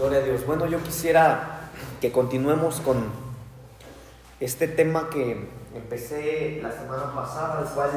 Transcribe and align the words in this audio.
Gloria 0.00 0.20
a 0.20 0.22
Dios. 0.22 0.46
Bueno, 0.46 0.64
yo 0.64 0.82
quisiera 0.82 1.68
que 2.00 2.10
continuemos 2.10 2.80
con 2.80 3.10
este 4.40 4.66
tema 4.66 5.10
que 5.10 5.46
empecé 5.74 6.58
la 6.62 6.72
semana 6.72 7.14
pasada, 7.14 7.60
el 7.60 7.68
cual 7.68 7.90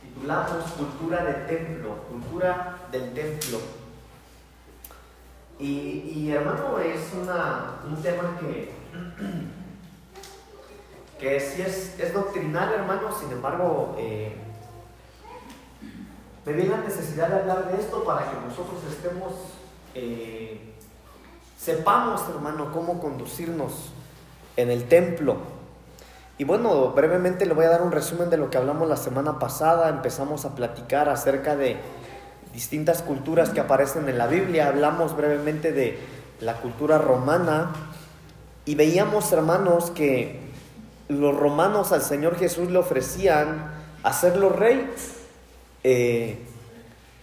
titulamos 0.00 0.70
Cultura 0.78 1.24
de 1.24 1.32
Templo, 1.52 1.96
Cultura 2.08 2.78
del 2.92 3.12
Templo. 3.12 3.58
Y, 5.58 6.30
hermano, 6.30 6.78
es 6.78 7.00
un 7.14 8.00
tema 8.00 8.38
que, 8.38 8.70
que 11.18 11.40
sí 11.40 11.62
es, 11.62 12.14
doctrinal, 12.14 12.72
hermano, 12.74 13.10
sin 13.18 13.32
embargo, 13.32 13.96
eh, 13.98 14.36
me 16.46 16.52
viene 16.52 16.70
la 16.70 16.82
necesidad 16.82 17.26
de 17.26 17.40
hablar 17.40 17.72
de 17.72 17.80
esto 17.80 18.04
para 18.04 18.30
que 18.30 18.36
nosotros 18.46 18.84
estemos 18.88 19.59
eh, 19.94 20.60
sepamos, 21.58 22.22
hermano, 22.28 22.72
cómo 22.72 23.00
conducirnos 23.00 23.92
en 24.56 24.70
el 24.70 24.84
templo. 24.88 25.36
Y 26.38 26.44
bueno, 26.44 26.92
brevemente 26.92 27.44
le 27.44 27.52
voy 27.52 27.66
a 27.66 27.68
dar 27.68 27.82
un 27.82 27.92
resumen 27.92 28.30
de 28.30 28.38
lo 28.38 28.48
que 28.48 28.56
hablamos 28.56 28.88
la 28.88 28.96
semana 28.96 29.38
pasada. 29.38 29.90
Empezamos 29.90 30.44
a 30.44 30.54
platicar 30.54 31.08
acerca 31.08 31.54
de 31.54 31.76
distintas 32.54 33.02
culturas 33.02 33.50
que 33.50 33.60
aparecen 33.60 34.08
en 34.08 34.16
la 34.16 34.26
Biblia. 34.26 34.68
Hablamos 34.68 35.16
brevemente 35.16 35.72
de 35.72 35.98
la 36.40 36.54
cultura 36.54 36.98
romana 36.98 37.72
y 38.64 38.74
veíamos, 38.74 39.30
hermanos, 39.32 39.90
que 39.90 40.40
los 41.08 41.36
romanos 41.36 41.92
al 41.92 42.02
Señor 42.02 42.36
Jesús 42.36 42.70
le 42.70 42.78
ofrecían 42.78 43.70
hacerlo 44.02 44.48
rey. 44.48 44.90
Eh, 45.84 46.38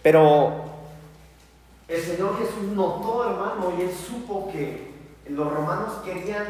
pero 0.02 0.67
el 1.88 2.02
Señor 2.02 2.38
Jesús 2.38 2.72
notó, 2.74 3.24
hermano, 3.28 3.72
y 3.78 3.82
él 3.82 3.90
supo 3.90 4.50
que 4.52 4.92
los 5.28 5.52
romanos 5.52 5.94
querían 6.04 6.46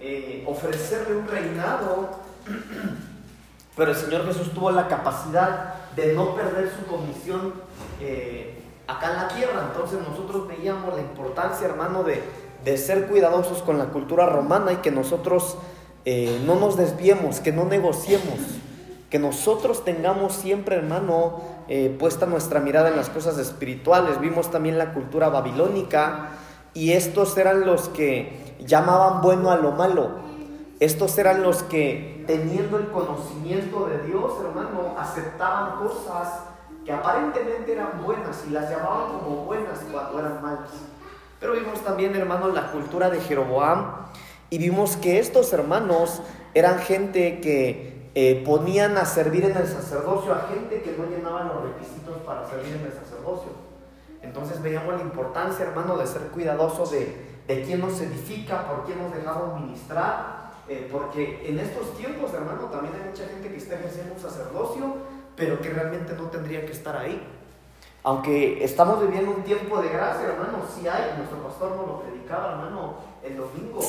eh, 0.00 0.44
ofrecerle 0.46 1.16
un 1.16 1.26
reinado, 1.26 2.10
pero 3.76 3.90
el 3.90 3.96
Señor 3.96 4.26
Jesús 4.26 4.52
tuvo 4.52 4.70
la 4.70 4.86
capacidad 4.86 5.74
de 5.96 6.12
no 6.12 6.34
perder 6.34 6.70
su 6.70 6.86
comisión 6.86 7.54
eh, 8.00 8.62
acá 8.86 9.10
en 9.10 9.16
la 9.16 9.28
tierra. 9.28 9.70
Entonces 9.72 9.98
nosotros 10.06 10.46
veíamos 10.48 10.94
la 10.94 11.00
importancia, 11.00 11.66
hermano, 11.66 12.02
de, 12.04 12.22
de 12.64 12.76
ser 12.76 13.06
cuidadosos 13.06 13.62
con 13.62 13.78
la 13.78 13.86
cultura 13.86 14.26
romana 14.26 14.72
y 14.72 14.76
que 14.76 14.90
nosotros 14.90 15.56
eh, 16.04 16.42
no 16.44 16.56
nos 16.56 16.76
desviemos, 16.76 17.40
que 17.40 17.52
no 17.52 17.64
negociemos, 17.64 18.38
que 19.08 19.18
nosotros 19.18 19.84
tengamos 19.84 20.34
siempre, 20.34 20.76
hermano, 20.76 21.40
eh, 21.68 21.94
puesta 21.98 22.26
nuestra 22.26 22.60
mirada 22.60 22.88
en 22.88 22.96
las 22.96 23.10
cosas 23.10 23.38
espirituales. 23.38 24.20
Vimos 24.20 24.50
también 24.50 24.78
la 24.78 24.92
cultura 24.92 25.28
babilónica 25.28 26.30
y 26.74 26.92
estos 26.92 27.36
eran 27.38 27.64
los 27.64 27.88
que 27.88 28.56
llamaban 28.60 29.22
bueno 29.22 29.50
a 29.50 29.56
lo 29.56 29.72
malo. 29.72 30.10
Estos 30.80 31.16
eran 31.18 31.42
los 31.42 31.62
que, 31.62 32.24
teniendo 32.26 32.78
el 32.78 32.88
conocimiento 32.88 33.86
de 33.86 34.06
Dios, 34.06 34.32
hermano, 34.40 34.94
aceptaban 34.98 35.78
cosas 35.78 36.40
que 36.84 36.92
aparentemente 36.92 37.72
eran 37.72 38.04
buenas 38.04 38.44
y 38.46 38.50
las 38.50 38.68
llamaban 38.68 39.18
como 39.18 39.44
buenas 39.44 39.78
cuando 39.90 40.18
eran 40.18 40.42
malas. 40.42 40.70
Pero 41.40 41.52
vimos 41.52 41.80
también, 41.80 42.14
hermano, 42.14 42.48
la 42.48 42.72
cultura 42.72 43.08
de 43.08 43.20
Jeroboam 43.20 44.06
y 44.50 44.58
vimos 44.58 44.96
que 44.96 45.18
estos 45.18 45.52
hermanos 45.52 46.20
eran 46.54 46.78
gente 46.78 47.40
que 47.40 47.93
eh, 48.14 48.42
ponían 48.46 48.96
a 48.96 49.04
servir 49.04 49.44
en 49.44 49.56
el 49.56 49.66
sacerdocio 49.66 50.32
a 50.32 50.46
gente 50.48 50.82
que 50.82 50.96
no 50.96 51.06
llenaban 51.06 51.48
los 51.48 51.64
requisitos 51.64 52.18
para 52.24 52.48
servir 52.48 52.76
en 52.76 52.86
el 52.86 52.92
sacerdocio. 52.92 53.50
Entonces 54.22 54.62
veíamos 54.62 54.94
la 54.94 55.02
importancia, 55.02 55.66
hermano, 55.66 55.96
de 55.96 56.06
ser 56.06 56.22
cuidadoso 56.28 56.86
de, 56.86 57.34
de 57.46 57.62
quién 57.62 57.80
nos 57.80 58.00
edifica, 58.00 58.68
por 58.68 58.84
quién 58.84 59.02
nos 59.02 59.12
dejamos 59.12 59.60
ministrar, 59.60 60.52
eh, 60.68 60.88
porque 60.90 61.46
en 61.46 61.58
estos 61.58 61.96
tiempos, 61.96 62.32
hermano, 62.32 62.66
también 62.66 62.94
hay 62.94 63.10
mucha 63.10 63.26
gente 63.26 63.48
que 63.48 63.56
está 63.56 63.74
ejerciendo 63.74 64.14
un 64.14 64.20
sacerdocio, 64.20 64.96
pero 65.36 65.60
que 65.60 65.70
realmente 65.70 66.14
no 66.14 66.30
tendría 66.30 66.64
que 66.64 66.72
estar 66.72 66.96
ahí. 66.96 67.20
Aunque 68.04 68.62
estamos 68.62 69.00
viviendo 69.00 69.30
un 69.30 69.42
tiempo 69.42 69.82
de 69.82 69.88
gracia, 69.88 70.26
hermano, 70.26 70.58
sí 70.74 70.86
hay, 70.86 71.16
nuestro 71.16 71.38
pastor 71.42 71.72
nos 71.72 71.86
lo 71.86 72.00
predicaba, 72.00 72.52
hermano, 72.52 72.94
el 73.22 73.36
domingo, 73.36 73.80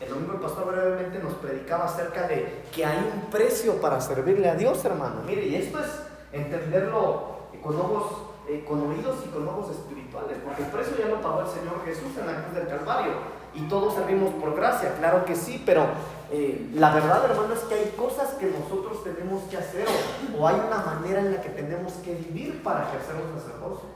el 0.00 0.08
domingo 0.08 0.34
el 0.34 0.40
pastor 0.40 0.66
brevemente 0.66 1.18
nos 1.18 1.34
predicaba 1.34 1.86
acerca 1.86 2.28
de 2.28 2.62
que 2.72 2.84
hay 2.84 2.98
un 2.98 3.30
precio 3.30 3.80
para 3.80 4.00
servirle 4.00 4.48
a 4.48 4.54
Dios, 4.54 4.84
hermano. 4.84 5.22
Mire, 5.26 5.46
y 5.46 5.56
esto 5.56 5.80
es 5.80 5.90
entenderlo 6.32 7.38
con 7.62 7.76
ojos, 7.76 8.12
eh, 8.48 8.64
con 8.66 8.80
oídos 8.88 9.16
y 9.26 9.28
con 9.28 9.48
ojos 9.48 9.70
espirituales, 9.74 10.38
porque 10.44 10.62
el 10.62 10.68
precio 10.70 10.96
ya 10.96 11.08
lo 11.08 11.20
pagó 11.20 11.40
el 11.40 11.48
Señor 11.48 11.84
Jesús 11.84 12.16
en 12.18 12.26
la 12.26 12.44
cruz 12.44 12.54
del 12.54 12.68
Calvario. 12.68 13.38
Y 13.54 13.62
todos 13.62 13.94
servimos 13.94 14.34
por 14.34 14.54
gracia, 14.54 14.94
claro 14.98 15.24
que 15.24 15.34
sí, 15.34 15.62
pero 15.66 15.86
eh, 16.30 16.70
la 16.74 16.94
verdad, 16.94 17.24
hermano, 17.24 17.54
es 17.54 17.60
que 17.60 17.74
hay 17.74 17.94
cosas 17.96 18.34
que 18.34 18.46
nosotros 18.46 19.02
tenemos 19.02 19.42
que 19.44 19.56
hacer 19.56 19.86
o, 19.88 20.42
o 20.42 20.46
hay 20.46 20.54
una 20.54 20.76
manera 20.84 21.20
en 21.20 21.32
la 21.32 21.40
que 21.40 21.48
tenemos 21.48 21.94
que 21.94 22.14
vivir 22.14 22.62
para 22.62 22.86
ejercer 22.88 23.16
un 23.16 23.40
sacerdocio. 23.40 23.88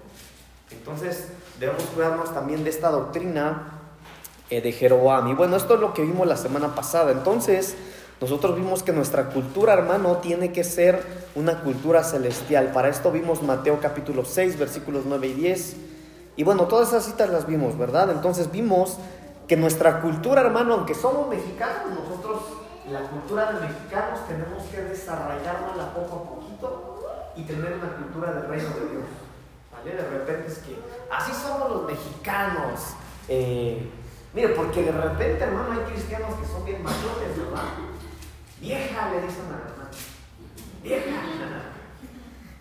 Entonces, 0.71 1.29
debemos 1.61 1.85
cuidarnos 1.85 2.33
también 2.33 2.65
de 2.65 2.71
esta 2.71 2.91
doctrina 2.91 3.63
eh, 3.63 3.82
de 4.61 4.73
Jeroboam. 4.73 5.29
Y 5.29 5.35
bueno, 5.35 5.57
esto 5.57 5.75
es 5.75 5.81
lo 5.81 5.95
que 5.95 6.03
vimos 6.03 6.27
la 6.27 6.37
semana 6.37 6.75
pasada. 6.75 7.13
Entonces, 7.13 7.77
nosotros 8.21 8.55
vimos 8.55 8.83
que 8.83 8.93
nuestra 8.93 9.31
cultura, 9.31 9.73
hermano, 9.73 10.19
tiene 10.19 10.53
que 10.53 10.63
ser 10.63 11.03
una 11.35 11.61
cultura 11.61 12.05
celestial. 12.05 12.71
Para 12.73 12.89
esto 12.89 13.11
vimos 13.11 13.43
Mateo 13.43 13.81
capítulo 13.81 14.25
6, 14.25 14.59
versículos 14.59 15.05
9 15.07 15.27
y 15.27 15.33
10. 15.33 15.77
Y 16.37 16.45
bueno, 16.45 16.67
todas 16.67 16.89
esas 16.89 17.05
citas 17.05 17.31
las 17.31 17.47
vimos, 17.47 17.77
¿verdad? 17.77 18.11
Entonces 18.11 18.51
vimos 18.53 18.97
que 19.49 19.57
nuestra 19.57 20.01
cultura, 20.01 20.43
hermano, 20.43 20.75
aunque 20.75 20.95
somos 20.95 21.29
mexicanos, 21.29 21.99
nosotros, 21.99 22.43
la 22.91 23.01
cultura 23.01 23.53
de 23.53 23.67
mexicanos, 23.67 24.21
tenemos 24.29 24.63
que 24.71 24.83
desarrollarla 24.83 25.93
poco 25.93 26.17
a 26.17 26.23
poquito 26.37 27.01
y 27.37 27.43
tener 27.43 27.75
una 27.75 27.97
cultura 27.97 28.33
del 28.35 28.49
reino 28.49 28.69
de 28.69 28.91
Dios. 28.91 29.05
¿Vale? 29.73 29.97
De 29.97 30.09
repente 30.09 30.47
es 30.47 30.59
que 30.59 30.77
así 31.11 31.33
somos 31.33 31.71
los 31.71 31.87
mexicanos. 31.87 32.81
Eh, 33.29 33.91
Mire, 34.35 34.49
porque 34.51 34.83
de 34.83 34.93
repente, 34.93 35.45
hermano, 35.45 35.73
hay 35.73 35.93
cristianos 35.93 36.35
que 36.35 36.47
son 36.47 36.65
bien 36.65 36.83
mayores, 36.83 37.37
¿verdad? 37.37 37.65
Vieja, 38.61 39.11
le 39.11 39.21
dicen 39.23 39.45
a 39.47 39.59
la 39.59 39.71
hermana. 39.71 39.91
Vieja. 40.83 41.23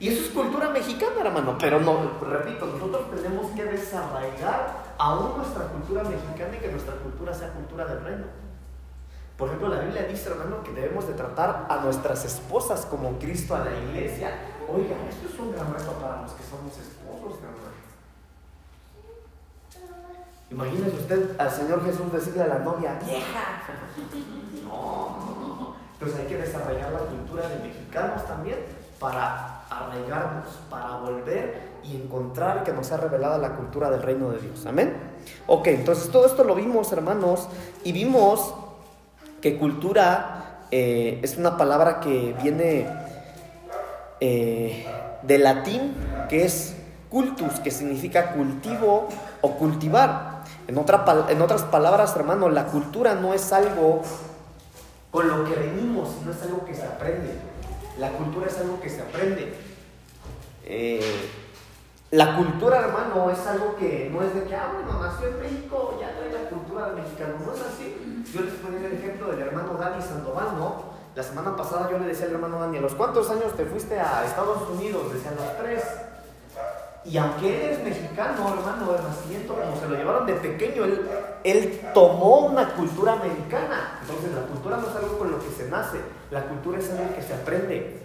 Y 0.01 0.07
eso 0.07 0.25
es 0.25 0.29
cultura 0.31 0.69
mexicana, 0.69 1.21
hermano. 1.23 1.55
Pero 1.59 1.79
no, 1.79 2.19
repito, 2.27 2.65
nosotros 2.65 3.11
tenemos 3.11 3.51
que 3.51 3.63
desarraigar 3.65 4.95
aún 4.97 5.37
nuestra 5.37 5.65
cultura 5.65 6.01
mexicana 6.03 6.57
y 6.57 6.59
que 6.59 6.71
nuestra 6.71 6.95
cultura 6.95 7.31
sea 7.33 7.53
cultura 7.53 7.85
del 7.85 8.03
reino. 8.03 8.25
Por 9.37 9.47
ejemplo, 9.47 9.69
la 9.69 9.81
Biblia 9.81 10.03
dice, 10.03 10.29
hermano, 10.29 10.63
que 10.63 10.71
debemos 10.71 11.07
de 11.07 11.13
tratar 11.13 11.67
a 11.69 11.77
nuestras 11.83 12.25
esposas 12.25 12.85
como 12.87 13.19
Cristo 13.19 13.55
a 13.55 13.59
la 13.59 13.71
iglesia. 13.77 14.31
Oiga, 14.67 14.95
esto 15.07 15.27
es 15.31 15.39
un 15.39 15.51
gran 15.51 15.71
reto 15.71 15.91
para 15.93 16.23
los 16.23 16.31
que 16.31 16.43
somos 16.43 16.73
esposos, 16.73 17.37
hermano. 17.37 17.60
Imagínese 20.51 20.97
usted 20.97 21.39
al 21.39 21.49
Señor 21.49 21.85
Jesús 21.85 22.11
decirle 22.11 22.43
a 22.43 22.47
la 22.47 22.59
novia, 22.59 22.99
vieja. 23.05 23.63
No, 24.65 25.75
Entonces 25.93 26.19
hay 26.19 26.27
que 26.27 26.37
desarrollar 26.37 26.91
la 26.91 26.99
cultura 26.99 27.49
de 27.49 27.67
mexicanos 27.67 28.25
también 28.25 28.57
para 28.99 29.63
arraigarnos, 29.69 30.47
para 30.69 30.97
volver 30.97 31.71
y 31.83 31.95
encontrar 31.95 32.63
que 32.63 32.71
nos 32.71 32.91
ha 32.91 32.97
revelado 32.97 33.37
la 33.41 33.55
cultura 33.55 33.89
del 33.89 34.01
reino 34.01 34.29
de 34.29 34.39
Dios. 34.39 34.65
Amén. 34.65 34.95
Ok, 35.47 35.67
entonces 35.67 36.09
todo 36.09 36.25
esto 36.25 36.43
lo 36.43 36.55
vimos, 36.55 36.91
hermanos, 36.91 37.47
y 37.83 37.91
vimos 37.91 38.53
que 39.41 39.57
cultura 39.57 40.67
eh, 40.71 41.19
es 41.23 41.37
una 41.37 41.57
palabra 41.57 41.99
que 41.99 42.35
viene 42.41 42.87
eh, 44.19 44.85
de 45.23 45.37
latín, 45.37 45.93
que 46.29 46.45
es 46.45 46.75
cultus, 47.09 47.59
que 47.59 47.71
significa 47.71 48.33
cultivo 48.33 49.09
o 49.41 49.51
cultivar. 49.57 50.40
En, 50.67 50.77
en 50.77 51.41
otras 51.41 51.63
palabras, 51.63 52.15
hermano, 52.15 52.49
la 52.49 52.67
cultura 52.67 53.15
no 53.15 53.33
es 53.33 53.51
algo 53.51 54.01
con 55.11 55.27
lo 55.27 55.43
que 55.43 55.55
venimos, 55.55 56.09
no 56.25 56.31
es 56.31 56.41
algo 56.41 56.65
que 56.65 56.73
se 56.73 56.83
aprende. 56.83 57.33
La 57.99 58.11
cultura 58.11 58.47
es 58.47 58.57
algo 58.57 58.79
que 58.79 58.89
se 58.89 59.01
aprende. 59.01 59.53
Eh, 60.63 61.29
la 62.11 62.37
cultura, 62.37 62.79
hermano, 62.79 63.29
es 63.29 63.45
algo 63.45 63.75
que 63.75 64.09
no 64.11 64.21
es 64.21 64.33
de 64.33 64.43
que, 64.43 64.55
ah, 64.55 64.71
bueno, 64.73 65.01
nació 65.01 65.27
en 65.27 65.39
México, 65.39 65.97
ya 65.99 66.15
trae 66.15 66.31
la 66.31 66.49
cultura 66.49 66.87
del 66.87 66.95
mexicano. 67.03 67.33
No 67.45 67.53
es 67.53 67.61
así. 67.61 68.23
Yo 68.33 68.41
les 68.41 68.53
ponía 68.55 68.87
el 68.87 68.93
ejemplo 68.93 69.27
del 69.27 69.39
hermano 69.41 69.73
Dani 69.73 70.01
Sandoval, 70.01 70.57
¿no? 70.57 70.91
La 71.13 71.23
semana 71.23 71.55
pasada 71.57 71.89
yo 71.91 71.99
le 71.99 72.07
decía 72.07 72.25
al 72.27 72.31
hermano 72.31 72.59
Dani, 72.59 72.77
¿a 72.77 72.81
los 72.81 72.95
cuántos 72.95 73.29
años 73.29 73.53
te 73.57 73.65
fuiste 73.65 73.99
a 73.99 74.25
Estados 74.25 74.69
Unidos? 74.69 75.13
Decían 75.13 75.35
los 75.35 75.57
tres. 75.57 75.83
Y 77.03 77.17
aunque 77.17 77.65
él 77.65 77.71
es 77.71 77.83
mexicano, 77.83 78.53
hermano, 78.53 78.93
de 78.93 79.01
nacimiento, 79.01 79.55
como 79.55 79.75
se 79.79 79.87
lo 79.87 79.95
llevaron 79.95 80.27
de 80.27 80.33
pequeño, 80.33 80.83
él, 81.43 81.81
tomó 81.93 82.45
una 82.45 82.75
cultura 82.75 83.13
americana. 83.13 83.99
Entonces 84.01 84.31
la 84.35 84.41
cultura 84.41 84.77
no 84.77 84.87
es 84.87 84.95
algo 84.95 85.17
con 85.17 85.31
lo 85.31 85.39
que 85.39 85.49
se 85.49 85.67
nace, 85.67 85.97
la 86.29 86.43
cultura 86.43 86.77
es 86.77 86.91
algo 86.91 87.15
que 87.15 87.23
se 87.23 87.33
aprende. 87.33 87.97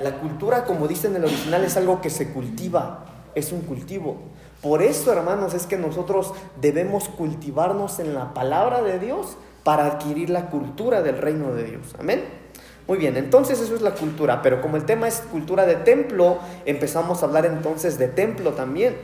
La 0.00 0.20
cultura, 0.20 0.64
como 0.64 0.86
dice 0.86 1.08
en 1.08 1.16
el 1.16 1.24
original, 1.24 1.64
es 1.64 1.76
algo 1.76 2.00
que 2.00 2.08
se 2.08 2.32
cultiva, 2.32 3.04
es 3.34 3.50
un 3.50 3.62
cultivo. 3.62 4.18
Por 4.62 4.80
eso, 4.80 5.12
hermanos, 5.12 5.52
es 5.52 5.66
que 5.66 5.76
nosotros 5.76 6.32
debemos 6.60 7.08
cultivarnos 7.08 7.98
en 7.98 8.14
la 8.14 8.32
palabra 8.32 8.82
de 8.82 8.98
Dios 9.00 9.36
para 9.64 9.86
adquirir 9.86 10.30
la 10.30 10.50
cultura 10.50 11.02
del 11.02 11.18
reino 11.18 11.52
de 11.52 11.64
Dios. 11.64 11.96
Amén. 11.98 12.45
Muy 12.88 12.98
bien, 12.98 13.16
entonces 13.16 13.60
eso 13.60 13.74
es 13.74 13.82
la 13.82 13.92
cultura, 13.92 14.42
pero 14.42 14.62
como 14.62 14.76
el 14.76 14.84
tema 14.84 15.08
es 15.08 15.16
cultura 15.32 15.66
de 15.66 15.74
templo, 15.74 16.38
empezamos 16.64 17.22
a 17.22 17.26
hablar 17.26 17.44
entonces 17.44 17.98
de 17.98 18.06
templo 18.06 18.52
también. 18.52 18.94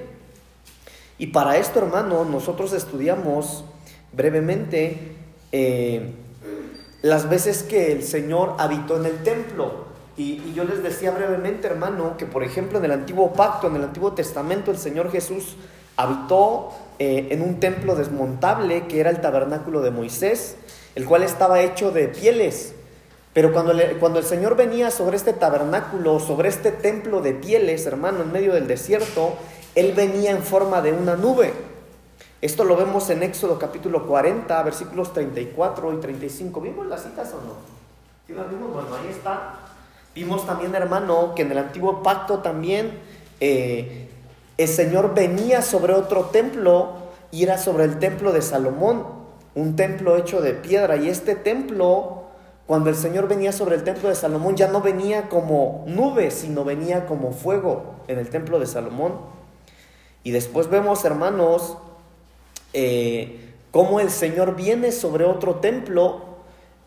Y 1.19 1.29
para 1.29 1.57
esto, 1.57 1.81
hermano, 1.81 2.25
nosotros 2.25 2.73
estudiamos 2.73 3.65
brevemente 4.13 5.17
eh, 5.51 6.13
las 7.03 7.29
veces 7.29 7.65
que 7.65 7.93
el 7.93 8.05
Señor 8.05 8.55
habitó 8.59 8.97
en 8.97 9.07
el 9.07 9.23
templo. 9.23 9.87
Y, 10.17 10.53
yo 10.53 10.65
les 10.65 10.83
decía 10.83 11.11
brevemente, 11.11 11.67
hermano, 11.67 12.17
que 12.17 12.27
por 12.27 12.45
ejemplo 12.45 12.79
en 12.79 12.85
el 12.85 12.93
antiguo 12.93 13.33
pacto, 13.33 13.67
en 13.67 13.77
el 13.77 13.85
antiguo 13.85 14.13
testamento, 14.13 14.71
el 14.71 14.79
Señor 14.79 15.11
Jesús 15.11 15.57
habitó 15.97 16.71
eh, 16.99 17.29
en 17.31 17.43
un 17.43 17.59
templo 17.59 17.97
desmontable 17.97 18.87
que 18.87 19.01
era 19.01 19.11
el 19.11 19.21
tabernáculo 19.21 19.81
de 19.81 19.91
Moisés, 19.91 20.57
el 20.95 21.07
cual 21.07 21.23
estaba 21.23 21.61
hecho 21.61 21.91
de 21.91 22.09
pieles. 22.09 22.75
Pero 23.33 23.53
cuando, 23.53 23.73
cuando 23.99 24.19
el 24.19 24.25
Señor 24.25 24.57
venía 24.57 24.91
sobre 24.91 25.17
este 25.17 25.33
tabernáculo, 25.33 26.21
sobre 26.21 26.49
este 26.49 26.71
templo 26.71 27.21
de 27.23 27.33
pieles, 27.33 27.87
hermano, 27.87 28.23
en 28.23 28.33
medio 28.33 28.53
del 28.53 28.67
desierto, 28.67 29.35
Él 29.75 29.93
venía 29.95 30.33
en 30.33 30.43
forma 30.43 30.83
de 30.83 30.93
una 30.93 31.17
nube. 31.17 31.53
Esto 32.43 32.65
lo 32.65 32.77
vemos 32.77 33.09
en 33.09 33.23
Éxodo 33.23 33.59
capítulo 33.59 34.07
40, 34.07 34.63
versículos 34.65 35.13
34 35.13 35.93
y 35.95 35.97
35. 36.01 36.61
¿Vimos 36.61 36.87
las 36.87 37.05
citas 37.05 37.33
o 37.33 37.37
no? 37.37 37.55
¿Sí 38.27 38.35
las 38.35 38.51
vimos? 38.51 38.73
Bueno, 38.73 38.89
ahí 38.97 39.09
está. 39.11 39.61
Vimos 40.15 40.45
también, 40.45 40.75
hermano, 40.75 41.35
que 41.35 41.43
en 41.43 41.53
el 41.53 41.59
antiguo 41.59 42.03
pacto 42.03 42.41
también 42.41 42.99
eh, 43.41 44.09
el 44.59 44.69
Señor 44.69 45.15
venía 45.15 45.63
sobre 45.63 45.95
otro 45.95 46.27
templo 46.27 46.95
y 47.31 47.45
era 47.45 47.57
sobre 47.57 47.85
el 47.85 47.99
templo 47.99 48.33
de 48.33 48.43
Salomón, 48.43 49.07
un 49.55 49.75
templo 49.75 50.17
hecho 50.17 50.43
de 50.43 50.53
piedra. 50.53 50.97
Y 50.97 51.09
este 51.09 51.35
templo, 51.35 52.22
cuando 52.67 52.91
el 52.91 52.97
Señor 52.97 53.29
venía 53.29 53.53
sobre 53.53 53.77
el 53.77 53.85
templo 53.85 54.09
de 54.09 54.15
Salomón, 54.15 54.57
ya 54.57 54.69
no 54.69 54.81
venía 54.81 55.29
como 55.29 55.85
nube, 55.87 56.31
sino 56.31 56.65
venía 56.65 57.07
como 57.07 57.33
fuego 57.33 57.97
en 58.09 58.19
el 58.19 58.31
templo 58.31 58.59
de 58.59 58.67
Salomón. 58.67 59.15
Y 60.23 60.31
después 60.31 60.71
vemos, 60.71 61.05
hermanos, 61.05 61.77
eh, 62.73 63.55
cómo 63.71 64.01
el 64.01 64.11
Señor 64.11 64.55
viene 64.55 64.93
sobre 64.93 65.25
otro 65.25 65.57
templo 65.57 66.23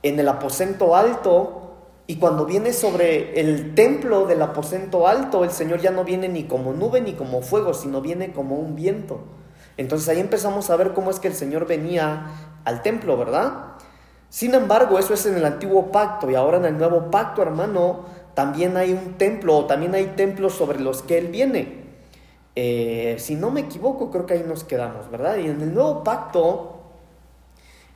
en 0.04 0.20
el 0.20 0.28
aposento 0.30 0.96
alto 0.96 1.66
y 2.08 2.18
cuando 2.18 2.46
viene 2.46 2.72
sobre 2.72 3.40
el 3.40 3.74
templo 3.74 4.28
del 4.28 4.42
aposento 4.42 5.08
alto, 5.08 5.44
el 5.44 5.50
Señor 5.50 5.82
ya 5.82 5.90
no 5.90 6.04
viene 6.04 6.30
ni 6.30 6.44
como 6.44 6.72
nube 6.74 7.02
ni 7.02 7.14
como 7.14 7.42
fuego, 7.42 7.74
sino 7.74 8.02
viene 8.02 8.32
como 8.32 8.56
un 8.56 8.76
viento. 8.76 9.22
Entonces 9.78 10.08
ahí 10.10 10.20
empezamos 10.20 10.70
a 10.70 10.76
ver 10.76 10.94
cómo 10.94 11.10
es 11.10 11.20
que 11.20 11.28
el 11.28 11.34
Señor 11.34 11.66
venía 11.66 12.28
al 12.64 12.84
templo, 12.84 13.18
¿verdad? 13.18 13.75
Sin 14.36 14.54
embargo, 14.54 15.00
eso 15.00 15.14
es 15.14 15.26
en 15.28 15.38
el 15.38 15.46
antiguo 15.46 15.94
pacto 15.94 16.30
y 16.30 16.36
ahora 16.36 16.58
en 16.58 16.66
el 16.66 16.78
nuevo 16.78 17.10
pacto, 17.10 17.42
hermano, 17.42 18.04
también 18.34 18.76
hay 18.76 18.92
un 18.92 19.14
templo 19.14 19.60
o 19.60 19.66
también 19.66 19.96
hay 19.96 20.08
templos 20.08 20.52
sobre 20.56 20.82
los 20.82 21.02
que 21.04 21.18
Él 21.18 21.28
viene. 21.28 21.86
Eh, 22.54 23.16
si 23.18 23.36
no 23.36 23.50
me 23.50 23.62
equivoco, 23.62 24.12
creo 24.12 24.26
que 24.26 24.34
ahí 24.34 24.44
nos 24.46 24.66
quedamos, 24.66 25.10
¿verdad? 25.10 25.38
Y 25.38 25.46
en 25.46 25.62
el 25.62 25.74
nuevo 25.74 26.04
pacto, 26.04 26.82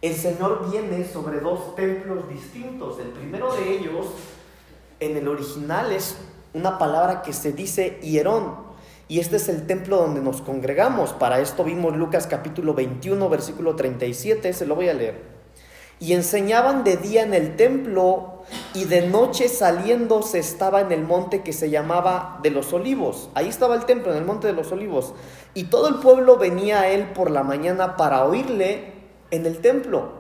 el 0.02 0.16
Señor 0.16 0.72
viene 0.72 1.04
sobre 1.04 1.42
dos 1.42 1.76
templos 1.76 2.30
distintos. 2.30 2.98
El 3.00 3.10
primero 3.10 3.54
de 3.54 3.76
ellos, 3.76 4.06
en 5.02 5.18
el 5.18 5.28
original, 5.28 5.92
es 5.92 6.16
una 6.54 6.78
palabra 6.78 7.22
que 7.22 7.34
se 7.34 7.52
dice 7.52 8.00
hierón. 8.02 8.56
Y 9.10 9.20
este 9.20 9.36
es 9.36 9.50
el 9.50 9.68
templo 9.68 9.98
donde 9.98 10.22
nos 10.22 10.42
congregamos. 10.42 11.12
Para 11.12 11.42
esto 11.42 11.66
vimos 11.66 11.98
Lucas 11.98 12.28
capítulo 12.28 12.74
21, 12.74 13.28
versículo 13.28 13.76
37, 13.76 14.54
se 14.54 14.66
lo 14.66 14.76
voy 14.76 14.88
a 14.88 14.94
leer. 14.94 15.39
Y 16.00 16.14
enseñaban 16.14 16.84
de 16.84 16.98
día 16.98 17.24
en 17.24 17.34
el 17.34 17.56
templo 17.56 18.44
y 18.74 18.86
de 18.86 19.08
noche 19.08 19.50
saliendo 19.50 20.22
se 20.22 20.40
estaba 20.40 20.82
en 20.82 20.92
el 20.92 21.04
monte 21.04 21.42
que 21.42 21.54
se 21.54 21.70
llamaba 21.70 22.40
de 22.42 22.52
los 22.52 22.72
olivos. 22.74 23.30
Ahí 23.34 23.48
estaba 23.48 23.76
el 23.76 23.86
templo, 23.86 24.12
en 24.12 24.18
el 24.20 24.26
monte 24.26 24.48
de 24.48 24.54
los 24.54 24.72
olivos. 24.72 25.14
Y 25.54 25.66
todo 25.66 25.88
el 25.90 25.96
pueblo 25.96 26.38
venía 26.38 26.82
a 26.82 26.88
él 26.90 27.08
por 27.14 27.32
la 27.32 27.44
mañana 27.44 27.98
para 27.98 28.24
oírle 28.26 28.94
en 29.32 29.46
el 29.46 29.60
templo. 29.60 30.20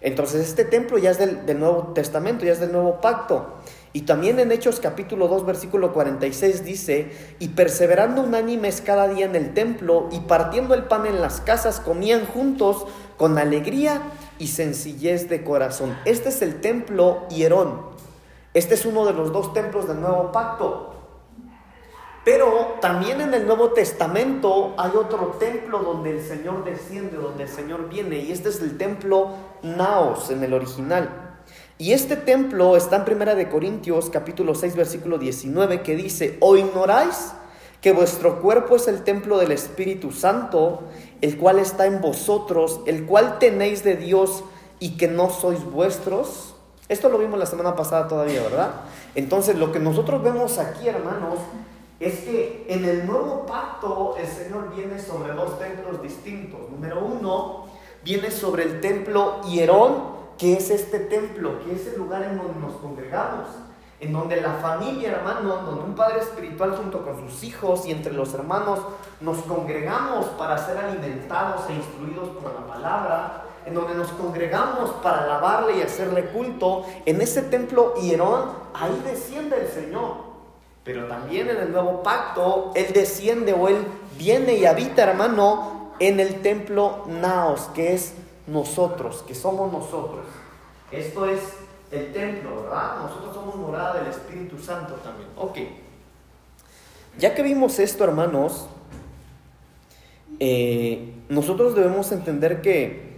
Entonces 0.00 0.48
este 0.48 0.64
templo 0.64 0.96
ya 0.98 1.10
es 1.10 1.18
del, 1.18 1.58
Nuevo 1.58 1.92
Testamento, 1.94 2.44
ya 2.44 2.52
es 2.52 2.60
del 2.60 2.72
Nuevo 2.72 3.00
Pacto. 3.00 3.54
Y 3.92 4.02
también 4.02 4.38
en 4.38 4.52
Hechos 4.52 4.80
capítulo 4.80 5.28
2 5.28 5.44
versículo 5.44 5.92
46 5.92 6.64
dice, 6.64 7.10
y 7.38 7.48
perseverando 7.48 8.22
unánimes 8.22 8.80
cada 8.80 9.08
día 9.08 9.26
en 9.26 9.36
el 9.36 9.52
templo 9.52 10.08
y 10.12 10.20
partiendo 10.20 10.74
el 10.74 10.84
pan 10.84 11.06
en 11.06 11.20
las 11.20 11.40
casas, 11.40 11.80
comían 11.80 12.24
juntos 12.24 12.86
con 13.16 13.36
alegría 13.36 14.00
y 14.40 14.48
sencillez 14.48 15.28
de 15.28 15.44
corazón. 15.44 15.96
Este 16.04 16.30
es 16.30 16.42
el 16.42 16.60
templo 16.60 17.28
Hierón. 17.28 17.82
Este 18.54 18.74
es 18.74 18.84
uno 18.84 19.06
de 19.06 19.12
los 19.12 19.32
dos 19.32 19.52
templos 19.52 19.86
del 19.86 20.00
Nuevo 20.00 20.32
Pacto. 20.32 20.94
Pero 22.24 22.78
también 22.80 23.20
en 23.20 23.32
el 23.32 23.46
Nuevo 23.46 23.70
Testamento 23.70 24.74
hay 24.76 24.90
otro 24.94 25.36
templo 25.38 25.78
donde 25.80 26.18
el 26.18 26.22
Señor 26.22 26.64
desciende, 26.64 27.16
donde 27.16 27.44
el 27.44 27.48
Señor 27.48 27.88
viene, 27.88 28.18
y 28.18 28.32
este 28.32 28.48
es 28.48 28.60
el 28.60 28.76
templo 28.76 29.30
Naos 29.62 30.30
en 30.30 30.42
el 30.42 30.52
original. 30.52 31.38
Y 31.78 31.92
este 31.92 32.16
templo 32.16 32.76
está 32.76 32.96
en 32.96 33.04
Primera 33.04 33.34
de 33.34 33.48
Corintios 33.48 34.10
capítulo 34.10 34.54
6 34.54 34.76
versículo 34.76 35.18
19 35.18 35.82
que 35.82 35.96
dice, 35.96 36.36
"¿O 36.40 36.56
ignoráis 36.56 37.32
que 37.80 37.92
vuestro 37.92 38.40
cuerpo 38.40 38.76
es 38.76 38.88
el 38.88 39.02
templo 39.02 39.38
del 39.38 39.52
Espíritu 39.52 40.12
Santo, 40.12 40.82
el 41.20 41.38
cual 41.38 41.58
está 41.58 41.86
en 41.86 42.00
vosotros, 42.00 42.80
el 42.86 43.06
cual 43.06 43.38
tenéis 43.38 43.84
de 43.84 43.96
Dios 43.96 44.44
y 44.78 44.96
que 44.96 45.08
no 45.08 45.30
sois 45.30 45.64
vuestros?" 45.64 46.54
Esto 46.88 47.08
lo 47.08 47.18
vimos 47.18 47.38
la 47.38 47.46
semana 47.46 47.76
pasada 47.76 48.08
todavía, 48.08 48.42
¿verdad? 48.42 48.72
Entonces, 49.14 49.56
lo 49.56 49.70
que 49.70 49.78
nosotros 49.78 50.22
vemos 50.24 50.58
aquí, 50.58 50.88
hermanos, 50.88 51.38
es 52.00 52.20
que 52.20 52.66
en 52.68 52.84
el 52.84 53.06
nuevo 53.06 53.46
pacto 53.46 54.16
el 54.18 54.26
Señor 54.26 54.74
viene 54.74 54.98
sobre 54.98 55.32
dos 55.34 55.58
templos 55.58 56.02
distintos. 56.02 56.68
Número 56.68 57.04
uno, 57.04 57.66
viene 58.02 58.30
sobre 58.30 58.64
el 58.64 58.80
templo 58.80 59.40
Hierón, 59.42 60.18
que 60.36 60.54
es 60.54 60.70
este 60.70 60.98
templo, 60.98 61.62
que 61.64 61.74
es 61.74 61.86
el 61.86 61.98
lugar 61.98 62.22
en 62.22 62.38
donde 62.38 62.58
nos 62.58 62.72
congregamos, 62.76 63.46
en 64.00 64.12
donde 64.14 64.40
la 64.40 64.54
familia, 64.54 65.10
hermano, 65.12 65.56
donde 65.56 65.82
un 65.82 65.94
padre 65.94 66.20
espiritual 66.20 66.74
junto 66.74 67.04
con 67.04 67.20
sus 67.20 67.44
hijos 67.44 67.84
y 67.86 67.92
entre 67.92 68.14
los 68.14 68.32
hermanos 68.32 68.80
nos 69.20 69.38
congregamos 69.42 70.26
para 70.38 70.56
ser 70.56 70.78
alimentados 70.78 71.68
e 71.68 71.74
instruidos 71.74 72.30
por 72.30 72.54
la 72.54 72.66
palabra, 72.66 73.44
en 73.66 73.74
donde 73.74 73.94
nos 73.94 74.08
congregamos 74.12 74.90
para 75.02 75.24
alabarle 75.24 75.78
y 75.78 75.82
hacerle 75.82 76.24
culto, 76.30 76.86
en 77.04 77.20
ese 77.20 77.42
templo 77.42 77.94
Hierón, 77.96 78.52
ahí 78.72 79.02
desciende 79.04 79.60
el 79.60 79.68
Señor. 79.68 80.30
Pero 80.82 81.06
también 81.06 81.50
en 81.50 81.58
el 81.58 81.70
nuevo 81.70 82.02
pacto, 82.02 82.72
Él 82.74 82.94
desciende 82.94 83.52
o 83.52 83.68
Él 83.68 83.86
viene 84.16 84.54
y 84.54 84.64
habita, 84.64 85.02
hermano, 85.02 85.90
en 85.98 86.20
el 86.20 86.40
templo 86.40 87.04
Naos, 87.06 87.68
que 87.74 87.92
es 87.92 88.14
nosotros, 88.46 89.22
que 89.26 89.34
somos 89.34 89.70
nosotros. 89.70 90.24
Esto 90.90 91.26
es 91.26 91.40
el 91.90 92.12
templo, 92.12 92.62
¿verdad? 92.62 93.02
Nosotros 93.02 93.34
somos 93.34 93.56
morada 93.56 94.00
del 94.00 94.08
Espíritu 94.08 94.58
Santo 94.58 94.94
también. 94.94 95.28
Ok. 95.36 95.58
Ya 97.18 97.34
que 97.34 97.42
vimos 97.42 97.78
esto, 97.78 98.04
hermanos, 98.04 98.68
eh, 100.38 101.14
nosotros 101.28 101.74
debemos 101.74 102.12
entender 102.12 102.62
que 102.62 103.10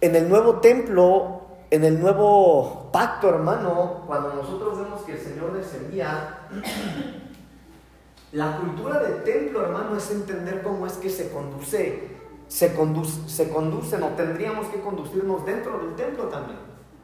en 0.00 0.16
el 0.16 0.28
nuevo 0.28 0.60
templo 0.60 1.40
en 1.70 1.84
el 1.84 2.00
nuevo 2.00 2.90
pacto, 2.92 3.28
hermano, 3.28 4.02
cuando 4.06 4.34
nosotros 4.34 4.78
vemos 4.78 5.02
que 5.02 5.12
el 5.12 5.20
Señor 5.20 5.52
descendía, 5.52 6.48
la 8.32 8.56
cultura 8.58 8.98
del 9.00 9.22
templo, 9.22 9.62
hermano, 9.62 9.96
es 9.96 10.10
entender 10.10 10.62
cómo 10.62 10.86
es 10.86 10.94
que 10.94 11.08
se 11.08 11.30
conduce, 11.30 12.09
se, 12.50 12.74
conduce, 12.74 13.28
se 13.28 13.48
conducen 13.48 14.02
o 14.02 14.08
tendríamos 14.08 14.66
que 14.66 14.80
conducirnos 14.80 15.46
dentro 15.46 15.78
del 15.78 15.94
templo 15.94 16.24
también. 16.24 16.58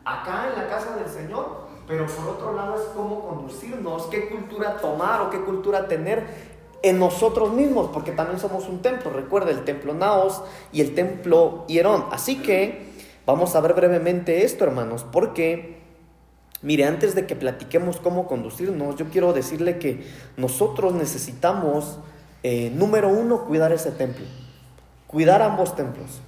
Acá 0.04 0.48
en 0.50 0.62
la 0.62 0.68
casa 0.68 0.96
del 0.96 1.08
Señor, 1.08 1.66
pero 1.88 2.06
por 2.06 2.34
otro 2.34 2.52
lado 2.54 2.74
es 2.74 2.82
cómo 2.94 3.26
conducirnos, 3.26 4.06
qué 4.06 4.28
cultura 4.28 4.76
tomar 4.76 5.22
o 5.22 5.30
qué 5.30 5.40
cultura 5.40 5.88
tener 5.88 6.56
en 6.82 6.98
nosotros 6.98 7.52
mismos, 7.52 7.88
porque 7.92 8.12
también 8.12 8.38
somos 8.38 8.68
un 8.68 8.82
templo. 8.82 9.10
Recuerda 9.10 9.50
el 9.50 9.64
templo 9.64 9.94
Naos 9.94 10.42
y 10.72 10.82
el 10.82 10.94
templo 10.94 11.64
Hierón. 11.66 12.04
Así 12.10 12.42
que 12.42 12.86
Vamos 13.26 13.56
a 13.56 13.60
ver 13.60 13.74
brevemente 13.74 14.44
esto, 14.44 14.62
hermanos, 14.62 15.04
porque, 15.10 15.78
mire, 16.62 16.84
antes 16.84 17.16
de 17.16 17.26
que 17.26 17.34
platiquemos 17.34 17.96
cómo 17.96 18.28
conducirnos, 18.28 18.94
yo 18.94 19.06
quiero 19.06 19.32
decirle 19.32 19.80
que 19.80 20.06
nosotros 20.36 20.94
necesitamos, 20.94 21.98
eh, 22.44 22.70
número 22.72 23.08
uno, 23.08 23.44
cuidar 23.44 23.72
ese 23.72 23.90
templo, 23.90 24.24
Cuidar 25.06 25.40
ambos 25.40 25.76
templos. 25.76 26.20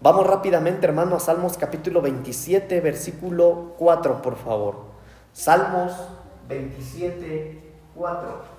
Vamos 0.00 0.26
rápidamente, 0.26 0.86
hermano, 0.86 1.16
a 1.16 1.20
Salmos 1.20 1.56
capítulo 1.56 2.00
27, 2.02 2.80
versículo 2.80 3.74
4, 3.78 4.22
por 4.22 4.36
favor. 4.36 4.76
Salmos 5.32 5.92
27, 6.48 7.60
4. 7.96 8.56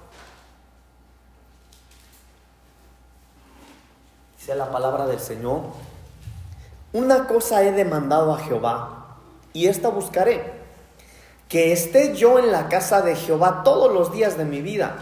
Dice 4.38 4.56
la 4.56 4.70
palabra 4.70 5.06
del 5.06 5.20
Señor. 5.20 5.62
Una 6.92 7.28
cosa 7.28 7.64
he 7.64 7.72
demandado 7.72 8.34
a 8.34 8.40
Jehová, 8.40 9.18
y 9.54 9.68
esta 9.68 9.88
buscaré, 9.90 10.58
que 11.48 11.72
esté 11.72 12.16
yo 12.16 12.40
en 12.40 12.52
la 12.52 12.68
casa 12.68 13.02
de 13.02 13.16
Jehová 13.16 13.62
todos 13.64 13.94
los 13.94 14.12
días 14.12 14.38
de 14.38 14.44
mi 14.44 14.62
vida, 14.62 14.96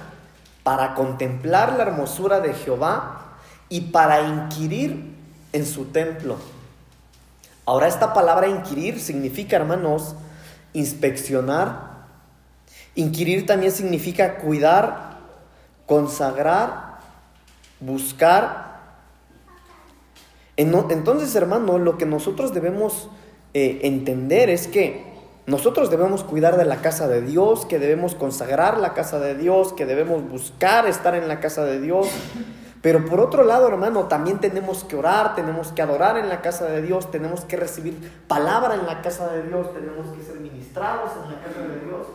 para 0.64 0.94
contemplar 0.94 1.74
la 1.74 1.84
hermosura 1.84 2.42
de 2.42 2.54
Jehová 2.54 3.25
y 3.76 3.82
para 3.82 4.22
inquirir 4.22 5.04
en 5.52 5.66
su 5.66 5.88
templo. 5.88 6.38
Ahora 7.66 7.90
esta 7.90 8.14
palabra 8.14 8.48
inquirir 8.48 9.02
significa, 9.02 9.58
hermanos, 9.58 10.16
inspeccionar. 10.72 12.06
Inquirir 12.96 13.46
también 13.46 13.74
significa 13.74 14.38
cuidar, 14.38 15.18
consagrar, 15.86 17.00
buscar. 17.82 18.80
Entonces, 20.56 21.36
hermano, 21.36 21.78
lo 21.78 21.98
que 21.98 22.06
nosotros 22.06 22.54
debemos 22.54 23.10
eh, 23.54 23.82
entender 23.84 24.50
es 24.50 24.68
que 24.68 25.04
nosotros 25.48 25.90
debemos 25.90 26.24
cuidar 26.24 26.56
de 26.56 26.64
la 26.64 26.78
casa 26.78 27.10
de 27.10 27.22
Dios, 27.22 27.66
que 27.66 27.78
debemos 27.78 28.16
consagrar 28.16 28.78
la 28.78 28.94
casa 28.94 29.20
de 29.20 29.36
Dios, 29.36 29.74
que 29.74 29.86
debemos 29.86 30.26
buscar 30.30 30.88
estar 30.88 31.14
en 31.14 31.28
la 31.28 31.42
casa 31.42 31.66
de 31.66 31.82
Dios. 31.82 32.08
Pero 32.86 33.04
por 33.04 33.20
otro 33.20 33.44
lado, 33.44 33.68
hermano, 33.68 34.04
también 34.04 34.38
tenemos 34.38 34.84
que 34.84 34.96
orar, 34.96 35.34
tenemos 35.34 35.72
que 35.72 35.82
adorar 35.82 36.20
en 36.20 36.30
la 36.30 36.42
casa 36.42 36.66
de 36.66 36.84
Dios, 36.84 37.10
tenemos 37.10 37.44
que 37.44 37.58
recibir 37.58 37.98
palabra 38.28 38.76
en 38.76 38.86
la 38.86 39.02
casa 39.02 39.28
de 39.30 39.42
Dios, 39.42 39.74
tenemos 39.74 40.16
que 40.16 40.22
ser 40.22 40.40
ministrados 40.40 41.10
en 41.24 41.32
la 41.32 41.42
casa 41.42 41.62
de 41.62 41.80
Dios. 41.84 42.06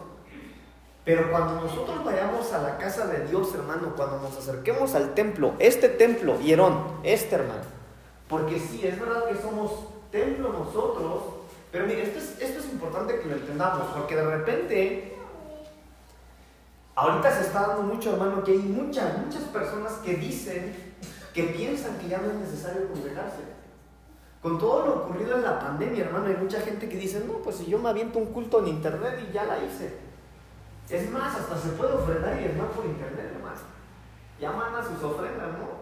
Pero 1.05 1.29
cuando 1.33 1.61
nosotros 1.63 2.05
vayamos 2.05 2.53
a 2.53 2.63
la 2.63 2.79
casa 2.79 3.09
de 3.09 3.27
Dios, 3.27 3.53
hermano, 3.53 3.95
cuando 3.97 4.21
nos 4.21 4.39
acerquemos 4.39 4.95
al 4.95 5.13
templo, 5.15 5.55
este 5.59 5.89
templo, 5.89 6.39
Hierón, 6.39 7.01
este 7.03 7.35
hermano, 7.35 7.65
porque 8.29 8.61
sí, 8.61 8.87
es 8.87 9.01
verdad 9.01 9.25
que 9.25 9.43
somos 9.43 9.89
templo 10.13 10.53
nosotros, 10.53 11.23
pero 11.73 11.85
mire, 11.85 12.05
esto 12.05 12.21
es, 12.21 12.41
esto 12.41 12.61
es 12.61 12.67
importante 12.67 13.19
que 13.19 13.29
lo 13.29 13.35
entendamos, 13.35 13.89
porque 13.93 14.15
de 14.15 14.23
repente, 14.23 15.19
ahorita 16.95 17.35
se 17.35 17.43
está 17.43 17.67
dando 17.69 17.83
mucho, 17.83 18.13
hermano, 18.13 18.43
que 18.45 18.53
hay 18.53 18.59
muchas, 18.59 19.19
muchas 19.19 19.43
personas 19.45 19.93
que 20.05 20.15
dicen, 20.15 20.75
que 21.33 21.45
piensan 21.45 21.99
que 21.99 22.09
ya 22.09 22.19
no 22.19 22.31
es 22.31 22.35
necesario 22.35 22.89
congregarse. 22.89 23.61
Con 24.43 24.59
todo 24.59 24.87
lo 24.87 24.95
ocurrido 25.05 25.37
en 25.37 25.43
la 25.43 25.59
pandemia, 25.59 26.05
hermano, 26.05 26.27
hay 26.27 26.37
mucha 26.37 26.61
gente 26.61 26.89
que 26.89 26.97
dice, 26.97 27.23
no, 27.27 27.35
pues 27.35 27.57
si 27.57 27.67
yo 27.67 27.79
me 27.79 27.91
aviento 27.91 28.19
un 28.19 28.27
culto 28.27 28.61
en 28.61 28.69
internet 28.69 29.27
y 29.29 29.33
ya 29.33 29.45
la 29.45 29.59
hice. 29.63 29.99
Es 30.89 31.11
más, 31.11 31.39
hasta 31.39 31.57
se 31.59 31.69
puede 31.71 31.93
ofrendar 31.93 32.41
y 32.41 32.47
es 32.47 32.57
más 32.57 32.69
por 32.69 32.85
internet, 32.85 33.33
hermano. 33.35 33.57
Ya 34.41 34.51
mandan 34.53 34.83
sus 34.83 35.03
ofrendas, 35.03 35.49
¿no? 35.59 35.81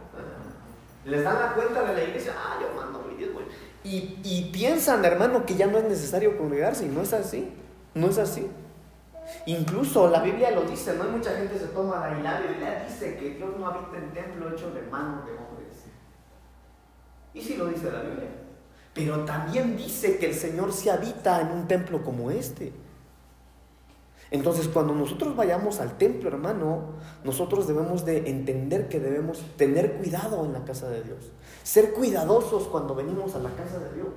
Les 1.05 1.25
dan 1.25 1.39
la 1.39 1.55
cuenta 1.55 1.85
de 1.85 1.95
la 1.95 2.05
iglesia, 2.05 2.35
ah, 2.37 2.59
yo 2.61 2.75
mando 2.75 3.03
mi 3.09 3.17
diezmo. 3.17 3.41
Y, 3.85 4.51
piensan, 4.53 5.05
hermano, 5.05 5.47
que 5.47 5.55
ya 5.55 5.67
no 5.67 5.79
es 5.79 5.85
necesario 5.85 6.37
congregarse 6.37 6.85
y 6.85 6.89
no 6.89 7.01
es 7.01 7.13
así. 7.13 7.51
No 7.95 8.09
es 8.09 8.19
así. 8.19 8.51
Incluso 9.47 10.09
la 10.09 10.23
Biblia 10.23 10.51
lo 10.51 10.63
dice, 10.63 10.95
no 10.95 11.05
hay 11.05 11.11
mucha 11.11 11.33
gente 11.33 11.59
se 11.59 11.69
toma 11.69 12.17
y 12.19 12.23
la 12.23 12.41
Biblia 12.41 12.85
dice 12.87 13.17
que 13.17 13.31
Dios 13.31 13.51
no 13.59 13.67
habita 13.67 13.97
en 13.97 14.13
templo 14.13 14.51
hecho 14.51 14.71
de 14.71 14.83
manos 14.83 15.27
de 15.27 15.33
hombres. 15.33 15.85
Y 17.35 17.41
sí 17.41 17.57
lo 17.57 17.67
dice 17.67 17.91
la 17.91 18.03
Biblia. 18.03 18.29
Pero 18.95 19.25
también 19.25 19.77
dice 19.77 20.19
que 20.19 20.27
el 20.27 20.35
Señor 20.35 20.73
se 20.73 20.91
habita 20.91 21.41
en 21.41 21.49
un 21.49 21.69
templo 21.69 22.03
como 22.03 22.31
este. 22.31 22.73
Entonces, 24.31 24.69
cuando 24.69 24.95
nosotros 24.95 25.35
vayamos 25.37 25.81
al 25.81 25.97
templo, 25.97 26.29
hermano, 26.29 26.95
nosotros 27.25 27.67
debemos 27.67 28.05
de 28.05 28.29
entender 28.29 28.89
que 28.89 29.01
debemos 29.01 29.43
tener 29.57 29.97
cuidado 29.97 30.45
en 30.45 30.53
la 30.53 30.65
casa 30.65 30.89
de 30.89 31.03
Dios. 31.03 31.33
Ser 31.63 31.93
cuidadosos 31.93 32.67
cuando 32.69 32.95
venimos 32.95 33.35
a 33.35 33.39
la 33.39 33.51
casa 33.51 33.79
de 33.79 33.95
Dios. 33.95 34.09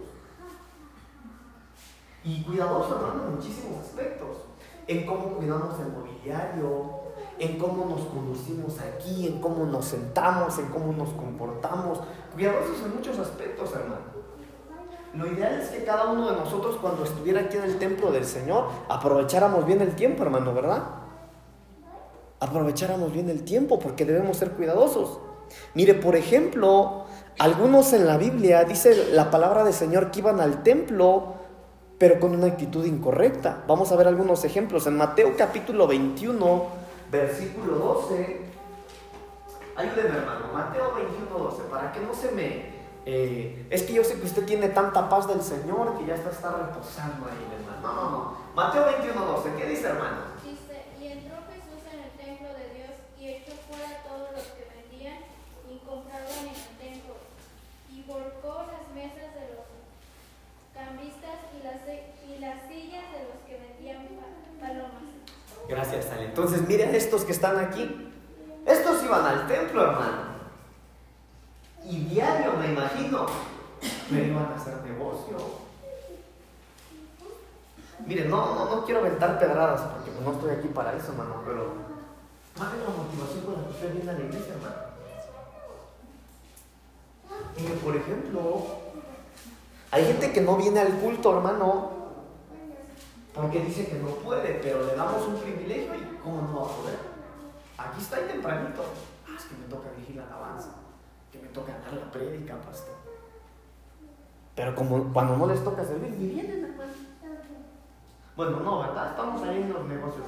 Y 2.24 2.44
cuidadosos, 2.44 2.98
hermano, 2.98 3.28
en 3.28 3.36
muchísimos 3.36 3.80
aspectos. 3.80 4.51
En 4.88 5.06
cómo 5.06 5.36
cuidamos 5.36 5.80
el 5.80 5.92
mobiliario, 5.92 7.02
en 7.40 7.58
cómo 7.58 7.86
nos 7.86 8.02
conducimos 8.08 8.80
aquí, 8.80 9.28
en 9.28 9.42
cómo 9.42 9.66
nos 9.66 9.86
sentamos, 9.86 10.58
en 10.60 10.68
cómo 10.68 10.94
nos 10.94 11.10
comportamos. 11.10 12.00
Cuidadosos 12.34 12.84
en 12.86 12.96
muchos 12.96 13.18
aspectos, 13.20 13.74
hermano. 13.74 14.22
Lo 15.14 15.28
ideal 15.28 15.60
es 15.60 15.70
que 15.70 15.84
cada 15.84 16.10
uno 16.10 16.32
de 16.32 16.38
nosotros 16.38 16.78
cuando 16.82 17.04
estuviera 17.04 17.42
aquí 17.42 17.58
en 17.58 17.64
el 17.64 17.80
templo 17.80 18.12
del 18.12 18.26
Señor 18.26 18.68
aprovecháramos 18.88 19.66
bien 19.66 19.82
el 19.82 19.94
tiempo, 19.96 20.24
hermano, 20.24 20.54
¿verdad? 20.54 20.84
Aprovecháramos 22.40 23.12
bien 23.12 23.30
el 23.30 23.44
tiempo 23.44 23.78
porque 23.78 24.06
debemos 24.06 24.38
ser 24.38 24.52
cuidadosos. 24.52 25.20
Mire, 25.74 25.96
por 25.96 26.16
ejemplo, 26.16 27.06
algunos 27.40 27.92
en 27.92 28.08
la 28.08 28.18
Biblia 28.18 28.64
dice 28.64 29.12
la 29.12 29.30
palabra 29.30 29.64
del 29.66 29.74
Señor 29.74 30.12
que 30.12 30.20
iban 30.20 30.40
al 30.40 30.64
templo 30.64 31.41
pero 32.02 32.20
con 32.20 32.34
una 32.34 32.48
actitud 32.48 32.84
incorrecta. 32.84 33.62
Vamos 33.68 33.92
a 33.92 33.96
ver 33.96 34.08
algunos 34.08 34.44
ejemplos. 34.44 34.88
En 34.88 34.98
Mateo 34.98 35.38
capítulo 35.38 35.86
21, 35.86 36.66
versículo 37.12 37.76
12. 37.76 38.42
Ayúdeme 39.76 40.18
hermano, 40.18 40.48
Mateo 40.52 40.96
21, 40.96 41.38
12, 41.38 41.62
para 41.70 41.92
que 41.92 42.00
no 42.00 42.12
se 42.16 42.32
me 42.32 42.82
eh, 43.06 43.68
es 43.70 43.84
que 43.84 43.94
yo 43.94 44.04
sé 44.04 44.20
que 44.20 44.26
usted 44.26 44.46
tiene 44.46 44.70
tanta 44.70 45.10
paz 45.10 45.28
del 45.28 45.44
Señor 45.44 45.98
que 46.00 46.08
ya 46.08 46.16
está, 46.16 46.32
está 46.32 46.50
reposando 46.58 47.28
ahí, 47.30 47.46
hermano. 47.54 47.82
No, 47.82 47.94
no, 47.94 48.10
no. 48.10 48.38
Mateo 48.56 48.86
21, 48.86 49.24
12, 49.24 49.50
¿qué 49.60 49.66
dice, 49.70 49.86
hermano? 49.86 50.18
Dice, 50.44 50.86
y 51.00 51.06
entró 51.06 51.38
Jesús 51.54 51.86
en 51.86 52.00
el 52.02 52.12
templo 52.18 52.50
de 52.50 52.66
Dios 52.82 52.94
y 53.20 53.30
echó 53.30 53.54
fuera 53.70 53.90
a 53.90 54.02
todos 54.10 54.34
los 54.34 54.46
que 54.58 54.66
vendían 54.74 55.22
y 55.70 55.78
compraban 55.86 56.50
en 56.50 56.50
el 56.50 56.74
templo 56.82 57.14
y 57.94 58.02
volcó 58.10 58.66
las 58.74 58.90
mesas 58.94 59.34
de 59.38 59.54
los 59.54 59.62
cambistas 60.74 61.38
y 61.58 61.64
las, 61.64 61.82
y 61.86 62.40
las 62.40 62.68
sillas 62.68 63.06
de 63.14 63.22
los 63.30 63.38
que 63.46 63.58
vendían 63.58 64.08
palomas. 64.60 65.10
Gracias, 65.72 66.12
Ale. 66.12 66.26
Entonces, 66.26 66.68
miren 66.68 66.94
estos 66.94 67.26
que 67.26 67.32
están 67.32 67.58
aquí. 67.58 68.12
Estos 68.66 69.04
iban 69.04 69.26
al 69.26 69.48
templo, 69.48 69.82
hermano 69.82 70.32
y 71.86 71.98
diario, 72.06 72.54
me 72.54 72.68
imagino, 72.68 73.26
me 74.10 74.24
iban 74.24 74.46
a 74.46 74.56
hacer 74.56 74.82
negocio. 74.84 75.38
Mire, 78.06 78.26
no, 78.26 78.66
no, 78.66 78.86
quiero 78.86 79.02
aventar 79.02 79.40
pedradas 79.40 79.82
porque 79.82 80.12
no 80.24 80.32
estoy 80.32 80.52
aquí 80.52 80.68
para 80.70 80.96
eso, 80.96 81.12
hermano, 81.12 81.42
pero 81.46 81.74
¿cuál 82.58 82.70
es 82.74 82.84
la 82.84 83.04
motivación 83.04 83.46
con 83.46 83.54
la 83.56 83.68
que 83.68 83.74
usted 83.74 83.94
viene 83.94 84.12
a 84.12 84.14
la 84.14 84.20
iglesia, 84.20 84.54
hermano? 84.54 84.76
Mire, 87.58 87.74
por 87.76 87.96
ejemplo, 87.96 88.66
hay 89.92 90.06
gente 90.06 90.32
que 90.32 90.42
no 90.42 90.58
viene 90.58 90.80
al 90.80 90.94
culto, 91.00 91.38
hermano, 91.38 91.92
porque 93.34 93.60
dice 93.62 93.88
que 93.88 94.00
no 94.00 94.10
puede, 94.10 94.60
pero 94.62 94.86
le 94.86 94.96
damos 94.96 95.28
un 95.28 95.38
privilegio 95.38 95.96
y 95.96 96.18
¿cómo 96.24 96.42
no 96.42 96.60
va 96.60 96.66
a 96.66 96.76
poder? 96.76 97.00
Aquí 97.78 98.02
está 98.02 98.18
ahí 98.18 98.28
tempranito. 98.28 98.84
Ah, 99.28 99.36
es 99.38 99.46
que 99.46 99.56
me 99.56 99.66
toca 99.66 99.90
vigilar 99.98 100.28
alabanza 100.28 100.82
que 101.32 101.40
me 101.40 101.48
toca 101.48 101.72
dar 101.80 101.94
la 101.94 102.12
prédica, 102.12 102.56
pastor. 102.62 102.96
Pero 104.56 104.76
como 104.76 105.14
cuando 105.14 105.38
no 105.38 105.48
les 105.48 105.64
toca 105.64 105.84
servir, 105.84 106.12
ni 106.12 106.28
vienen, 106.28 106.66
hermano. 106.66 106.92
Bueno, 108.36 108.60
no, 108.60 108.80
¿verdad? 108.80 109.12
Estamos 109.12 109.42
ahí 109.44 109.62
en 109.62 109.74
los 109.74 109.86
negocios. 109.86 110.26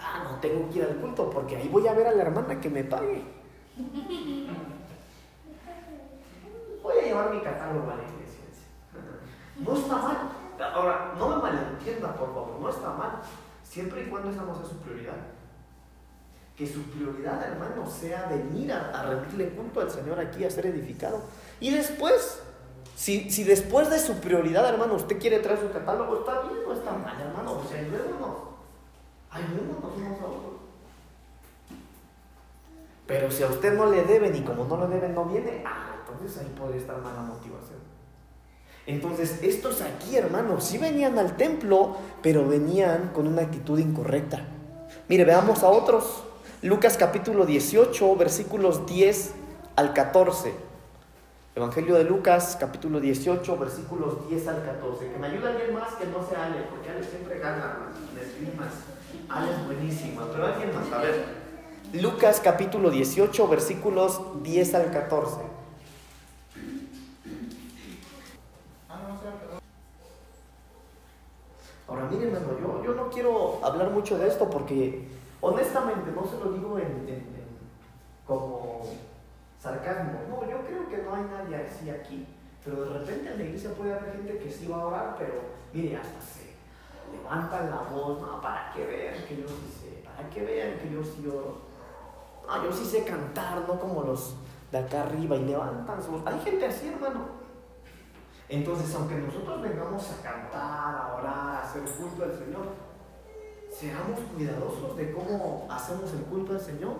Ah, 0.00 0.24
no 0.24 0.36
tengo 0.40 0.68
que 0.70 0.78
ir 0.78 0.84
al 0.84 0.96
culto 0.96 1.30
porque 1.30 1.56
ahí 1.56 1.68
voy 1.68 1.86
a 1.86 1.94
ver 1.94 2.06
a 2.06 2.12
la 2.12 2.22
hermana 2.22 2.60
que 2.60 2.70
me 2.70 2.84
pague. 2.84 3.24
Voy 6.82 6.98
a 6.98 7.02
llevar 7.02 7.30
mi 7.30 7.40
catálogo 7.40 7.90
a 7.90 7.96
la 7.96 8.02
iglesia. 8.02 8.44
No 9.58 9.74
está 9.74 9.96
mal. 9.96 10.41
Ahora, 10.62 11.14
no 11.18 11.28
me 11.28 11.36
malentienda, 11.36 12.14
por 12.14 12.28
favor, 12.28 12.60
no 12.60 12.68
está 12.68 12.90
mal. 12.90 13.20
Siempre 13.62 14.02
y 14.02 14.06
cuando 14.06 14.30
estamos 14.30 14.58
a 14.58 14.64
su 14.64 14.76
prioridad 14.78 15.16
que 16.56 16.66
su 16.66 16.82
prioridad, 16.82 17.42
hermano, 17.42 17.88
sea 17.88 18.26
venir 18.26 18.72
a, 18.72 19.02
rendirle 19.02 19.50
culto 19.50 19.80
al 19.80 19.90
Señor 19.90 20.20
aquí, 20.20 20.44
a 20.44 20.50
ser 20.50 20.66
edificado. 20.66 21.22
Y 21.60 21.70
después, 21.70 22.42
si, 22.94 23.30
si, 23.30 23.44
después 23.44 23.90
de 23.90 23.98
su 23.98 24.20
prioridad, 24.20 24.68
hermano, 24.68 24.94
usted 24.94 25.18
quiere 25.18 25.38
traer 25.38 25.60
su 25.60 25.70
catálogo, 25.70 26.20
está 26.20 26.42
bien, 26.42 26.62
no 26.66 26.72
está 26.72 26.92
mal, 26.92 27.20
hermano. 27.20 27.52
O 27.52 27.68
sea, 27.68 27.80
ayudémonos. 27.80 28.36
Ayudémonos 29.30 29.96
unos 29.96 30.20
a 30.20 30.24
otros. 30.24 30.52
Pero 33.06 33.30
si 33.30 33.42
a 33.42 33.46
usted 33.46 33.74
no 33.76 33.86
le 33.86 34.04
deben 34.04 34.36
y 34.36 34.42
como 34.42 34.64
no 34.64 34.86
le 34.86 34.94
deben, 34.94 35.14
no 35.14 35.24
viene, 35.24 35.64
ah, 35.66 35.96
entonces 36.00 36.38
ahí 36.38 36.54
puede 36.56 36.76
estar 36.76 36.98
mala 36.98 37.22
motivación. 37.22 37.80
Entonces, 38.86 39.38
estos 39.42 39.80
aquí, 39.80 40.16
hermanos, 40.16 40.64
sí 40.64 40.78
venían 40.78 41.18
al 41.18 41.36
templo, 41.36 41.96
pero 42.20 42.46
venían 42.48 43.10
con 43.14 43.28
una 43.28 43.42
actitud 43.42 43.78
incorrecta. 43.78 44.44
Mire, 45.08 45.24
veamos 45.24 45.62
a 45.62 45.68
otros. 45.68 46.24
Lucas 46.62 46.96
capítulo 46.96 47.46
18, 47.46 48.16
versículos 48.16 48.86
10 48.86 49.34
al 49.76 49.92
14. 49.92 50.52
Evangelio 51.54 51.96
de 51.96 52.04
Lucas 52.04 52.56
capítulo 52.58 52.98
18, 52.98 53.58
versículos 53.58 54.28
10 54.28 54.48
al 54.48 54.64
14. 54.64 55.12
Que 55.12 55.18
me 55.18 55.26
ayude 55.28 55.48
alguien 55.48 55.74
más 55.74 55.94
que 55.94 56.06
no 56.06 56.26
sea 56.26 56.46
Ale, 56.46 56.62
porque 56.70 56.90
Ale 56.90 57.04
siempre 57.04 57.38
gana 57.38 57.90
las 58.14 58.56
más. 58.56 58.72
Ale 59.28 59.52
es 59.52 59.64
buenísima, 59.66 60.26
pero 60.32 60.46
alguien 60.46 60.74
más. 60.74 60.92
A 60.92 61.02
ver. 61.02 61.24
Lucas 61.92 62.40
capítulo 62.42 62.90
18, 62.90 63.48
versículos 63.48 64.42
10 64.42 64.74
al 64.74 64.90
14. 64.90 65.51
Ahora, 71.92 72.08
hermano, 72.10 72.58
yo, 72.58 72.82
yo 72.82 72.94
no 72.94 73.10
quiero 73.10 73.60
hablar 73.62 73.90
mucho 73.90 74.16
de 74.16 74.26
esto 74.26 74.48
porque, 74.48 75.06
honestamente, 75.42 76.10
no 76.10 76.24
se 76.26 76.42
lo 76.42 76.52
digo 76.52 76.78
en, 76.78 77.22
como 78.26 78.80
sarcasmo. 79.60 80.20
No, 80.30 80.40
yo 80.48 80.64
creo 80.66 80.88
que 80.88 81.02
no 81.02 81.14
hay 81.14 81.24
nadie 81.24 81.56
así 81.56 81.90
aquí. 81.90 82.26
Pero 82.64 82.84
de 82.84 82.98
repente 82.98 83.30
en 83.30 83.38
la 83.38 83.44
iglesia 83.44 83.74
puede 83.74 83.92
haber 83.92 84.12
gente 84.12 84.38
que 84.38 84.50
sí 84.50 84.66
va 84.68 84.76
a 84.76 84.86
orar, 84.86 85.16
pero 85.18 85.34
mire, 85.74 85.98
hasta 85.98 86.18
se 86.22 86.54
levantan 87.14 87.68
la 87.68 87.82
voz, 87.94 88.22
no, 88.22 88.40
para 88.40 88.72
que 88.72 88.86
vean 88.86 89.24
que 89.28 89.36
yo 89.36 89.48
sí 89.48 89.80
sé, 89.82 90.02
para 90.02 90.30
que 90.30 90.42
vean 90.42 90.78
que 90.78 90.90
yo 90.90 91.04
sí 91.04 91.26
oro. 91.26 91.60
No, 92.46 92.64
yo 92.64 92.72
sí 92.72 92.86
sé 92.86 93.04
cantar, 93.04 93.68
no 93.68 93.78
como 93.78 94.02
los 94.02 94.34
de 94.70 94.78
acá 94.78 95.02
arriba 95.02 95.36
y 95.36 95.44
levantan 95.44 96.02
su 96.02 96.12
voz. 96.12 96.22
Hay 96.24 96.40
gente 96.40 96.64
así, 96.64 96.88
hermano. 96.88 97.41
Entonces, 98.52 98.94
aunque 98.94 99.14
nosotros 99.14 99.62
vengamos 99.62 100.10
a 100.10 100.22
cantar, 100.22 100.94
a 100.94 101.16
orar, 101.18 101.56
a 101.56 101.62
hacer 101.62 101.80
culto 101.96 102.22
al 102.22 102.38
Señor, 102.38 102.66
seamos 103.70 104.20
cuidadosos 104.34 104.94
de 104.94 105.10
cómo 105.10 105.66
hacemos 105.70 106.12
el 106.12 106.20
culto 106.24 106.52
al 106.52 106.60
Señor. 106.60 106.96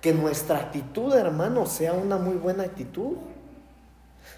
Que 0.00 0.12
nuestra 0.12 0.58
actitud, 0.58 1.14
hermano, 1.14 1.66
sea 1.66 1.92
una 1.92 2.16
muy 2.16 2.34
buena 2.34 2.64
actitud. 2.64 3.12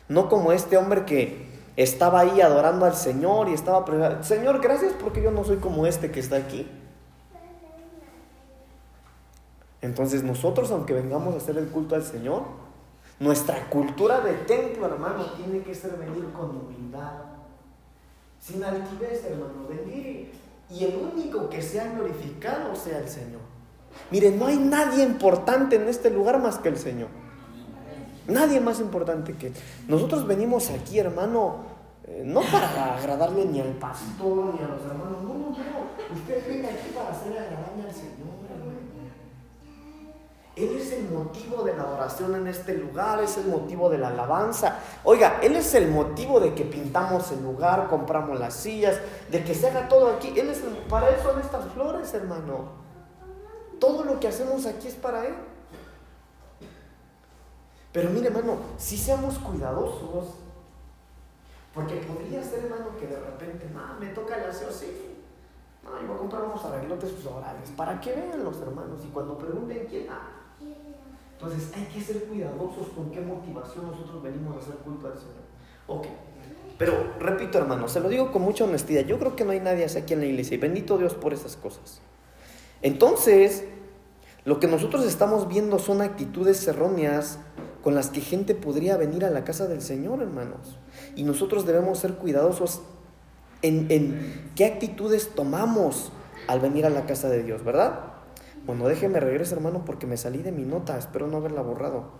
No 0.06 0.28
como 0.28 0.52
este 0.52 0.76
hombre 0.76 1.06
que 1.06 1.48
estaba 1.76 2.20
ahí 2.20 2.42
adorando 2.42 2.84
al 2.84 2.94
Señor 2.94 3.48
y 3.48 3.54
estaba 3.54 4.22
Señor, 4.22 4.60
gracias 4.60 4.92
porque 5.00 5.22
yo 5.22 5.30
no 5.30 5.44
soy 5.44 5.56
como 5.56 5.86
este 5.86 6.10
que 6.10 6.20
está 6.20 6.36
aquí. 6.36 6.70
Entonces 9.80 10.22
nosotros, 10.22 10.70
aunque 10.72 10.92
vengamos 10.92 11.32
a 11.32 11.38
hacer 11.38 11.56
el 11.56 11.68
culto 11.68 11.94
al 11.94 12.02
Señor, 12.02 12.67
nuestra 13.20 13.68
cultura 13.68 14.20
de 14.20 14.34
templo, 14.34 14.86
hermano, 14.86 15.24
tiene 15.36 15.62
que 15.62 15.74
ser 15.74 15.96
venir 15.96 16.30
con 16.32 16.50
humildad, 16.50 17.14
sin 18.40 18.62
altivez, 18.62 19.24
hermano, 19.24 19.66
venir 19.68 20.30
y 20.70 20.84
el 20.84 20.96
único 20.96 21.48
que 21.48 21.62
sea 21.62 21.90
glorificado 21.92 22.74
sea 22.76 22.98
el 22.98 23.08
Señor. 23.08 23.40
Miren, 24.10 24.38
no 24.38 24.46
hay 24.46 24.58
nadie 24.58 25.02
importante 25.02 25.76
en 25.76 25.88
este 25.88 26.10
lugar 26.10 26.40
más 26.40 26.58
que 26.58 26.68
el 26.68 26.78
Señor. 26.78 27.08
Nadie 28.28 28.60
más 28.60 28.78
importante 28.78 29.32
que 29.34 29.52
nosotros 29.88 30.26
venimos 30.26 30.70
aquí, 30.70 30.98
hermano, 30.98 31.64
eh, 32.04 32.22
no 32.24 32.42
para 32.42 32.96
agradarle 32.96 33.46
ni 33.46 33.60
al 33.60 33.72
pastor 33.72 34.54
ni 34.54 34.62
a 34.62 34.68
los 34.68 34.82
hermanos. 34.82 35.22
No, 35.22 35.34
no, 35.34 35.50
no. 35.50 36.14
Usted 36.14 36.46
viene 36.46 36.68
aquí 36.68 36.90
para 36.94 37.10
hacer 37.10 37.32
agradable 37.32 37.88
al 37.88 37.94
Señor. 37.94 38.37
Él 40.58 40.76
es 40.76 40.92
el 40.92 41.08
motivo 41.08 41.62
de 41.62 41.76
la 41.76 41.84
adoración 41.84 42.34
en 42.34 42.48
este 42.48 42.74
lugar, 42.74 43.22
es 43.22 43.36
el 43.36 43.46
motivo 43.46 43.88
de 43.88 43.98
la 43.98 44.08
alabanza. 44.08 44.80
Oiga, 45.04 45.38
Él 45.40 45.54
es 45.54 45.72
el 45.74 45.88
motivo 45.88 46.40
de 46.40 46.52
que 46.52 46.64
pintamos 46.64 47.30
el 47.30 47.44
lugar, 47.44 47.86
compramos 47.88 48.40
las 48.40 48.54
sillas, 48.54 48.98
de 49.30 49.44
que 49.44 49.54
se 49.54 49.68
haga 49.68 49.88
todo 49.88 50.08
aquí. 50.08 50.34
Él 50.36 50.48
es 50.48 50.60
para 50.88 51.10
Él 51.10 51.16
son 51.22 51.38
estas 51.40 51.64
flores, 51.72 52.12
hermano. 52.12 52.72
Todo 53.78 54.02
lo 54.02 54.18
que 54.18 54.26
hacemos 54.26 54.66
aquí 54.66 54.88
es 54.88 54.94
para 54.94 55.26
Él. 55.26 55.34
Pero 57.92 58.10
mire, 58.10 58.26
hermano, 58.26 58.56
si 58.76 58.98
seamos 58.98 59.38
cuidadosos, 59.38 60.34
porque 61.72 61.96
podría 61.98 62.42
ser, 62.42 62.64
hermano, 62.64 62.96
que 62.98 63.06
de 63.06 63.20
repente, 63.20 63.70
no, 63.72 64.00
me 64.00 64.08
toca 64.08 64.36
el 64.36 64.50
aseo, 64.50 64.72
sí. 64.72 65.14
No, 65.84 66.00
yo 66.00 66.08
voy 66.08 66.16
a 66.16 66.18
comprar 66.18 66.42
unos 66.42 66.64
arreglotes 66.64 67.12
orales 67.24 67.70
para 67.76 68.00
que 68.00 68.12
vean 68.12 68.42
los 68.42 68.60
hermanos 68.60 68.98
y 69.04 69.08
cuando 69.10 69.38
pregunten 69.38 69.86
quién, 69.88 70.08
ah, 70.10 70.37
entonces 71.40 71.70
hay 71.72 71.84
que 71.84 72.00
ser 72.00 72.24
cuidadosos 72.24 72.88
con 72.96 73.12
qué 73.12 73.20
motivación 73.20 73.86
nosotros 73.86 74.24
venimos 74.24 74.56
a 74.56 74.58
hacer 74.58 74.74
culto 74.78 75.06
al 75.06 75.16
Señor. 75.16 75.36
Ok. 75.86 76.06
Pero 76.76 77.14
repito, 77.20 77.58
hermano, 77.58 77.86
se 77.86 78.00
lo 78.00 78.08
digo 78.08 78.32
con 78.32 78.42
mucha 78.42 78.64
honestidad. 78.64 79.02
Yo 79.02 79.20
creo 79.20 79.36
que 79.36 79.44
no 79.44 79.52
hay 79.52 79.60
nadie 79.60 79.84
así 79.84 79.98
aquí 79.98 80.14
en 80.14 80.20
la 80.20 80.26
iglesia 80.26 80.56
y 80.56 80.58
bendito 80.58 80.98
Dios 80.98 81.14
por 81.14 81.32
esas 81.32 81.56
cosas. 81.56 82.00
Entonces, 82.82 83.64
lo 84.44 84.58
que 84.58 84.66
nosotros 84.66 85.04
estamos 85.04 85.46
viendo 85.46 85.78
son 85.78 86.02
actitudes 86.02 86.66
erróneas 86.66 87.38
con 87.84 87.94
las 87.94 88.10
que 88.10 88.20
gente 88.20 88.56
podría 88.56 88.96
venir 88.96 89.24
a 89.24 89.30
la 89.30 89.44
casa 89.44 89.68
del 89.68 89.80
Señor, 89.80 90.20
hermanos. 90.20 90.76
Y 91.14 91.22
nosotros 91.22 91.66
debemos 91.66 92.00
ser 92.00 92.14
cuidadosos 92.14 92.82
en, 93.62 93.86
en 93.90 94.50
qué 94.56 94.64
actitudes 94.64 95.30
tomamos 95.36 96.10
al 96.48 96.58
venir 96.58 96.84
a 96.84 96.90
la 96.90 97.06
casa 97.06 97.28
de 97.28 97.44
Dios, 97.44 97.62
¿verdad? 97.62 98.17
Bueno, 98.68 98.86
déjeme 98.86 99.18
regresar, 99.18 99.56
hermano, 99.56 99.82
porque 99.86 100.06
me 100.06 100.18
salí 100.18 100.42
de 100.42 100.52
mi 100.52 100.62
nota. 100.64 100.98
Espero 100.98 101.26
no 101.26 101.38
haberla 101.38 101.62
borrado. 101.62 102.10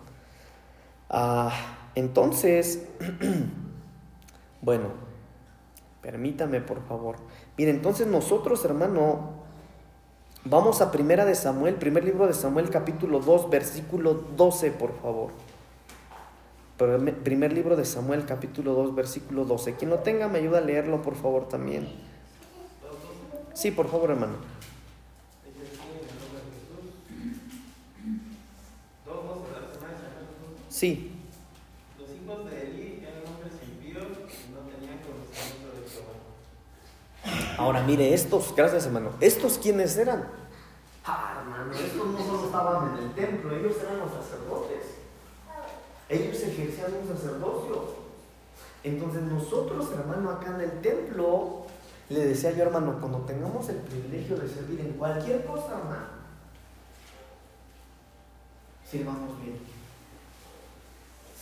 Ah, 1.11 1.53
entonces, 1.95 2.89
bueno, 4.63 4.87
permítame, 6.01 6.63
por 6.63 6.83
favor. 6.89 7.17
Mire, 7.59 7.71
entonces 7.71 8.07
nosotros, 8.07 8.65
hermano, 8.65 9.35
vamos 10.47 10.81
a 10.81 10.91
Primera 10.91 11.27
de 11.27 11.35
Samuel, 11.35 11.75
primer 11.75 12.05
libro 12.05 12.27
de 12.27 12.33
Samuel, 12.33 12.71
capítulo 12.71 13.21
2, 13.21 13.51
versículo 13.51 14.15
12, 14.15 14.71
por 14.71 14.99
favor. 15.03 15.33
Primer 16.79 17.53
libro 17.53 17.77
de 17.77 17.85
Samuel, 17.85 18.25
capítulo 18.25 18.73
2, 18.73 18.95
versículo 18.95 19.45
12. 19.45 19.75
Quien 19.75 19.91
lo 19.91 19.99
tenga, 19.99 20.29
me 20.29 20.39
ayuda 20.39 20.59
a 20.59 20.63
leerlo, 20.63 21.03
por 21.03 21.15
favor, 21.15 21.47
también. 21.47 21.91
Sí, 23.53 23.71
por 23.71 23.89
favor, 23.91 24.13
hermano. 24.13 24.58
Sí. 30.69 31.13
Los 31.99 32.11
hijos 32.11 32.51
de 32.51 32.63
Eli 32.63 33.03
eran 33.03 33.35
hombres 33.35 33.53
impíos 33.63 34.05
y 34.05 34.53
no 34.53 34.61
tenían 34.69 34.99
conocimiento 34.99 35.69
de 35.75 35.89
Jehová. 35.89 37.57
Ahora 37.59 37.83
mire, 37.83 38.13
estos, 38.13 38.55
gracias 38.55 38.87
hermano, 38.87 39.13
¿estos 39.21 39.59
quiénes 39.59 39.97
eran? 39.97 40.29
Ah, 41.05 41.41
hermano, 41.41 41.73
estos 41.73 42.07
no 42.07 42.19
solo 42.19 42.45
estaban 42.47 42.99
en 42.99 43.05
el 43.05 43.15
templo, 43.15 43.57
ellos 43.57 43.77
eran 43.83 43.99
los 44.01 44.13
sacerdotes. 44.13 44.85
Ellos 46.09 46.43
ejercían 46.43 46.93
un 47.03 47.17
sacerdocio. 47.17 48.09
Entonces 48.85 49.23
nosotros, 49.23 49.91
hermano, 49.93 50.31
acá 50.31 50.55
en 50.55 50.61
el 50.61 50.81
templo, 50.81 51.67
le 52.09 52.27
decía 52.27 52.53
yo, 52.53 52.63
hermano, 52.63 52.99
cuando 53.01 53.19
tengamos 53.21 53.69
el 53.69 53.77
privilegio 53.77 54.37
de 54.37 54.49
servir 54.49 54.81
en 54.81 54.93
cualquier 54.93 55.45
cosa, 55.45 55.79
hermano, 55.79 56.07
sirvamos 58.91 59.41
bien. 59.43 59.78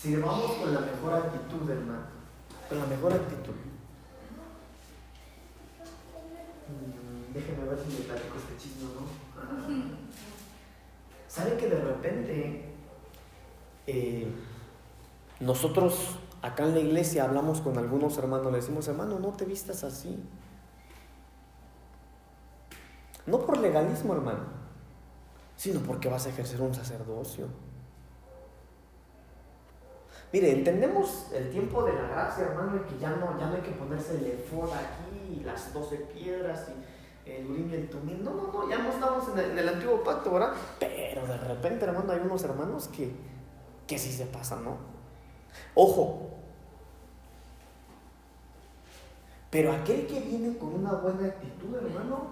Sirvamos 0.06 0.52
con 0.52 0.72
la 0.72 0.78
mejor 0.82 1.14
actitud, 1.14 1.68
hermano. 1.68 2.06
Con 2.68 2.78
la 2.78 2.86
mejor 2.86 3.12
actitud. 3.12 3.54
Mm, 6.68 7.34
déjeme 7.34 7.64
ver 7.64 7.78
si 7.80 7.92
me 7.92 8.04
platico 8.04 8.36
este 8.38 8.56
chisme 8.56 8.84
no. 8.84 9.96
¿Sabe 11.26 11.56
que 11.56 11.68
de 11.68 11.80
repente 11.80 12.72
eh, 13.88 14.28
nosotros 15.40 16.18
acá 16.40 16.62
en 16.62 16.74
la 16.74 16.80
iglesia 16.80 17.24
hablamos 17.24 17.60
con 17.60 17.76
algunos 17.76 18.16
hermanos, 18.16 18.52
le 18.52 18.58
decimos, 18.58 18.86
hermano, 18.86 19.18
no 19.18 19.30
te 19.30 19.44
vistas 19.44 19.82
así? 19.82 20.22
No 23.26 23.40
por 23.40 23.58
legalismo, 23.58 24.14
hermano, 24.14 24.44
sino 25.56 25.80
porque 25.80 26.08
vas 26.08 26.26
a 26.26 26.28
ejercer 26.28 26.60
un 26.60 26.72
sacerdocio. 26.72 27.65
Mire, 30.32 30.52
entendemos 30.52 31.28
el 31.32 31.50
tiempo 31.50 31.84
de 31.84 31.94
la 31.94 32.08
gracia, 32.08 32.46
hermano, 32.46 32.76
y 32.76 32.92
que 32.92 32.98
ya 32.98 33.10
no, 33.10 33.38
ya 33.38 33.46
no 33.46 33.54
hay 33.54 33.62
que 33.62 33.72
ponerse 33.72 34.16
el 34.16 34.26
efod 34.26 34.70
aquí, 34.72 35.38
y 35.38 35.44
las 35.44 35.72
doce 35.72 35.96
piedras, 35.96 36.68
y 36.68 37.30
el 37.30 37.50
urim 37.50 37.70
y 37.70 37.74
el 37.74 37.88
tumín. 37.88 38.24
No, 38.24 38.34
no, 38.34 38.52
no, 38.52 38.68
ya 38.68 38.78
no 38.78 38.90
estamos 38.90 39.24
en 39.36 39.58
el, 39.58 39.68
antiguo 39.68 40.02
pacto, 40.02 40.32
¿verdad? 40.32 40.52
Pero 40.78 41.26
de 41.26 41.38
repente, 41.38 41.84
hermano, 41.84 42.12
hay 42.12 42.20
unos 42.20 42.42
hermanos 42.44 42.88
que, 42.88 43.12
que 43.86 43.98
sí 43.98 44.12
se 44.12 44.26
pasan, 44.26 44.64
¿no? 44.64 44.76
Ojo. 45.74 46.30
Pero 49.50 49.72
aquel 49.72 50.06
que 50.06 50.20
viene 50.20 50.58
con 50.58 50.74
una 50.74 50.92
buena 50.92 51.28
actitud, 51.28 51.74
hermano, 51.76 52.30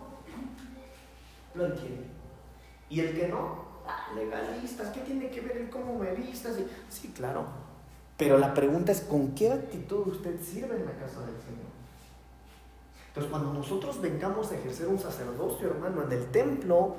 lo 1.55 1.67
entiende. 1.67 2.07
Y 2.91 3.01
el 3.01 3.15
que 3.15 3.29
no, 3.29 3.65
ah, 3.87 4.09
legalistas, 4.15 4.89
¿qué 4.89 5.01
tiene 5.01 5.31
que 5.31 5.41
ver 5.41 5.57
el 5.57 5.71
cómo 5.71 5.99
me 5.99 6.13
vistas? 6.15 6.57
Sí, 6.89 7.13
claro. 7.17 7.63
Pero 8.16 8.38
la 8.38 8.55
pregunta 8.55 8.92
es, 8.92 9.00
¿con 9.00 9.35
qué 9.35 9.50
actitud 9.50 10.07
usted 10.07 10.40
sirve 10.40 10.77
en 10.77 10.85
la 10.85 10.92
casa 10.92 11.20
del 11.20 11.37
Señor? 11.42 11.64
Entonces, 13.09 13.31
cuando 13.31 13.53
nosotros 13.53 14.00
vengamos 14.00 14.50
a 14.50 14.57
ejercer 14.57 14.88
un 14.88 14.98
sacerdocio, 14.98 15.68
hermano, 15.68 16.03
en 16.05 16.12
el 16.12 16.27
templo, 16.31 16.96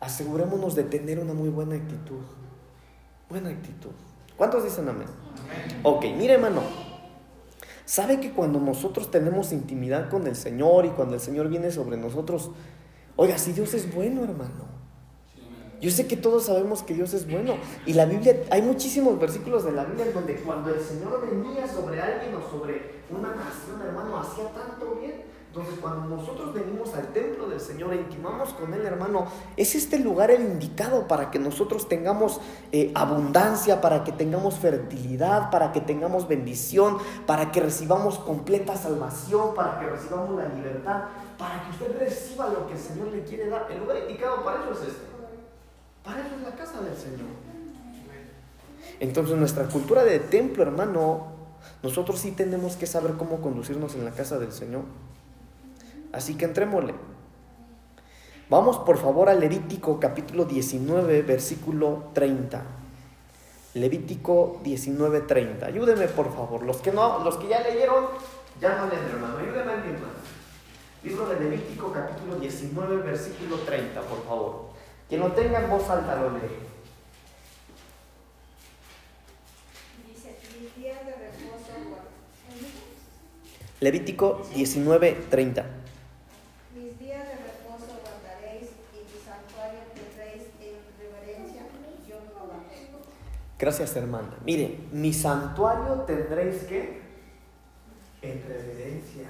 asegurémonos 0.00 0.74
de 0.74 0.84
tener 0.84 1.18
una 1.18 1.34
muy 1.34 1.48
buena 1.48 1.76
actitud. 1.76 2.22
Buena 3.28 3.50
actitud. 3.50 3.90
¿Cuántos 4.36 4.64
dicen 4.64 4.88
amén? 4.88 5.08
amén? 5.40 5.80
Ok, 5.84 6.04
mire, 6.16 6.34
hermano. 6.34 6.62
¿Sabe 7.84 8.20
que 8.20 8.32
cuando 8.32 8.58
nosotros 8.58 9.10
tenemos 9.10 9.52
intimidad 9.52 10.08
con 10.08 10.26
el 10.26 10.36
Señor 10.36 10.86
y 10.86 10.90
cuando 10.90 11.14
el 11.14 11.20
Señor 11.20 11.48
viene 11.48 11.70
sobre 11.70 11.96
nosotros, 11.96 12.50
oiga, 13.16 13.38
si 13.38 13.52
Dios 13.52 13.74
es 13.74 13.92
bueno, 13.94 14.24
hermano, 14.24 14.81
yo 15.82 15.90
sé 15.90 16.06
que 16.06 16.16
todos 16.16 16.44
sabemos 16.44 16.84
que 16.84 16.94
Dios 16.94 17.12
es 17.12 17.28
bueno. 17.28 17.56
Y 17.86 17.94
la 17.94 18.04
Biblia, 18.04 18.36
hay 18.50 18.62
muchísimos 18.62 19.18
versículos 19.18 19.64
de 19.64 19.72
la 19.72 19.84
Biblia 19.84 20.06
en 20.06 20.14
donde 20.14 20.36
cuando 20.36 20.72
el 20.72 20.80
Señor 20.80 21.28
venía 21.28 21.66
sobre 21.66 22.00
alguien 22.00 22.36
o 22.36 22.50
sobre 22.50 23.02
una 23.10 23.34
nación, 23.34 23.82
hermano, 23.84 24.20
hacía 24.20 24.44
tanto 24.52 24.94
bien. 25.00 25.24
Entonces, 25.48 25.74
cuando 25.80 26.16
nosotros 26.16 26.54
venimos 26.54 26.94
al 26.94 27.08
templo 27.08 27.48
del 27.48 27.58
Señor 27.58 27.92
e 27.94 27.96
intimamos 27.96 28.50
con 28.50 28.72
Él, 28.72 28.86
hermano, 28.86 29.26
es 29.56 29.74
este 29.74 29.98
lugar 29.98 30.30
el 30.30 30.42
indicado 30.42 31.08
para 31.08 31.32
que 31.32 31.40
nosotros 31.40 31.88
tengamos 31.88 32.40
eh, 32.70 32.92
abundancia, 32.94 33.80
para 33.80 34.04
que 34.04 34.12
tengamos 34.12 34.54
fertilidad, 34.54 35.50
para 35.50 35.72
que 35.72 35.80
tengamos 35.80 36.28
bendición, 36.28 36.98
para 37.26 37.50
que 37.50 37.60
recibamos 37.60 38.20
completa 38.20 38.76
salvación, 38.76 39.52
para 39.54 39.80
que 39.80 39.86
recibamos 39.86 40.38
la 40.40 40.48
libertad, 40.48 41.02
para 41.36 41.64
que 41.64 41.70
usted 41.72 41.98
reciba 41.98 42.48
lo 42.48 42.68
que 42.68 42.74
el 42.74 42.78
Señor 42.78 43.08
le 43.08 43.24
quiere 43.24 43.48
dar. 43.48 43.66
El 43.68 43.80
lugar 43.80 43.96
indicado 43.98 44.44
para 44.44 44.62
eso 44.62 44.72
es 44.80 44.88
este. 44.88 45.11
Para 46.04 46.20
eso 46.20 46.34
es 46.36 46.42
la 46.42 46.56
casa 46.56 46.80
del 46.80 46.96
Señor. 46.96 47.28
Entonces, 49.00 49.36
nuestra 49.36 49.66
cultura 49.68 50.04
de 50.04 50.18
templo, 50.20 50.62
hermano, 50.62 51.26
nosotros 51.82 52.20
sí 52.20 52.32
tenemos 52.32 52.76
que 52.76 52.86
saber 52.86 53.14
cómo 53.14 53.40
conducirnos 53.40 53.94
en 53.94 54.04
la 54.04 54.12
casa 54.12 54.38
del 54.38 54.52
Señor. 54.52 54.82
Así 56.12 56.36
que 56.36 56.44
entrémosle. 56.44 56.94
Vamos 58.50 58.78
por 58.80 58.98
favor 58.98 59.28
a 59.30 59.34
Levítico 59.34 59.98
capítulo 59.98 60.44
19, 60.44 61.22
versículo 61.22 62.10
30. 62.12 62.62
Levítico 63.74 64.60
19, 64.62 65.20
30. 65.22 65.66
Ayúdenme 65.66 66.06
por 66.08 66.34
favor. 66.34 66.62
Los 66.62 66.76
que, 66.78 66.92
no, 66.92 67.24
los 67.24 67.36
que 67.38 67.48
ya 67.48 67.60
leyeron, 67.60 68.04
ya 68.60 68.76
no 68.76 68.86
leen, 68.88 69.02
hermano. 69.04 69.38
Ayúdenme 69.38 69.72
a. 69.72 69.82
Libro 71.02 71.26
de 71.26 71.40
Levítico 71.40 71.90
capítulo 71.92 72.36
19, 72.36 72.96
versículo 72.98 73.56
30, 73.56 74.00
por 74.02 74.22
favor. 74.24 74.71
Quien 75.12 75.20
lo 75.20 75.30
tenga 75.32 75.60
en 75.60 75.68
voz 75.68 75.90
alta 75.90 76.14
lo 76.14 76.30
lee. 76.30 76.40
Dice, 80.08 80.38
mis 80.58 80.74
días 80.74 81.04
de 81.04 81.12
reposo 81.12 81.98
Levítico 83.80 84.40
19, 84.54 85.26
30. 85.28 85.66
mis 86.74 86.98
días 86.98 87.28
de 87.28 87.34
reposo 87.34 87.92
guardaréis 88.00 88.70
y 88.94 89.04
mi 89.04 89.20
santuario 89.22 89.80
tendréis 89.92 90.48
en 90.58 90.76
reverencia, 90.98 91.62
yo 92.08 92.16
Jehová. 92.34 92.62
Gracias, 93.58 93.94
hermana. 93.96 94.38
Mire, 94.46 94.78
mi 94.92 95.12
santuario 95.12 95.92
tendréis 96.06 96.62
que 96.62 97.02
en 98.22 98.42
reverencia. 98.48 99.28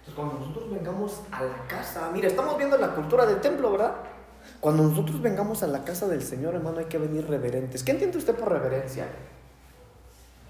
Entonces, 0.00 0.14
cuando 0.16 0.40
nosotros 0.40 0.68
vengamos 0.72 1.22
a 1.30 1.44
la 1.44 1.64
casa, 1.68 2.10
mire, 2.12 2.26
estamos 2.26 2.58
viendo 2.58 2.76
la 2.76 2.92
cultura 2.92 3.24
del 3.24 3.40
templo, 3.40 3.70
¿verdad? 3.70 4.17
Cuando 4.60 4.82
nosotros 4.82 5.22
vengamos 5.22 5.62
a 5.62 5.68
la 5.68 5.84
casa 5.84 6.08
del 6.08 6.22
Señor, 6.22 6.54
hermano, 6.54 6.78
hay 6.78 6.86
que 6.86 6.98
venir 6.98 7.28
reverentes. 7.28 7.84
¿Qué 7.84 7.92
entiende 7.92 8.18
usted 8.18 8.34
por 8.34 8.50
reverencia? 8.50 9.06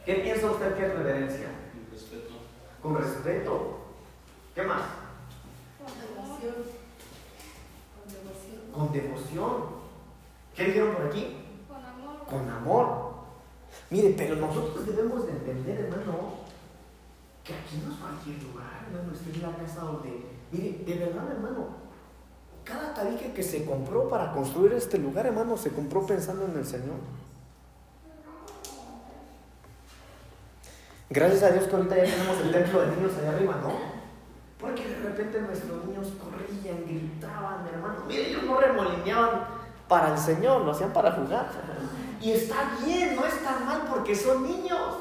¿Qué 0.06 0.14
piensa 0.14 0.50
usted 0.50 0.74
que 0.76 0.86
es 0.86 0.94
reverencia? 0.94 1.48
Respeto. 1.92 2.34
Con 2.82 2.96
respeto. 2.96 3.78
¿Qué 4.54 4.62
más? 4.62 4.80
Devoción. 6.00 6.54
Con 7.94 8.12
devoción. 8.12 8.72
Con 8.72 8.92
devoción. 8.92 9.78
¿Qué 10.56 10.64
dijeron 10.64 10.94
por 10.94 11.06
aquí? 11.06 11.36
Con 11.68 11.84
amor. 11.84 12.26
con 12.26 12.50
amor. 12.50 13.08
Mire, 13.90 14.14
pero 14.16 14.36
nosotros 14.36 14.86
debemos 14.86 15.26
de 15.26 15.32
entender, 15.32 15.80
hermano, 15.80 16.38
que 17.44 17.54
aquí 17.54 17.82
no 17.84 17.92
es 17.92 17.98
cualquier 18.00 18.42
lugar, 18.42 18.86
hermano, 18.86 19.12
esta 19.12 19.30
es 19.30 19.42
la 19.42 19.56
casa 19.56 19.80
donde, 19.82 20.26
mire, 20.50 20.84
de 20.84 20.94
verdad, 20.94 21.30
hermano, 21.30 21.87
cada 22.68 22.92
tabique 22.92 23.32
que 23.32 23.42
se 23.42 23.64
compró 23.64 24.08
para 24.08 24.30
construir 24.32 24.74
este 24.74 24.98
lugar, 24.98 25.26
hermano, 25.26 25.56
se 25.56 25.70
compró 25.70 26.06
pensando 26.06 26.44
en 26.44 26.58
el 26.58 26.66
Señor. 26.66 26.96
Gracias 31.08 31.42
a 31.42 31.50
Dios 31.50 31.64
que 31.64 31.74
ahorita 31.74 31.96
ya 31.96 32.04
tenemos 32.04 32.38
el 32.42 32.52
templo 32.52 32.80
de 32.82 32.86
niños 32.88 33.12
allá 33.18 33.30
arriba, 33.30 33.56
¿no? 33.62 33.72
Porque 34.60 34.86
de 34.86 34.96
repente 34.96 35.40
nuestros 35.40 35.86
niños 35.86 36.08
corrían, 36.22 36.84
gritaban, 36.84 37.66
hermano. 37.72 38.04
Mire, 38.06 38.28
ellos 38.28 38.42
no 38.42 38.60
remolineaban 38.60 39.46
para 39.88 40.12
el 40.12 40.18
Señor, 40.18 40.66
lo 40.66 40.72
hacían 40.72 40.92
para 40.92 41.12
jugar. 41.12 41.48
Y 42.20 42.32
está 42.32 42.76
bien, 42.84 43.16
no 43.16 43.24
está 43.24 43.60
mal 43.60 43.84
porque 43.88 44.14
son 44.14 44.42
niños. 44.42 44.98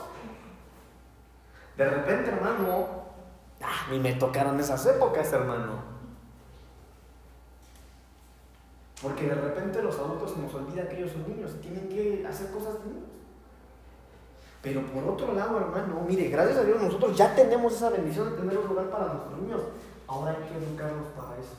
De 1.75 1.89
repente, 1.89 2.29
hermano, 2.29 2.87
ah, 3.61 3.87
ni 3.91 3.99
me 3.99 4.13
tocaron 4.13 4.57
esas 4.57 4.85
épocas, 4.85 5.33
hermano. 5.33 5.96
Porque 9.01 9.27
de 9.27 9.35
repente 9.35 9.81
los 9.83 9.97
adultos 9.99 10.31
se 10.31 10.39
nos 10.39 10.53
olvida 10.53 10.87
que 10.89 10.97
ellos 10.97 11.11
son 11.11 11.27
niños 11.27 11.51
y 11.55 11.61
tienen 11.61 11.87
que 11.87 12.25
hacer 12.27 12.49
cosas 12.51 12.73
de 12.79 12.89
niños. 12.89 13.09
Pero 14.61 14.81
por 14.87 15.03
otro 15.03 15.33
lado, 15.33 15.59
hermano, 15.59 16.03
mire, 16.07 16.29
gracias 16.29 16.57
a 16.57 16.63
Dios 16.63 16.81
nosotros 16.81 17.15
ya 17.15 17.35
tenemos 17.35 17.73
esa 17.73 17.89
bendición 17.89 18.31
de 18.31 18.37
tener 18.37 18.57
un 18.57 18.67
lugar 18.67 18.89
para 18.89 19.13
nuestros 19.13 19.39
niños. 19.39 19.61
Ahora 20.07 20.31
hay 20.31 20.37
que 20.37 20.57
educarlos 20.57 21.07
para 21.15 21.37
eso. 21.37 21.55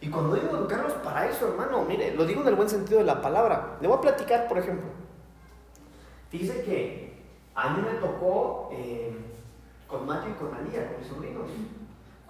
Y 0.00 0.08
cuando 0.08 0.34
digo 0.34 0.56
educarlos 0.56 0.94
para 0.94 1.28
eso, 1.28 1.48
hermano, 1.48 1.84
mire, 1.84 2.14
lo 2.14 2.24
digo 2.24 2.40
en 2.42 2.48
el 2.48 2.54
buen 2.54 2.68
sentido 2.68 2.98
de 2.98 3.04
la 3.04 3.20
palabra. 3.20 3.76
Le 3.80 3.86
voy 3.86 3.98
a 3.98 4.00
platicar, 4.00 4.48
por 4.48 4.58
ejemplo. 4.58 4.88
Dice 6.30 6.64
que 6.64 7.22
a 7.54 7.74
mí 7.74 7.82
me 7.82 7.98
tocó 7.98 8.70
eh, 8.72 9.14
con 9.86 10.06
Matthew 10.06 10.30
y 10.30 10.34
con 10.34 10.54
Alía, 10.54 10.88
con 10.88 10.98
mis 10.98 11.08
sobrinos. 11.08 11.50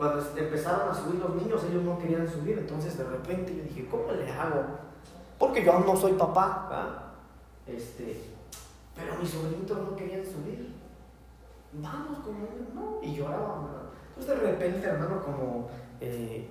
Cuando 0.02 0.20
empezaron 0.36 0.88
a 0.88 0.94
subir 0.94 1.20
los 1.20 1.32
niños, 1.36 1.62
ellos 1.62 1.84
no 1.84 1.96
querían 1.96 2.28
subir. 2.28 2.58
Entonces, 2.58 2.98
de 2.98 3.04
repente, 3.04 3.54
yo 3.56 3.62
dije, 3.62 3.86
¿cómo 3.88 4.10
le 4.10 4.32
hago? 4.32 4.64
Porque 5.38 5.64
yo 5.64 5.78
no 5.78 5.96
soy 5.96 6.14
papá. 6.14 7.12
Este, 7.68 8.20
pero 8.96 9.14
mis 9.20 9.30
sobrinitos 9.30 9.78
no 9.78 9.94
querían 9.94 10.24
subir. 10.24 10.74
Vamos 11.74 12.18
con 12.18 12.34
ellos, 12.34 12.74
no. 12.74 12.98
Y 13.00 13.14
lloraban. 13.14 13.68
Entonces, 14.08 14.42
de 14.42 14.50
repente, 14.50 14.84
hermano, 14.88 15.22
como 15.22 15.68
eh, 16.00 16.48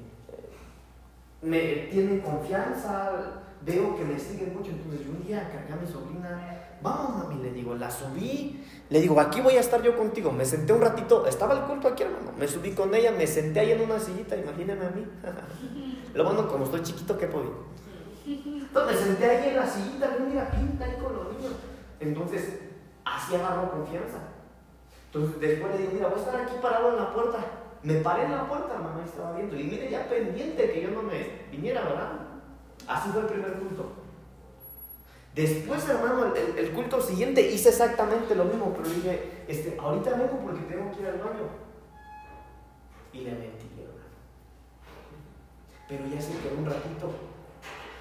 me 1.41 1.59
tienen 1.91 2.21
confianza, 2.21 3.40
veo 3.65 3.95
que 3.95 4.03
me 4.03 4.19
siguen 4.19 4.53
mucho. 4.55 4.71
Entonces, 4.71 5.05
yo 5.05 5.11
un 5.11 5.25
día 5.25 5.49
cargué 5.51 5.73
a 5.73 5.75
mi 5.75 5.87
sobrina, 5.87 6.77
vamos, 6.81 7.23
mami, 7.23 7.43
le 7.43 7.51
digo, 7.51 7.75
la 7.75 7.89
subí. 7.89 8.63
Le 8.89 9.01
digo, 9.01 9.19
aquí 9.19 9.41
voy 9.41 9.55
a 9.55 9.59
estar 9.59 9.81
yo 9.81 9.97
contigo. 9.97 10.31
Me 10.31 10.45
senté 10.45 10.73
un 10.73 10.81
ratito, 10.81 11.25
estaba 11.25 11.53
el 11.53 11.61
culto 11.61 11.87
aquí, 11.87 12.03
hermano. 12.03 12.31
Me 12.37 12.47
subí 12.47 12.71
con 12.71 12.93
ella, 12.93 13.11
me 13.11 13.27
senté 13.27 13.61
ahí 13.61 13.71
en 13.71 13.81
una 13.81 13.99
sillita, 13.99 14.35
imagínense 14.35 14.85
a 14.85 14.89
mí. 14.89 15.05
Lo 16.13 16.25
bueno, 16.25 16.47
como 16.47 16.65
estoy 16.65 16.81
chiquito, 16.81 17.17
¿qué 17.17 17.27
podía? 17.27 17.51
Entonces 18.25 18.99
me 18.99 19.05
senté 19.05 19.25
ahí 19.25 19.49
en 19.49 19.55
la 19.55 19.67
sillita, 19.67 20.17
mira, 20.27 20.51
pinta 20.51 20.85
ahí 20.85 20.95
con 21.01 21.15
los 21.15 21.37
niños. 21.37 21.53
Entonces, 21.99 22.59
así 23.05 23.35
agarró 23.35 23.71
confianza. 23.71 24.19
Entonces, 25.07 25.39
después 25.39 25.71
le 25.73 25.77
digo, 25.79 25.91
mira, 25.93 26.07
voy 26.07 26.19
a 26.19 26.23
estar 26.23 26.41
aquí 26.41 26.53
parado 26.61 26.89
en 26.89 26.95
la 26.97 27.13
puerta. 27.13 27.39
Me 27.83 27.95
paré 27.95 28.25
en 28.25 28.31
la 28.31 28.47
puerta, 28.47 28.75
mamá 28.75 29.03
estaba 29.05 29.35
viendo. 29.35 29.57
Y 29.57 29.63
mire, 29.63 29.89
ya 29.89 30.07
pendiente 30.07 30.71
que 30.71 30.81
yo 30.81 30.91
no 30.91 31.01
me 31.01 31.47
viniera, 31.51 31.81
¿verdad? 31.81 32.30
Así 32.87 33.09
fue 33.09 33.21
el 33.21 33.27
primer 33.27 33.53
culto. 33.53 33.91
Después, 35.35 35.87
hermano, 35.87 36.33
el, 36.35 36.71
culto 36.71 36.99
siguiente 36.99 37.41
hice 37.41 37.69
exactamente 37.69 38.35
lo 38.35 38.45
mismo, 38.45 38.73
pero 38.75 38.89
dije, 38.89 39.43
este, 39.47 39.77
ahorita 39.79 40.11
vengo 40.11 40.39
porque 40.43 40.61
tengo 40.63 40.91
que 40.91 41.01
ir 41.01 41.07
al 41.07 41.19
baño. 41.19 41.47
Y 43.13 43.19
le 43.19 43.31
mentí, 43.31 43.67
hermano. 43.79 44.07
Pero 45.87 46.03
ya 46.13 46.21
se 46.21 46.37
quedó 46.37 46.57
un 46.57 46.65
ratito. 46.65 47.11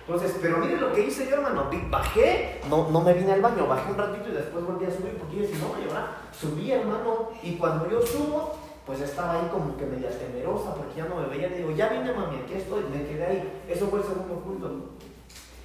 Entonces, 0.00 0.38
pero 0.42 0.58
mire 0.58 0.76
lo 0.76 0.92
que 0.92 1.06
hice 1.06 1.28
yo, 1.28 1.36
hermano. 1.36 1.70
Bajé, 1.88 2.60
no, 2.68 2.90
no 2.90 3.00
me 3.00 3.14
vine 3.14 3.32
al 3.32 3.42
baño, 3.42 3.68
bajé 3.68 3.92
un 3.92 3.98
ratito 3.98 4.28
y 4.28 4.32
después 4.32 4.64
volví 4.64 4.86
a 4.86 4.90
subir 4.90 5.16
porque 5.16 5.42
decía, 5.42 5.58
no, 5.58 5.80
y 5.80 5.88
ahora 5.88 6.16
subí, 6.32 6.72
hermano. 6.72 7.30
Y 7.44 7.54
cuando 7.54 7.88
yo 7.88 8.02
subo, 8.04 8.58
pues 8.90 9.02
estaba 9.02 9.34
ahí 9.34 9.48
como 9.52 9.76
que 9.76 9.86
media 9.86 10.10
temerosa 10.10 10.74
porque 10.74 10.96
ya 10.96 11.04
no 11.04 11.14
me 11.14 11.28
veía. 11.28 11.48
Le 11.48 11.58
digo, 11.58 11.70
ya 11.70 11.90
vine, 11.90 12.12
mami, 12.12 12.38
aquí 12.38 12.54
estoy. 12.54 12.82
Me 12.90 13.06
quedé 13.06 13.24
ahí. 13.24 13.62
Eso 13.68 13.86
fue 13.86 14.00
el 14.00 14.04
segundo 14.04 14.34
culto. 14.40 14.90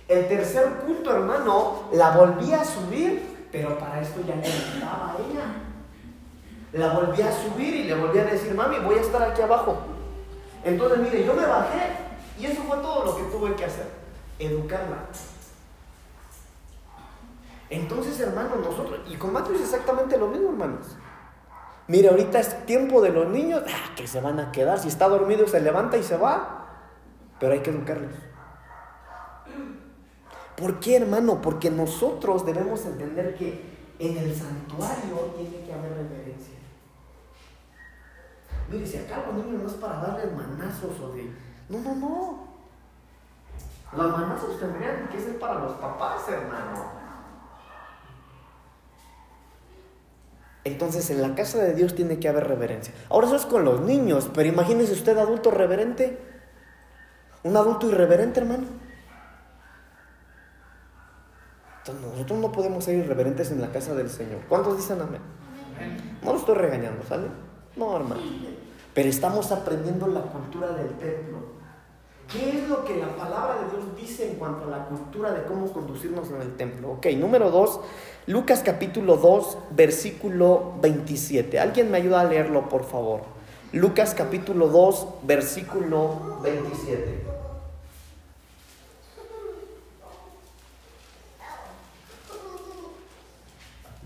El 0.08 0.28
tercer 0.28 0.70
culto, 0.86 1.12
hermano, 1.12 1.86
la 1.92 2.12
volví 2.12 2.54
a 2.54 2.64
subir, 2.64 3.48
pero 3.52 3.80
para 3.80 4.00
esto 4.00 4.22
ya 4.28 4.36
necesitaba 4.36 5.14
a 5.14 5.16
ella. 5.16 5.46
La 6.74 6.94
volví 6.94 7.20
a 7.24 7.32
subir 7.32 7.76
y 7.76 7.84
le 7.86 7.96
volví 7.96 8.20
a 8.20 8.26
decir, 8.26 8.54
mami, 8.54 8.78
voy 8.78 9.00
a 9.00 9.02
estar 9.02 9.24
aquí 9.24 9.42
abajo. 9.42 9.80
Entonces, 10.64 11.00
mire, 11.00 11.26
yo 11.26 11.34
me 11.34 11.48
bajé 11.48 11.94
y 12.38 12.46
eso 12.46 12.62
fue 12.62 12.78
todo 12.78 13.06
lo 13.06 13.16
que 13.18 13.24
tuve 13.24 13.56
que 13.56 13.66
hacer, 13.66 13.88
educarla. 14.38 14.98
Entonces, 17.72 18.20
hermano, 18.20 18.58
nosotros, 18.58 19.00
y 19.10 19.16
con 19.16 19.34
Mateo 19.34 19.56
es 19.56 19.62
exactamente 19.62 20.16
lo 20.16 20.28
mismo, 20.28 20.50
hermanos. 20.50 20.96
Mire, 21.88 22.10
ahorita 22.10 22.40
es 22.40 22.66
tiempo 22.66 23.02
de 23.02 23.10
los 23.10 23.28
niños, 23.28 23.62
ah, 23.68 23.94
que 23.96 24.08
se 24.08 24.20
van 24.20 24.40
a 24.40 24.52
quedar, 24.52 24.80
si 24.80 24.88
está 24.88 25.08
dormido 25.08 25.48
se 25.48 25.60
levanta 25.62 25.98
y 25.98 26.04
se 26.04 26.18
va, 26.18 26.68
pero 27.40 27.54
hay 27.54 27.60
que 27.60 27.70
educarlos. 27.70 28.14
¿Por 30.56 30.80
qué, 30.80 30.98
hermano? 30.98 31.42
Porque 31.42 31.70
nosotros 31.70 32.46
debemos 32.46 32.86
entender 32.86 33.36
que 33.36 33.76
en 34.00 34.18
el 34.18 34.36
santuario 34.36 35.34
tiene 35.38 35.66
que 35.66 35.74
haber 35.74 35.92
reverencia. 35.92 36.56
Mire, 38.70 38.86
si 38.86 38.98
acá 38.98 39.24
los 39.28 39.36
niños 39.46 39.62
no 39.62 39.70
es 39.70 39.76
para 39.76 39.98
darles 39.98 40.34
manazos 40.34 41.00
o 41.00 41.10
de... 41.10 41.30
No, 41.70 41.80
no, 41.80 41.96
no. 41.96 42.48
Los 43.96 44.12
manazos 44.12 44.60
tendrían 44.60 45.08
que 45.10 45.20
ser 45.20 45.38
para 45.38 45.60
los 45.60 45.74
papás, 45.74 46.28
hermano. 46.30 47.05
Entonces 50.66 51.12
en 51.12 51.22
la 51.22 51.36
casa 51.36 51.60
de 51.60 51.76
Dios 51.76 51.94
tiene 51.94 52.20
que 52.20 52.28
haber 52.28 52.48
reverencia. 52.48 52.92
Ahora 53.10 53.28
eso 53.28 53.36
es 53.36 53.46
con 53.46 53.64
los 53.64 53.82
niños, 53.82 54.30
pero 54.34 54.50
imagínese 54.50 54.94
usted 54.94 55.16
adulto 55.18 55.52
reverente. 55.52 56.18
Un 57.44 57.56
adulto 57.56 57.88
irreverente, 57.88 58.40
hermano. 58.40 58.66
Entonces 61.78 62.04
nosotros 62.04 62.40
no 62.40 62.52
podemos 62.52 62.84
ser 62.84 62.96
irreverentes 62.96 63.52
en 63.52 63.62
la 63.62 63.72
casa 63.72 63.94
del 63.94 64.10
Señor. 64.10 64.42
¿Cuántos 64.50 64.76
dicen 64.76 65.00
amén? 65.00 65.22
No 66.24 66.34
lo 66.34 66.40
estoy 66.40 66.56
regañando, 66.56 67.06
¿sale? 67.08 67.28
No, 67.76 67.96
hermano. 67.96 68.22
Pero 68.96 69.08
estamos 69.08 69.52
aprendiendo 69.52 70.08
la 70.08 70.22
cultura 70.22 70.70
del 70.70 70.90
templo. 70.98 71.45
¿Qué 72.32 72.50
es 72.50 72.68
lo 72.68 72.84
que 72.84 72.98
la 72.98 73.16
palabra 73.16 73.62
de 73.62 73.70
Dios 73.70 73.96
dice 73.96 74.32
en 74.32 74.36
cuanto 74.38 74.66
a 74.66 74.70
la 74.70 74.86
cultura 74.86 75.32
de 75.32 75.44
cómo 75.44 75.72
conducirnos 75.72 76.30
en 76.32 76.42
el 76.42 76.56
templo? 76.56 76.94
Ok, 76.94 77.08
número 77.18 77.52
dos, 77.52 77.80
Lucas 78.26 78.64
capítulo 78.66 79.18
2, 79.18 79.58
versículo 79.72 80.74
27. 80.82 81.60
¿Alguien 81.60 81.92
me 81.92 81.98
ayuda 81.98 82.22
a 82.22 82.24
leerlo, 82.24 82.68
por 82.68 82.84
favor? 82.84 83.22
Lucas 83.72 84.16
capítulo 84.16 84.70
2, 84.70 85.08
versículo 85.24 86.40
27. 86.42 87.26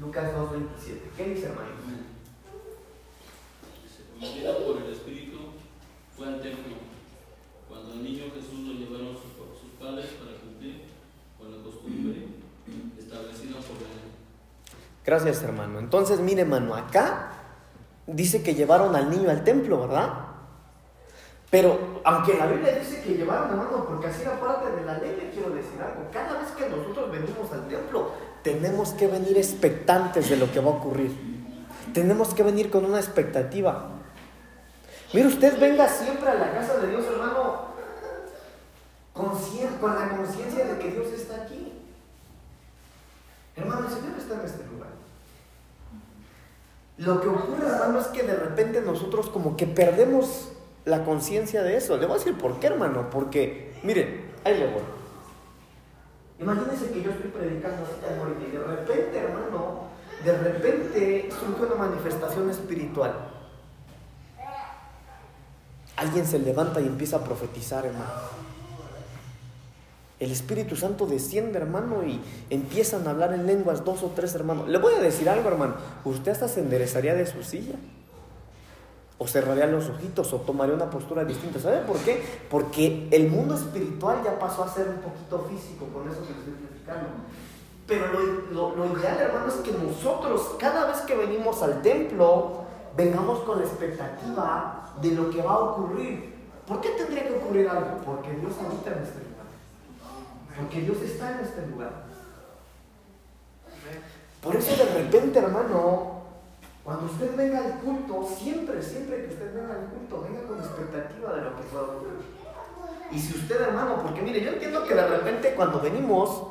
Lucas 0.02 0.34
2, 0.36 0.52
27. 0.52 1.10
¿Qué 1.16 1.24
dice, 1.26 1.46
hermano? 1.46 1.70
Conducido 4.20 4.66
por 4.66 4.82
el 4.82 4.92
Espíritu, 4.92 5.38
fue 6.18 6.28
al 6.28 6.42
templo. 6.42 6.89
Cuando 7.90 8.06
el 8.06 8.14
niño 8.14 8.26
Jesús 8.36 8.68
lo 8.68 8.74
llevaron 8.74 9.16
sus, 9.16 9.34
sus 9.60 9.72
padres 9.80 10.06
para 10.22 10.38
cumplir 10.38 10.84
con 11.40 11.50
la 11.50 11.64
costumbre 11.64 12.28
establecida 13.00 13.56
por 13.66 13.78
él. 13.82 14.06
Gracias, 15.04 15.42
hermano. 15.42 15.80
Entonces, 15.80 16.20
mire, 16.20 16.42
hermano, 16.42 16.76
acá 16.76 17.32
dice 18.06 18.44
que 18.44 18.54
llevaron 18.54 18.96
al 18.96 19.10
niño 19.10 19.32
al 19.32 19.44
templo, 19.44 19.82
¿verdad? 19.82 20.14
Pero, 21.50 22.02
aunque 22.04 22.38
la 22.38 22.46
Biblia 22.46 22.78
dice 22.78 23.02
que 23.02 23.16
llevaron, 23.16 23.50
hermano, 23.50 23.86
porque 23.88 24.06
así 24.06 24.22
era 24.22 24.40
parte 24.40 24.70
de 24.70 24.86
la 24.86 25.00
ley, 25.00 25.18
le 25.20 25.32
quiero 25.32 25.50
decir 25.50 25.82
algo. 25.82 26.12
Cada 26.14 26.40
vez 26.40 26.52
que 26.52 26.70
nosotros 26.70 27.12
venimos 27.12 27.52
al 27.52 27.68
templo, 27.68 28.12
tenemos 28.44 28.90
que 28.92 29.08
venir 29.08 29.36
expectantes 29.36 30.30
de 30.30 30.38
lo 30.38 30.52
que 30.52 30.60
va 30.60 30.68
a 30.68 30.76
ocurrir. 30.76 31.12
Tenemos 31.92 32.36
que 32.36 32.44
venir 32.44 32.70
con 32.70 32.86
una 32.86 33.00
expectativa. 33.00 34.00
Mire, 35.12 35.28
usted 35.28 35.60
venga 35.60 35.88
siempre 35.88 36.30
a 36.30 36.36
la 36.36 36.52
casa 36.52 36.78
de 36.78 36.90
Dios, 36.90 37.04
hermano, 37.12 37.39
con 39.80 39.96
la 39.96 40.10
conciencia 40.16 40.66
de 40.66 40.80
que 40.80 40.92
Dios 40.92 41.08
está 41.08 41.44
aquí. 41.44 41.74
Hermano, 43.56 43.88
el 43.88 43.94
Señor 43.94 44.18
está 44.18 44.36
en 44.36 44.46
este 44.46 44.64
lugar. 44.66 44.90
Lo 46.98 47.22
que 47.22 47.28
ocurre, 47.28 47.68
hermano, 47.68 48.00
es 48.00 48.08
que 48.08 48.24
de 48.24 48.36
repente 48.36 48.82
nosotros 48.82 49.30
como 49.30 49.58
que 49.58 49.68
perdemos 49.68 50.52
la 50.86 51.04
conciencia 51.04 51.64
de 51.64 51.76
eso. 51.76 51.98
Le 51.98 52.06
voy 52.06 52.16
a 52.16 52.20
decir 52.20 52.38
por 52.38 52.60
qué, 52.60 52.68
hermano. 52.68 53.10
Porque, 53.10 53.74
miren, 53.84 54.32
ahí 54.46 54.58
le 54.58 54.68
voy. 54.72 54.84
Imagínense 56.40 56.92
que 56.92 57.04
yo 57.04 57.12
estoy 57.12 57.32
predicando 57.32 57.84
este 57.84 58.14
amor 58.14 58.36
y 58.40 58.52
de 58.52 58.64
repente, 58.64 59.18
hermano, 59.18 59.90
de 60.24 60.38
repente 60.38 61.30
surge 61.32 61.74
una 61.74 61.76
manifestación 61.88 62.50
espiritual. 62.50 63.14
Alguien 65.98 66.26
se 66.26 66.40
levanta 66.40 66.80
y 66.80 66.88
empieza 66.88 67.18
a 67.18 67.24
profetizar, 67.26 67.86
hermano. 67.86 68.49
El 70.20 70.32
Espíritu 70.32 70.76
Santo 70.76 71.06
desciende, 71.06 71.58
hermano, 71.60 72.04
y 72.06 72.20
empiezan 72.50 73.08
a 73.08 73.12
hablar 73.12 73.34
en 73.34 73.46
lenguas 73.48 73.86
dos 73.86 74.04
o 74.04 74.08
tres 74.16 74.36
hermanos. 74.36 74.68
Le 74.68 74.78
voy 74.78 74.94
a 74.94 75.00
decir 75.00 75.30
algo, 75.30 75.48
hermano. 75.48 75.76
Usted 76.04 76.32
hasta 76.34 76.48
se 76.50 76.60
enderezaría 76.60 77.14
de 77.16 77.26
su 77.26 77.42
silla. 77.44 77.76
O 79.18 79.28
cerraría 79.28 79.66
los 79.68 79.90
ojitos 79.90 80.32
o 80.34 80.38
tomaría 80.42 80.76
una 80.76 80.90
postura 80.90 81.26
distinta. 81.26 81.60
¿Sabe 81.60 81.80
por 81.80 81.98
qué? 82.00 82.22
Porque 82.50 83.08
el 83.12 83.30
mundo 83.30 83.56
espiritual 83.56 84.18
ya 84.24 84.38
pasó 84.40 84.64
a 84.64 84.70
ser 84.74 84.88
un 84.88 84.98
poquito 84.98 85.46
físico, 85.50 85.86
con 85.94 86.10
eso 86.10 86.22
que 86.26 86.32
estoy 86.34 86.54
platicando. 86.54 87.10
Pero 87.88 88.06
lo, 88.14 88.52
lo- 88.52 88.76
lo 88.86 89.00
ideal, 89.00 89.18
hermano, 89.20 89.48
es 89.48 89.56
que 89.56 89.72
nosotros, 89.72 90.56
cada 90.60 90.86
vez 90.88 90.98
que 91.02 91.16
venimos 91.16 91.62
al 91.64 91.82
templo, 91.82 92.62
vengamos 92.96 93.40
con 93.40 93.60
la 93.60 93.66
expectativa 93.66 94.94
de 95.02 95.12
lo 95.12 95.30
que 95.30 95.42
va 95.42 95.52
a 95.54 95.60
ocurrir. 95.60 96.36
¿Por 96.68 96.80
qué 96.82 96.90
tendría 96.90 97.28
que 97.28 97.34
ocurrir 97.36 97.68
algo? 97.68 97.98
Porque 98.06 98.30
Dios 98.32 98.54
habita 98.66 98.92
en 98.92 99.00
lugar. 99.00 99.29
Porque 100.60 100.82
Dios 100.82 100.98
está 101.02 101.32
en 101.32 101.40
este 101.40 101.66
lugar. 101.68 102.04
Por 104.42 104.56
eso 104.56 104.76
de 104.76 105.04
repente, 105.04 105.40
hermano, 105.40 106.20
cuando 106.84 107.06
usted 107.06 107.36
venga 107.36 107.60
al 107.60 107.80
culto, 107.80 108.28
siempre, 108.38 108.82
siempre 108.82 109.26
que 109.26 109.34
usted 109.34 109.54
venga 109.54 109.74
al 109.74 109.86
culto, 109.88 110.22
venga 110.28 110.48
con 110.48 110.60
expectativa 110.60 111.34
de 111.34 111.42
lo 111.42 111.56
que 111.56 111.64
pueda 111.64 111.84
ocurrir. 111.84 112.20
Y 113.12 113.20
si 113.20 113.38
usted, 113.38 113.62
hermano, 113.62 114.02
porque 114.04 114.22
mire, 114.22 114.42
yo 114.42 114.52
entiendo 114.52 114.86
que 114.86 114.96
de 114.96 115.08
repente 115.08 115.54
cuando 115.56 115.80
venimos, 115.80 116.44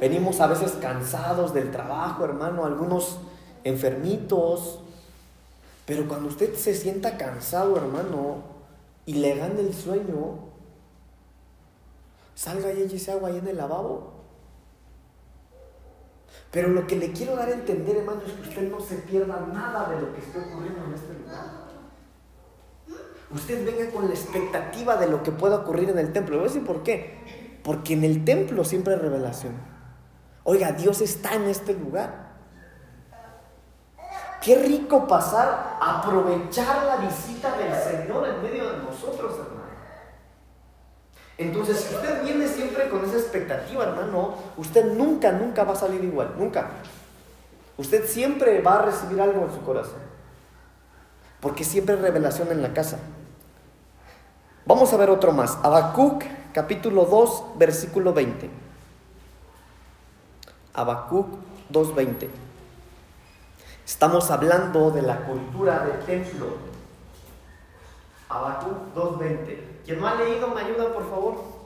venimos 0.00 0.40
a 0.40 0.46
veces 0.46 0.72
cansados 0.72 1.52
del 1.54 1.70
trabajo, 1.70 2.24
hermano, 2.24 2.64
algunos 2.64 3.18
enfermitos, 3.64 4.80
pero 5.86 6.08
cuando 6.08 6.28
usted 6.28 6.54
se 6.54 6.74
sienta 6.74 7.16
cansado, 7.16 7.76
hermano, 7.76 8.42
y 9.06 9.14
le 9.14 9.36
gane 9.36 9.60
el 9.60 9.74
sueño, 9.74 10.51
salga 12.34 12.72
y 12.72 12.82
échese 12.82 13.12
agua 13.12 13.28
ahí 13.28 13.38
en 13.38 13.48
el 13.48 13.56
lavabo. 13.56 14.22
Pero 16.50 16.68
lo 16.68 16.86
que 16.86 16.96
le 16.96 17.12
quiero 17.12 17.34
dar 17.34 17.48
a 17.48 17.52
entender, 17.52 17.96
hermano, 17.96 18.20
es 18.26 18.32
que 18.32 18.48
usted 18.48 18.70
no 18.70 18.80
se 18.80 18.96
pierda 18.96 19.46
nada 19.52 19.88
de 19.88 20.00
lo 20.02 20.12
que 20.12 20.20
esté 20.20 20.38
ocurriendo 20.38 20.84
en 20.84 20.92
este 20.92 21.14
lugar. 21.14 21.62
Usted 23.30 23.64
venga 23.64 23.90
con 23.90 24.06
la 24.06 24.14
expectativa 24.14 24.96
de 24.96 25.08
lo 25.08 25.22
que 25.22 25.32
pueda 25.32 25.56
ocurrir 25.56 25.88
en 25.88 25.98
el 25.98 26.12
templo. 26.12 26.36
Voy 26.36 26.44
a 26.44 26.48
decir 26.48 26.66
por 26.66 26.82
qué. 26.82 27.60
Porque 27.64 27.94
en 27.94 28.04
el 28.04 28.24
templo 28.24 28.64
siempre 28.64 28.94
hay 28.94 29.00
revelación. 29.00 29.54
Oiga, 30.44 30.72
Dios 30.72 31.00
está 31.00 31.34
en 31.34 31.44
este 31.44 31.72
lugar. 31.72 32.32
Qué 34.42 34.56
rico 34.56 35.06
pasar 35.06 35.78
aprovechar 35.80 36.84
la 36.84 36.96
visita 36.96 37.56
del 37.56 37.74
Señor 37.74 38.28
en 38.28 38.42
medio 38.42 38.72
de 38.72 38.78
nosotros, 38.78 39.34
hermano. 39.38 39.62
Entonces, 41.42 41.78
si 41.78 41.94
usted 41.94 42.22
viene 42.22 42.46
siempre 42.46 42.88
con 42.88 43.04
esa 43.04 43.16
expectativa, 43.16 43.84
hermano, 43.84 44.34
usted 44.56 44.92
nunca, 44.94 45.32
nunca 45.32 45.64
va 45.64 45.72
a 45.72 45.76
salir 45.76 46.02
igual, 46.04 46.34
nunca. 46.38 46.68
Usted 47.76 48.06
siempre 48.06 48.60
va 48.60 48.76
a 48.76 48.82
recibir 48.82 49.20
algo 49.20 49.44
en 49.44 49.52
su 49.52 49.60
corazón. 49.62 49.98
Porque 51.40 51.64
siempre 51.64 51.96
hay 51.96 52.00
revelación 52.00 52.52
en 52.52 52.62
la 52.62 52.72
casa. 52.72 52.98
Vamos 54.64 54.92
a 54.92 54.96
ver 54.96 55.10
otro 55.10 55.32
más. 55.32 55.58
Habacuc, 55.64 56.22
capítulo 56.52 57.06
2, 57.06 57.58
versículo 57.58 58.12
20. 58.12 58.48
Habacuc 60.74 61.26
2.20. 61.72 62.28
Estamos 63.84 64.30
hablando 64.30 64.92
de 64.92 65.02
la 65.02 65.26
cultura 65.26 65.84
del 65.84 65.98
templo. 66.06 66.56
Habacuc 68.28 68.94
2.20. 68.94 69.71
Quien 69.84 70.00
no 70.00 70.06
ha 70.06 70.14
leído, 70.14 70.48
me 70.48 70.60
ayuda, 70.60 70.92
por 70.92 71.08
favor. 71.10 71.62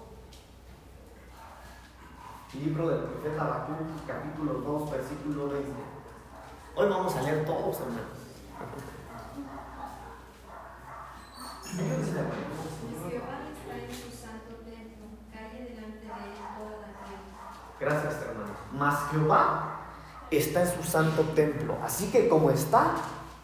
Libro 2.55 2.89
del 2.89 3.01
profeta 3.01 3.43
Habacuc, 3.43 4.07
capítulo 4.07 4.55
2, 4.55 4.91
versículo 4.91 5.49
20. 5.49 5.71
Hoy 6.75 6.89
vamos 6.89 7.15
a 7.15 7.23
leer 7.23 7.45
todos, 7.45 7.81
hermanos. 7.81 8.05
Ayúdense, 11.67 12.11
hermanos. 12.13 12.67
Jehová 13.11 13.39
está 13.53 13.77
en 13.77 13.91
su 13.93 14.11
santo 14.17 14.55
templo, 14.65 15.07
calle 15.31 15.65
delante 15.65 15.99
de 15.99 16.07
él 16.07 16.33
toda 16.57 16.81
la 16.81 16.93
tierra. 17.05 17.53
Gracias, 17.79 18.23
hermanos. 18.23 18.57
Mas 18.73 19.11
Jehová 19.11 19.81
está 20.31 20.63
en 20.63 20.75
su 20.75 20.83
santo 20.83 21.23
templo. 21.35 21.77
Así 21.85 22.11
que 22.11 22.31
como 22.31 22.51
está, 22.51 22.95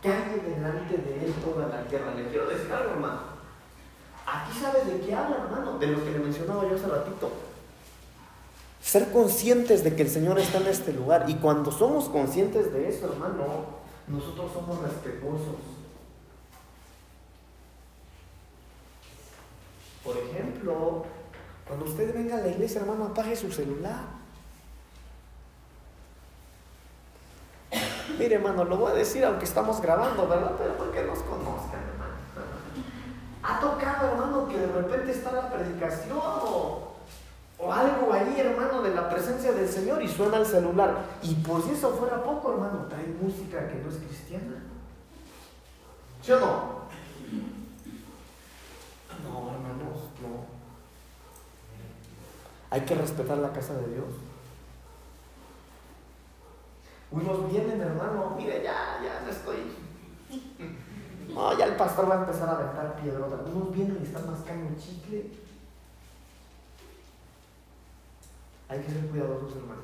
calle 0.03 0.41
delante 0.43 0.97
de 0.97 1.27
él 1.27 1.35
toda 1.35 1.69
la 1.69 1.85
tierra. 1.85 2.15
Le 2.15 2.29
quiero 2.29 2.47
decir 2.47 2.73
algo, 2.73 2.93
hermano. 2.93 3.32
Aquí 4.27 4.59
sabes 4.59 4.87
de 4.87 5.01
qué 5.01 5.15
habla, 5.15 5.37
hermano. 5.45 5.79
De 5.79 5.87
lo 5.87 6.05
que 6.05 6.11
le 6.11 6.19
mencionaba 6.19 6.69
yo 6.69 6.77
hace 6.77 6.87
ratito. 6.87 7.31
Ser 8.83 9.13
conscientes 9.13 9.85
de 9.85 9.95
que 9.95 10.03
el 10.03 10.11
Señor 10.11 10.39
está 10.39 10.59
en 10.59 10.67
este 10.67 10.93
lugar. 10.93 11.27
Y 11.29 11.37
cuando 11.37 11.71
somos 11.71 12.09
conscientes 12.09 12.73
de 12.73 12.89
eso, 12.89 13.13
hermano, 13.13 13.83
nosotros 14.09 14.53
somos 14.53 14.81
respetuosos. 14.83 15.57
Por 20.05 20.17
ejemplo, 20.17 21.05
cuando 21.67 21.85
usted 21.85 22.13
venga 22.13 22.39
a 22.39 22.41
la 22.41 22.49
iglesia, 22.49 22.81
hermano, 22.81 23.07
apague 23.07 23.37
su 23.37 23.53
celular. 23.53 24.23
Mire, 28.19 28.35
hermano, 28.35 28.65
lo 28.65 28.77
voy 28.77 28.93
a 28.93 28.95
decir 28.95 29.25
aunque 29.25 29.45
estamos 29.45 29.81
grabando, 29.81 30.29
¿verdad? 30.29 30.53
Pero 30.59 30.77
porque 30.77 31.03
nos 31.03 31.21
conozcan. 31.21 31.82
Ha 33.43 33.59
tocado, 33.61 34.13
hermano, 34.13 34.49
que 34.49 34.57
de 34.57 34.67
repente 34.67 35.11
está 35.13 35.33
la 35.33 35.51
predicación 35.51 36.17
o, 36.17 36.93
o 37.59 37.73
algo 37.73 38.13
ahí, 38.13 38.39
hermano, 38.39 38.83
de 38.83 38.95
la 38.95 39.09
presencia 39.09 39.53
del 39.53 39.69
Señor 39.69 40.03
y 40.03 40.09
suena 40.09 40.37
el 40.37 40.47
celular. 40.47 41.05
Y 41.23 41.35
por 41.37 41.63
si 41.63 41.71
eso 41.71 41.91
fuera 41.97 42.23
poco, 42.23 42.53
hermano, 42.53 42.87
trae 42.89 43.07
música 43.21 43.69
que 43.69 43.77
no 43.77 43.89
es 43.89 43.97
cristiana. 43.97 44.63
¿Sí 46.23 46.33
o 46.33 46.39
no? 46.41 46.83
No, 49.25 49.51
hermanos, 49.51 49.99
no. 50.21 50.47
Hay 52.71 52.83
que 52.83 52.95
respetar 52.95 53.39
la 53.39 53.53
casa 53.53 53.75
de 53.75 53.89
Dios. 53.95 54.07
Unos 57.11 57.51
vienen, 57.51 57.81
hermano, 57.81 58.35
mire, 58.37 58.63
ya, 58.63 59.01
ya 59.03 59.21
no 59.25 59.31
estoy. 59.31 59.57
No, 61.29 61.59
ya 61.59 61.67
el 61.67 61.77
pastor 61.77 62.11
va 62.11 62.17
a 62.17 62.21
empezar 62.21 62.49
a 62.49 62.53
aventar 62.53 62.97
piedrotas. 62.97 63.41
Unos 63.55 63.75
vienen 63.75 63.99
y 64.01 64.07
están 64.07 64.31
mascando 64.31 64.67
un 64.67 64.77
chicle. 64.77 65.27
Hay 68.69 68.81
que 68.81 68.91
ser 68.91 69.07
cuidadosos, 69.07 69.57
hermano. 69.57 69.83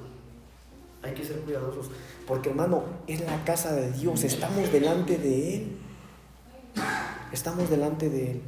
Hay 1.02 1.14
que 1.14 1.24
ser 1.24 1.40
cuidadosos. 1.40 1.90
Porque, 2.26 2.50
hermano, 2.50 2.82
es 3.06 3.20
la 3.20 3.44
casa 3.44 3.72
de 3.72 3.92
Dios. 3.92 4.24
Estamos 4.24 4.72
delante 4.72 5.18
de 5.18 5.56
Él. 5.56 5.78
Estamos 7.32 7.70
delante 7.70 8.08
de 8.08 8.32
Él. 8.32 8.42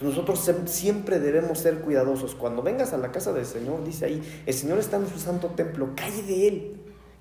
Nosotros 0.00 0.50
siempre 0.66 1.20
debemos 1.20 1.58
ser 1.58 1.80
cuidadosos. 1.80 2.34
Cuando 2.34 2.62
vengas 2.62 2.92
a 2.92 2.98
la 2.98 3.12
casa 3.12 3.32
del 3.32 3.46
Señor, 3.46 3.84
dice 3.84 4.06
ahí, 4.06 4.42
el 4.44 4.54
Señor 4.54 4.78
está 4.78 4.96
en 4.96 5.08
su 5.08 5.18
santo 5.18 5.48
templo. 5.48 5.90
Calle 5.94 6.22
de 6.22 6.48
Él. 6.48 6.76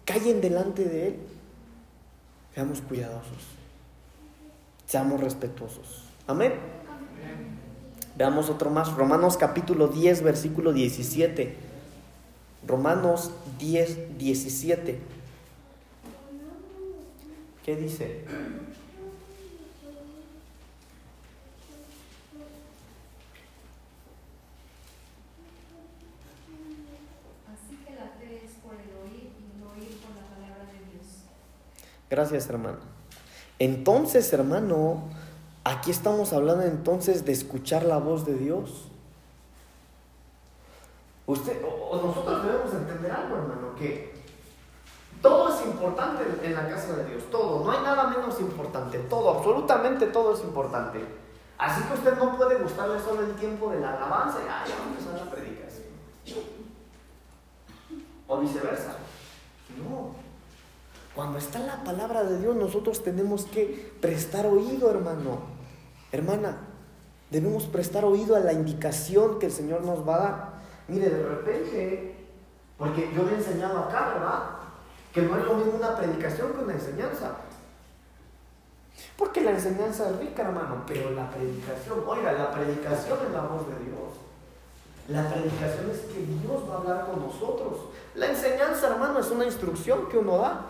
Callen 0.06 0.42
delante 0.42 0.84
de 0.84 1.08
Él. 1.10 1.16
Seamos 2.54 2.82
cuidadosos. 2.82 3.61
Seamos 4.92 5.22
respetuosos. 5.22 6.04
Amén. 6.28 6.52
Veamos 8.18 8.50
otro 8.50 8.70
más. 8.70 8.94
Romanos 8.94 9.38
capítulo 9.38 9.88
10, 9.88 10.22
versículo 10.22 10.74
17. 10.74 11.56
Romanos 12.68 13.32
10, 13.58 14.18
17. 14.18 15.00
¿Qué 17.64 17.76
dice? 17.78 18.26
Gracias, 32.10 32.50
hermano. 32.50 33.01
Entonces, 33.62 34.34
hermano, 34.34 35.04
aquí 35.64 35.92
estamos 35.92 36.34
hablando 36.34 36.64
entonces 36.64 37.26
de 37.26 37.32
escuchar 37.32 37.84
la 37.84 38.00
voz 38.00 38.26
de 38.26 38.34
Dios. 38.34 38.88
Usted, 41.28 41.62
o 41.64 41.96
nosotros 41.96 42.44
debemos 42.44 42.74
entender 42.74 43.12
algo, 43.12 43.36
hermano, 43.36 43.76
que 43.78 44.16
todo 45.22 45.54
es 45.54 45.64
importante 45.64 46.24
en 46.42 46.56
la 46.56 46.68
casa 46.70 46.94
de 46.94 47.06
Dios, 47.06 47.30
todo, 47.30 47.64
no 47.64 47.72
hay 47.72 47.84
nada 47.84 48.08
menos 48.08 48.40
importante, 48.40 48.98
todo, 48.98 49.38
absolutamente 49.38 50.08
todo 50.08 50.34
es 50.34 50.42
importante. 50.42 51.06
Así 51.60 51.84
que 51.84 51.94
usted 51.94 52.18
no 52.18 52.36
puede 52.36 52.56
gustarle 52.56 53.00
solo 53.00 53.22
el 53.22 53.36
tiempo 53.36 53.70
de 53.70 53.80
la 53.80 53.96
alabanza 53.96 54.40
y 54.42 54.48
ya 54.48 54.76
va 54.76 54.86
a 54.86 54.90
empezar 54.90 55.24
la 55.24 55.32
predicación. 55.32 55.86
O 58.28 58.40
viceversa. 58.40 58.96
No, 59.78 60.21
cuando 61.16 61.38
está 61.38 61.60
la 61.60 61.84
palabra 61.84 62.24
de 62.24 62.40
Dios, 62.40 62.56
nosotros 62.56 63.04
tenemos 63.04 63.46
que 63.46 63.94
prestar 64.00 64.46
oído, 64.46 64.90
hermano. 64.90 65.40
Hermana, 66.12 66.58
debemos 67.30 67.66
prestar 67.66 68.06
oído 68.06 68.36
a 68.36 68.40
la 68.40 68.54
indicación 68.54 69.40
que 69.40 69.48
el 69.48 69.52
Señor 69.52 69.84
nos 69.84 70.08
va 70.08 70.16
a 70.16 70.20
dar. 70.20 70.54
Mire, 70.88 71.10
de 71.10 71.24
repente, 71.24 72.16
porque 72.78 73.10
yo 73.16 73.24
le 73.24 73.34
he 73.34 73.36
enseñado 73.36 73.80
acá, 73.80 74.14
¿verdad? 74.14 74.44
Que 75.14 75.22
no 75.24 75.38
es 75.38 75.46
lo 75.46 75.54
mismo 75.56 75.74
una 75.74 75.96
predicación 75.96 76.54
que 76.54 76.64
una 76.64 76.74
enseñanza. 76.74 77.36
Porque 79.18 79.42
la 79.42 79.52
enseñanza 79.52 80.10
es 80.10 80.18
rica, 80.18 80.44
hermano, 80.44 80.84
pero 80.88 81.12
la 81.12 81.30
predicación, 81.30 82.04
oiga, 82.08 82.32
la 82.32 82.52
predicación 82.52 83.20
es 83.28 83.34
la 83.34 83.42
voz 83.42 83.68
de 83.68 83.86
Dios. 83.86 84.22
La 85.08 85.30
predicación 85.30 85.90
es 85.92 86.00
que 86.02 86.26
Dios 86.26 86.70
va 86.70 86.76
a 86.76 86.78
hablar 86.78 87.06
con 87.08 87.22
nosotros. 87.22 87.80
La 88.16 88.28
enseñanza, 88.28 88.88
hermano, 88.88 89.20
es 89.20 89.30
una 89.30 89.46
instrucción 89.46 90.08
que 90.10 90.18
uno 90.18 90.38
da. 90.38 90.62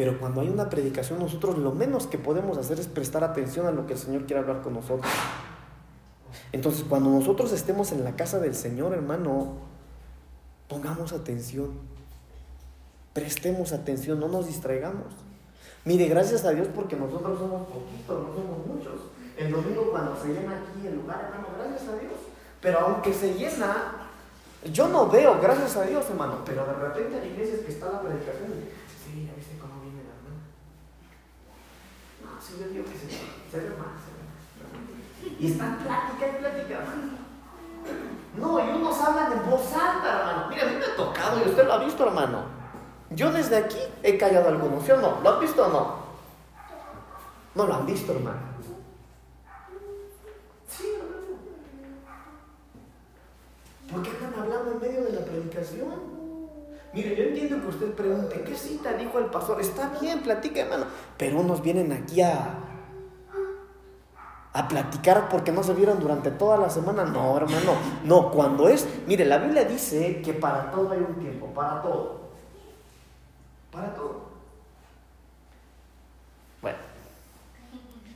Pero 0.00 0.18
cuando 0.18 0.40
hay 0.40 0.48
una 0.48 0.70
predicación, 0.70 1.18
nosotros 1.18 1.58
lo 1.58 1.72
menos 1.72 2.06
que 2.06 2.16
podemos 2.16 2.56
hacer 2.56 2.80
es 2.80 2.86
prestar 2.86 3.22
atención 3.22 3.66
a 3.66 3.70
lo 3.70 3.86
que 3.86 3.92
el 3.92 3.98
Señor 3.98 4.24
quiere 4.24 4.40
hablar 4.40 4.62
con 4.62 4.72
nosotros. 4.72 5.12
Entonces, 6.52 6.86
cuando 6.88 7.10
nosotros 7.10 7.52
estemos 7.52 7.92
en 7.92 8.02
la 8.02 8.16
casa 8.16 8.38
del 8.38 8.54
Señor, 8.54 8.94
hermano, 8.94 9.56
pongamos 10.68 11.12
atención. 11.12 11.72
Prestemos 13.12 13.74
atención, 13.74 14.18
no 14.18 14.28
nos 14.28 14.46
distraigamos. 14.46 15.12
Mire, 15.84 16.08
gracias 16.08 16.46
a 16.46 16.52
Dios 16.52 16.68
porque 16.74 16.96
nosotros 16.96 17.38
somos 17.38 17.68
poquitos, 17.68 18.26
no 18.26 18.34
somos 18.34 18.66
muchos. 18.68 19.00
El 19.36 19.52
domingo 19.52 19.90
cuando 19.90 20.16
se 20.16 20.28
llena 20.28 20.62
aquí 20.62 20.86
el 20.86 20.94
lugar, 20.94 21.26
hermano, 21.26 21.48
gracias 21.58 21.90
a 21.90 22.00
Dios. 22.00 22.14
Pero 22.62 22.78
aunque 22.78 23.12
se 23.12 23.34
llena, 23.34 24.08
yo 24.72 24.88
no 24.88 25.10
veo, 25.10 25.38
gracias 25.42 25.76
a 25.76 25.82
Dios, 25.82 26.06
hermano, 26.08 26.38
pero 26.46 26.64
de 26.64 26.72
repente 26.72 27.20
hay 27.20 27.32
iglesias 27.32 27.60
que 27.60 27.72
está 27.72 27.92
la 27.92 28.00
predicación 28.00 28.48
sí, 29.04 29.28
a 29.30 29.36
veces 29.36 29.50
yo 32.48 32.84
que 32.84 32.90
se, 32.90 33.08
se 33.50 33.68
más, 33.76 34.00
Y 35.38 35.52
están 35.52 35.76
plática 35.78 36.28
y 36.28 36.40
plática, 36.40 36.74
hermano. 36.74 37.20
No, 38.36 38.58
y 38.58 38.70
unos 38.70 38.98
hablan 39.00 39.32
en 39.32 39.50
voz 39.50 39.72
alta, 39.74 40.20
hermano. 40.20 40.48
Mira, 40.48 40.62
a 40.62 40.66
mí 40.66 40.76
me 40.76 40.84
ha 40.84 40.96
tocado 40.96 41.44
y 41.44 41.48
usted 41.48 41.66
lo 41.66 41.72
ha 41.74 41.78
visto, 41.84 42.06
hermano. 42.06 42.44
Yo 43.10 43.32
desde 43.32 43.56
aquí 43.56 43.80
he 44.02 44.16
callado 44.16 44.46
a 44.46 44.52
algunos, 44.52 44.84
¿sí 44.84 44.92
o 44.92 44.96
no? 44.96 45.20
¿Lo 45.22 45.34
han 45.34 45.40
visto 45.40 45.66
o 45.66 45.68
no? 45.68 45.94
No 47.54 47.66
lo 47.66 47.74
han 47.74 47.86
visto, 47.86 48.12
hermano. 48.12 48.38
Sí, 50.68 50.84
hermano. 50.94 51.20
¿Por 53.92 54.02
qué 54.02 54.10
están 54.10 54.34
hablando 54.40 54.72
en 54.72 54.80
medio 54.80 55.04
de 55.04 55.12
la 55.12 55.24
predicación? 55.24 56.19
Mire, 56.92 57.14
yo 57.14 57.24
entiendo 57.24 57.60
que 57.60 57.68
usted 57.68 57.92
pregunte, 57.92 58.42
¿qué 58.42 58.56
cita 58.56 58.94
dijo 58.94 59.18
el 59.18 59.26
pastor? 59.26 59.60
Está 59.60 59.92
bien, 60.00 60.22
platica, 60.22 60.60
hermano. 60.60 60.86
Pero 61.16 61.38
unos 61.38 61.62
vienen 61.62 61.92
aquí 61.92 62.20
a, 62.20 62.58
a 64.52 64.68
platicar 64.68 65.28
porque 65.28 65.52
no 65.52 65.62
se 65.62 65.74
vieron 65.74 66.00
durante 66.00 66.32
toda 66.32 66.56
la 66.56 66.68
semana. 66.68 67.04
No, 67.04 67.36
hermano. 67.36 67.74
No, 68.04 68.32
cuando 68.32 68.68
es. 68.68 68.88
Mire, 69.06 69.24
la 69.24 69.38
Biblia 69.38 69.64
dice 69.64 70.20
que 70.20 70.32
para 70.32 70.72
todo 70.72 70.90
hay 70.90 70.98
un 70.98 71.14
tiempo, 71.14 71.46
para 71.54 71.80
todo. 71.80 72.22
Para 73.70 73.94
todo. 73.94 74.22
Bueno, 76.60 76.78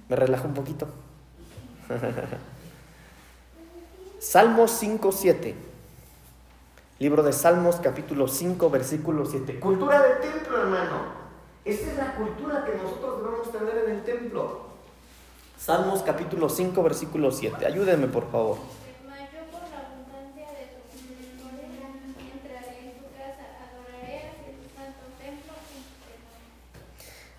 me 0.08 0.16
relajo 0.16 0.48
un 0.48 0.54
poquito. 0.54 0.88
Salmos 4.18 4.72
5, 4.72 5.12
7. 5.12 5.73
Libro 7.00 7.24
de 7.24 7.32
Salmos, 7.32 7.76
capítulo 7.82 8.28
5, 8.28 8.70
versículo 8.70 9.26
7. 9.26 9.58
Cultura 9.58 10.00
de 10.00 10.14
templo, 10.14 10.60
hermano. 10.60 11.24
Esa 11.64 11.90
es 11.90 11.96
la 11.96 12.14
cultura 12.14 12.64
que 12.64 12.76
nosotros 12.76 13.20
debemos 13.20 13.50
tener 13.50 13.84
en 13.84 13.96
el 13.96 14.04
templo. 14.04 14.60
Salmos, 15.58 16.02
capítulo 16.02 16.48
5, 16.48 16.80
versículo 16.84 17.32
7. 17.32 17.66
Ayúdenme, 17.66 18.06
por 18.06 18.30
favor. 18.30 18.58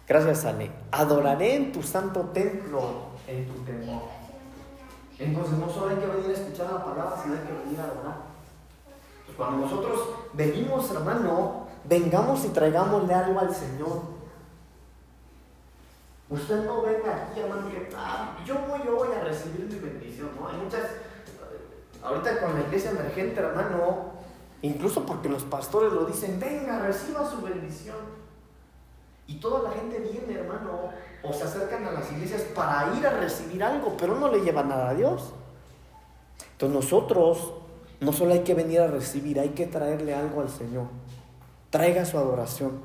Gracias, 0.06 0.46
Ale. 0.46 0.70
Adoraré 0.92 1.56
en 1.56 1.72
tu 1.72 1.82
santo 1.82 2.30
templo, 2.34 2.82
en 3.26 3.48
tu 3.48 3.54
temor. 3.64 4.04
Entonces 5.18 5.58
no 5.58 5.70
solo 5.70 5.92
hay 5.92 5.96
que 5.96 6.08
venir 6.08 6.30
a 6.30 6.34
escuchar 6.34 6.74
la 6.74 6.84
palabra, 6.84 7.22
sino 7.24 7.36
hay 7.36 7.40
que 7.40 7.54
venir 7.54 7.80
a 7.80 7.86
adorar. 7.86 8.35
Cuando 9.38 9.66
nosotros 9.66 10.10
venimos, 10.34 10.90
hermano, 10.92 11.68
vengamos 11.84 12.46
y 12.46 12.50
traigámosle 12.50 13.14
algo 13.14 13.40
al 13.40 13.54
Señor. 13.54 14.16
Usted 16.30 16.66
no 16.66 16.82
venga 16.82 17.28
aquí, 17.28 17.42
hermano, 17.42 17.70
que 17.70 17.90
ah, 17.96 18.38
yo, 18.46 18.56
voy, 18.68 18.82
yo 18.84 18.96
voy 18.96 19.10
a 19.16 19.24
recibir 19.24 19.68
mi 19.72 19.80
bendición, 19.80 20.30
¿no? 20.40 20.48
Hay 20.48 20.58
muchas, 20.58 20.82
ahorita 22.02 22.42
con 22.42 22.56
la 22.56 22.62
iglesia 22.62 22.92
emergente, 22.92 23.40
hermano, 23.42 24.14
incluso 24.62 25.06
porque 25.06 25.30
los 25.30 25.44
pastores 25.44 25.92
lo 25.94 26.06
dicen, 26.06 26.40
venga, 26.40 26.80
reciba 26.80 27.30
su 27.30 27.42
bendición. 27.42 27.98
Y 29.28 29.40
toda 29.40 29.70
la 29.70 29.72
gente 29.72 30.00
viene, 30.00 30.40
hermano, 30.40 30.90
o 31.24 31.34
se 31.34 31.44
acercan 31.44 31.86
a 31.86 31.92
las 31.92 32.12
iglesias 32.12 32.42
para 32.56 32.96
ir 32.96 33.06
a 33.06 33.12
recibir 33.12 33.64
algo, 33.64 33.96
pero 33.98 34.16
no 34.16 34.32
le 34.32 34.42
lleva 34.42 34.64
nada 34.64 34.90
a 34.90 34.94
Dios. 34.94 35.34
Entonces 36.54 36.76
nosotros 36.76 37.54
no 38.00 38.14
solo 38.14 38.34
hay 38.34 38.42
que 38.42 38.54
venir 38.54 38.82
a 38.82 38.88
recibir, 38.88 39.40
hay 39.40 39.50
que 39.50 39.66
traerle 39.66 40.14
algo 40.14 40.42
al 40.42 40.50
Señor. 40.50 40.88
Traiga 41.70 42.06
su 42.06 42.18
adoración, 42.18 42.80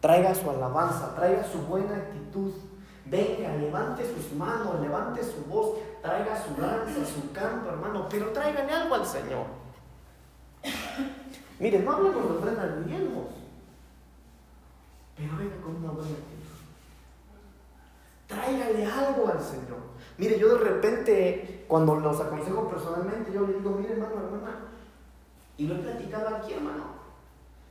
traiga 0.00 0.34
su 0.34 0.48
alabanza, 0.50 1.14
traiga 1.14 1.44
su 1.44 1.58
buena 1.62 1.96
actitud. 1.96 2.52
Venga, 3.06 3.54
levante 3.56 4.02
sus 4.04 4.32
manos, 4.36 4.80
levante 4.80 5.22
su 5.22 5.44
voz, 5.48 5.76
traiga 6.02 6.42
su 6.42 6.60
danza, 6.60 7.04
su 7.04 7.32
canto, 7.32 7.68
hermano, 7.68 8.06
pero 8.08 8.30
tráigale 8.30 8.72
algo 8.72 8.94
al 8.94 9.06
Señor. 9.06 9.46
Miren, 11.58 11.84
no 11.84 11.92
hablemos 11.92 12.28
de 12.28 12.36
ofrendas 12.36 12.70
ni 12.86 12.94
pero 15.16 15.36
venga 15.36 15.56
con 15.62 15.76
una 15.76 15.92
buena 15.92 16.10
actitud. 16.10 16.33
Tráigale 18.26 18.86
algo 18.86 19.28
al 19.28 19.40
Señor. 19.40 19.84
Mire, 20.16 20.38
yo 20.38 20.56
de 20.56 20.64
repente, 20.64 21.64
cuando 21.68 21.96
los 21.96 22.20
aconsejo 22.20 22.68
personalmente, 22.68 23.32
yo 23.32 23.46
le 23.46 23.54
digo, 23.54 23.70
mire 23.70 23.94
hermano, 23.94 24.14
hermana, 24.16 24.60
y 25.56 25.66
lo 25.66 25.74
he 25.74 25.78
platicado 25.78 26.36
aquí, 26.36 26.52
hermano. 26.52 26.94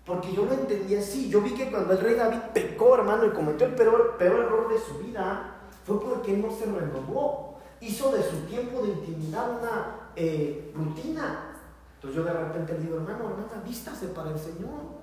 Porque 0.06 0.34
yo 0.34 0.46
lo 0.46 0.54
entendí 0.54 0.96
así. 0.96 1.30
Yo 1.30 1.42
vi 1.42 1.54
que 1.54 1.72
cuando 1.72 1.94
el 1.94 2.00
rey 2.00 2.16
David 2.16 2.40
pecó, 2.54 2.96
hermano, 2.96 3.26
y 3.26 3.30
cometió 3.30 3.68
el 3.68 3.76
peor, 3.76 4.18
error 4.20 4.70
de 4.70 4.80
su 4.80 4.98
vida, 5.00 5.56
fue 5.86 6.00
porque 6.02 6.34
no 6.34 6.52
se 6.52 6.66
renovó. 6.66 7.58
Hizo 7.80 8.12
de 8.12 8.24
su 8.24 8.38
tiempo 8.48 8.82
de 8.82 8.90
intimidad 8.90 9.60
una 9.60 10.10
eh, 10.16 10.72
rutina. 10.76 11.58
Entonces 11.96 12.18
yo 12.18 12.24
de 12.24 12.34
repente 12.34 12.74
le 12.74 12.80
digo, 12.80 12.98
hermano, 12.98 13.30
hermana, 13.30 13.64
vístase 13.66 14.08
para 14.08 14.32
el 14.32 14.40
Señor. 14.40 15.03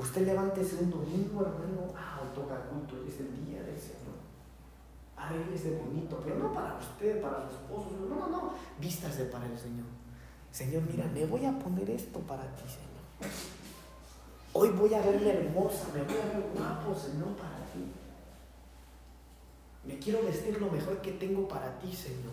Usted 0.00 0.24
levántese 0.24 0.76
un 0.82 0.90
domingo, 0.90 1.42
hermano, 1.42 1.92
ah, 1.94 2.22
toca 2.34 2.56
culto, 2.70 3.04
es 3.06 3.20
el 3.20 3.44
día 3.44 3.62
del 3.62 3.78
Señor. 3.78 4.16
Arréglese 5.14 5.76
bonito, 5.76 6.18
pero 6.24 6.38
no 6.38 6.54
para 6.54 6.78
usted, 6.78 7.20
para 7.20 7.46
su 7.46 7.56
esposo. 7.56 7.90
No, 8.08 8.16
no, 8.16 8.28
no, 8.28 8.54
vístase 8.80 9.26
para 9.26 9.44
el 9.44 9.58
Señor. 9.58 9.84
Señor, 10.50 10.84
mira, 10.90 11.04
me 11.12 11.26
voy 11.26 11.44
a 11.44 11.52
poner 11.58 11.90
esto 11.90 12.18
para 12.20 12.44
ti, 12.56 12.62
Señor. 12.62 13.30
Hoy 14.54 14.70
voy 14.70 14.94
a 14.94 15.02
verme 15.02 15.32
hermosa, 15.32 15.88
me 15.92 16.02
voy 16.02 16.14
a 16.14 16.32
ver 16.32 16.46
guapo, 16.54 16.94
Señor, 16.98 17.36
para 17.36 17.58
ti. 17.70 17.92
Me 19.84 19.98
quiero 19.98 20.24
vestir 20.24 20.58
lo 20.58 20.70
mejor 20.70 21.02
que 21.02 21.12
tengo 21.12 21.46
para 21.46 21.78
ti, 21.78 21.94
Señor. 21.94 22.32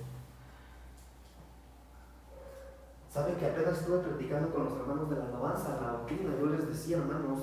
Saben 3.12 3.36
que 3.36 3.46
apenas 3.46 3.80
estuve 3.80 4.00
platicando 4.00 4.54
con 4.54 4.64
los 4.64 4.74
hermanos 4.74 5.10
de 5.10 5.18
la 5.18 5.26
alabanza, 5.26 5.82
la 5.82 5.92
doctrina, 5.92 6.32
yo 6.40 6.46
les 6.46 6.66
decía, 6.66 6.98
hermanos, 6.98 7.40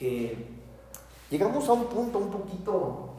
que 0.00 0.34
llegamos 1.30 1.68
a 1.68 1.74
un 1.74 1.84
punto 1.84 2.18
un 2.18 2.30
poquito 2.30 3.10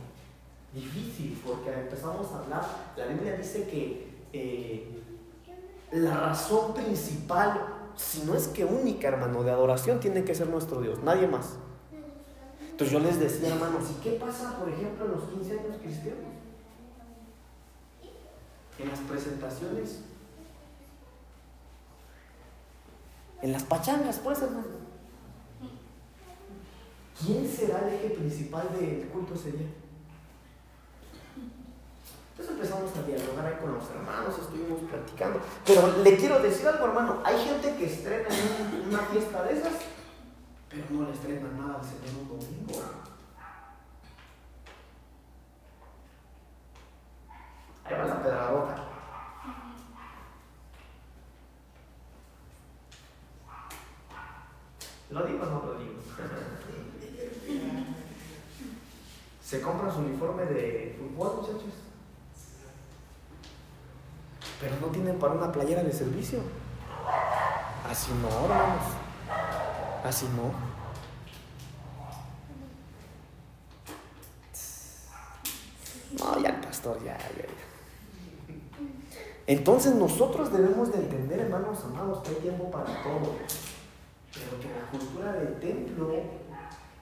difícil, 0.73 1.39
porque 1.45 1.71
empezamos 1.71 2.27
a 2.31 2.39
hablar, 2.39 2.65
la 2.97 3.05
Biblia 3.05 3.37
dice 3.37 3.67
que 3.67 4.09
eh, 4.33 4.99
la 5.91 6.17
razón 6.17 6.73
principal, 6.73 7.61
si 7.95 8.23
no 8.23 8.33
es 8.33 8.47
que 8.47 8.65
única, 8.65 9.09
hermano, 9.09 9.43
de 9.43 9.51
adoración 9.51 9.99
tiene 9.99 10.23
que 10.23 10.33
ser 10.33 10.47
nuestro 10.47 10.81
Dios, 10.81 10.97
nadie 11.03 11.27
más. 11.27 11.53
Entonces 12.71 12.91
yo 12.91 12.99
les 12.99 13.19
decía, 13.19 13.49
hermanos, 13.49 13.83
¿y 13.91 14.01
qué 14.01 14.11
pasa, 14.13 14.57
por 14.57 14.67
ejemplo, 14.67 15.05
en 15.05 15.11
los 15.11 15.23
15 15.25 15.51
años 15.51 15.77
cristianos? 15.79 16.19
En 18.79 18.89
las 18.89 18.99
presentaciones. 19.01 19.99
En 23.43 23.51
las 23.51 23.63
pachangas, 23.63 24.17
pues, 24.23 24.41
hermano. 24.41 24.80
¿Quién 27.23 27.47
será 27.47 27.87
el 27.87 27.93
eje 27.93 28.09
principal 28.09 28.67
del 28.73 29.07
culto 29.09 29.35
ese 29.35 29.51
día? 29.51 29.67
Entonces 32.31 32.55
empezamos 32.55 32.97
a 32.97 33.03
dialogar 33.03 33.45
ahí 33.45 33.59
con 33.61 33.75
los 33.75 33.87
hermanos, 33.91 34.39
estuvimos 34.39 34.81
platicando. 34.89 35.39
Pero 35.63 35.97
le 35.97 36.17
quiero 36.17 36.39
decir 36.39 36.67
algo, 36.67 36.87
hermano. 36.87 37.21
Hay 37.23 37.37
gente 37.45 37.75
que 37.75 37.85
estrena 37.85 38.27
en 38.27 38.87
una 38.87 38.99
fiesta 38.99 39.43
de 39.43 39.53
esas, 39.53 39.73
pero 40.67 40.83
no 40.89 41.05
le 41.05 41.13
estrena 41.13 41.47
nada 41.51 41.75
al 41.75 41.85
Señor 41.85 42.23
un 42.23 42.27
domingo. 42.29 42.83
Ahí 47.85 47.93
va 47.95 48.05
la 48.05 48.23
pedradota. 48.23 48.87
¿Lo 55.11 55.23
digo 55.25 55.43
o 55.43 55.45
no 55.45 55.65
lo 55.65 55.77
digo? 55.77 55.91
¿Se 59.51 59.59
compra 59.59 59.91
su 59.91 59.99
uniforme 59.99 60.45
de 60.45 60.97
fútbol, 60.97 61.41
muchachos? 61.41 61.73
pero 64.61 64.77
no 64.79 64.87
tienen 64.87 65.19
para 65.19 65.33
una 65.33 65.51
playera 65.51 65.83
de 65.83 65.91
servicio. 65.91 66.39
Así 67.85 68.11
no, 68.21 68.29
hermanos. 68.29 68.83
Así 70.05 70.25
no. 70.37 70.53
No, 76.17 76.41
ya 76.41 76.49
el 76.49 76.61
pastor, 76.61 77.03
ya, 77.03 77.17
ya, 77.17 77.45
ya. 77.45 78.55
Entonces 79.47 79.95
nosotros 79.95 80.53
debemos 80.53 80.93
de 80.93 80.99
entender, 80.99 81.39
hermanos 81.39 81.83
amados, 81.83 82.19
que 82.19 82.29
hay 82.29 82.35
tiempo 82.35 82.71
para 82.71 83.03
todo. 83.03 83.35
Pero 84.33 84.61
que 84.61 84.69
la 84.69 84.89
cultura 84.89 85.33
del 85.33 85.59
templo 85.59 86.13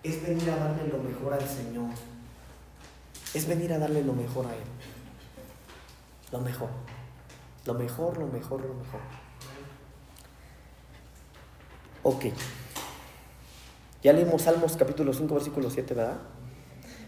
es 0.02 0.24
venir 0.24 0.50
a 0.50 0.58
darle 0.58 0.88
lo 0.88 0.98
mejor 0.98 1.36
al 1.36 1.48
Señor. 1.48 1.92
Es 3.34 3.48
venir 3.48 3.74
a 3.74 3.80
darle 3.80 4.04
lo 4.04 4.14
mejor 4.14 4.46
a 4.48 4.56
Él. 4.56 4.64
Lo 6.32 6.40
mejor. 6.40 6.70
Lo 7.66 7.74
mejor, 7.74 8.18
lo 8.18 8.28
mejor, 8.28 8.62
lo 8.62 8.74
mejor. 8.74 9.02
Ok. 12.04 12.26
Ya 14.02 14.14
leímos 14.14 14.44
Salmos 14.44 14.78
capítulo 14.78 15.14
5, 15.14 15.34
versículo 15.34 15.70
7, 15.70 15.94
¿verdad? 15.94 16.18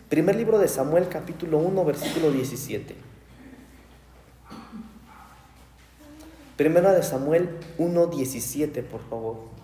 Primer 0.09 0.35
libro 0.35 0.59
de 0.59 0.67
Samuel 0.67 1.07
capítulo 1.07 1.57
1, 1.57 1.85
versículo 1.85 2.31
17. 2.31 2.95
Primera 6.57 6.91
de 6.91 7.01
Samuel 7.01 7.57
1, 7.77 8.07
17, 8.07 8.83
por 8.83 9.01
favor. 9.09 9.60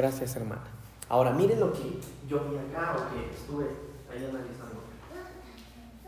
Gracias, 0.00 0.34
hermana. 0.34 0.62
Ahora, 1.10 1.30
miren 1.32 1.60
lo 1.60 1.74
que 1.74 2.00
yo 2.26 2.40
vi 2.44 2.56
acá 2.56 2.96
o 2.96 3.12
que 3.12 3.36
estuve 3.36 3.66
ahí 4.10 4.24
analizando. 4.24 4.80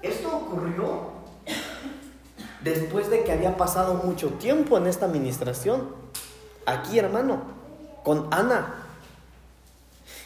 Esto 0.00 0.34
ocurrió 0.34 1.10
después 2.62 3.10
de 3.10 3.22
que 3.22 3.32
había 3.32 3.54
pasado 3.58 3.92
mucho 4.02 4.30
tiempo 4.30 4.78
en 4.78 4.86
esta 4.86 5.04
administración. 5.04 5.94
Aquí, 6.64 6.98
hermano, 6.98 7.42
con 8.02 8.32
Ana. 8.32 8.76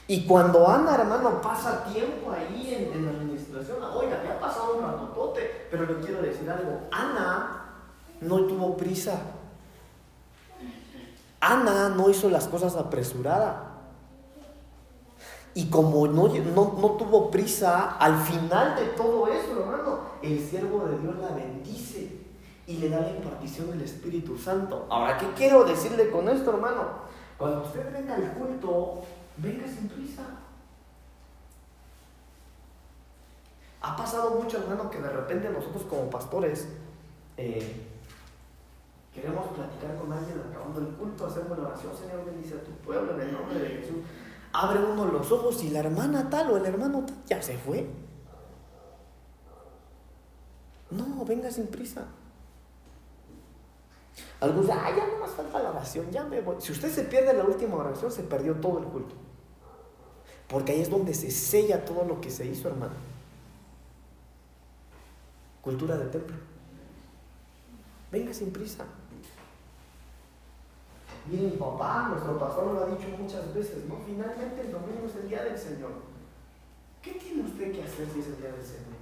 Y 0.06 0.26
cuando 0.28 0.68
Ana, 0.68 0.94
hermano, 0.94 1.40
pasa 1.40 1.82
tiempo 1.92 2.30
ahí 2.30 2.92
en, 2.94 3.04
la 3.04 3.10
administración, 3.10 3.78
oiga, 3.82 4.20
había 4.20 4.38
pasado 4.38 4.76
un 4.76 4.82
ratotote, 4.82 5.66
pero 5.72 5.86
le 5.86 6.06
quiero 6.06 6.22
decir 6.22 6.48
algo, 6.48 6.82
Ana 6.92 7.64
no 8.20 8.46
tuvo 8.46 8.76
prisa. 8.76 9.20
Ana 11.40 11.88
no 11.90 12.10
hizo 12.10 12.28
las 12.30 12.48
cosas 12.48 12.76
apresurada. 12.76 13.72
Y 15.54 15.70
como 15.70 16.06
no, 16.06 16.28
no, 16.28 16.90
tuvo 16.92 17.30
prisa, 17.30 17.96
al 17.96 18.18
final 18.18 18.76
de 18.76 18.88
todo 18.88 19.26
eso, 19.28 19.60
hermano, 19.60 20.00
el 20.20 20.38
siervo 20.38 20.86
de 20.86 20.98
Dios 20.98 21.16
la 21.18 21.34
bendice 21.34 22.12
y 22.66 22.76
le 22.76 22.90
da 22.90 23.00
la 23.00 23.10
impartición 23.10 23.70
del 23.70 23.80
Espíritu 23.80 24.36
Santo. 24.36 24.86
Ahora, 24.90 25.16
¿qué 25.16 25.26
quiero 25.34 25.64
decirle 25.64 26.10
con 26.10 26.28
esto, 26.28 26.50
hermano? 26.50 27.06
Cuando 27.38 27.62
usted 27.62 27.90
venga 27.90 28.16
al 28.16 28.32
culto, 28.34 29.02
venga 29.38 29.66
sin 29.66 29.88
prisa. 29.88 30.24
Ha 33.80 33.96
pasado 33.96 34.32
mucho, 34.32 34.58
hermano, 34.58 34.90
que 34.90 34.98
de 34.98 35.08
repente 35.08 35.48
nosotros 35.48 35.84
como 35.84 36.10
pastores 36.10 36.68
eh, 37.36 37.85
Queremos 39.16 39.46
platicar 39.48 39.96
con 39.96 40.12
alguien 40.12 40.38
acabando 40.38 40.78
el 40.78 40.88
culto, 40.88 41.26
hacemos 41.26 41.56
la 41.56 41.68
oración, 41.68 41.96
Señor, 41.96 42.26
bendice 42.26 42.54
a 42.54 42.62
tu 42.62 42.70
pueblo 42.84 43.14
en 43.14 43.20
el 43.22 43.32
nombre 43.32 43.58
de 43.58 43.68
Jesús. 43.68 43.96
Abre 44.52 44.78
uno 44.78 45.06
los 45.06 45.32
ojos 45.32 45.64
y 45.64 45.70
la 45.70 45.78
hermana 45.78 46.28
tal 46.28 46.50
o 46.50 46.58
el 46.58 46.66
hermano 46.66 47.06
tal 47.06 47.16
ya 47.24 47.40
se 47.40 47.56
fue. 47.56 47.88
No, 50.90 51.24
venga 51.24 51.50
sin 51.50 51.66
prisa. 51.66 52.04
Algunos 54.38 54.66
dicen, 54.66 54.80
ah, 54.82 54.90
ya 54.94 55.06
no 55.06 55.18
más 55.18 55.30
falta 55.30 55.62
la 55.62 55.70
oración, 55.70 56.10
ya 56.10 56.22
me 56.24 56.42
voy. 56.42 56.56
Si 56.58 56.72
usted 56.72 56.90
se 56.90 57.04
pierde 57.04 57.32
la 57.32 57.44
última 57.44 57.76
oración, 57.76 58.12
se 58.12 58.22
perdió 58.22 58.54
todo 58.56 58.80
el 58.80 58.84
culto. 58.84 59.14
Porque 60.46 60.72
ahí 60.72 60.82
es 60.82 60.90
donde 60.90 61.14
se 61.14 61.30
sella 61.30 61.86
todo 61.86 62.04
lo 62.04 62.20
que 62.20 62.30
se 62.30 62.44
hizo, 62.46 62.68
hermano. 62.68 62.94
Cultura 65.62 65.96
de 65.96 66.06
templo. 66.06 66.36
Venga 68.12 68.34
sin 68.34 68.52
prisa. 68.52 68.84
Y 71.30 71.56
papá, 71.58 72.08
nuestro 72.10 72.38
pastor, 72.38 72.72
lo 72.72 72.84
ha 72.84 72.86
dicho 72.86 73.08
muchas 73.18 73.52
veces, 73.52 73.84
¿no? 73.88 73.96
Finalmente 74.06 74.60
el 74.60 74.70
domingo 74.70 75.06
es 75.06 75.16
el 75.16 75.28
día 75.28 75.42
del 75.42 75.58
Señor. 75.58 75.90
¿Qué 77.02 77.12
tiene 77.12 77.42
usted 77.42 77.72
que 77.72 77.82
hacer 77.82 78.06
si 78.12 78.20
es 78.20 78.26
el 78.26 78.36
día 78.36 78.52
del 78.52 78.64
Señor? 78.64 78.96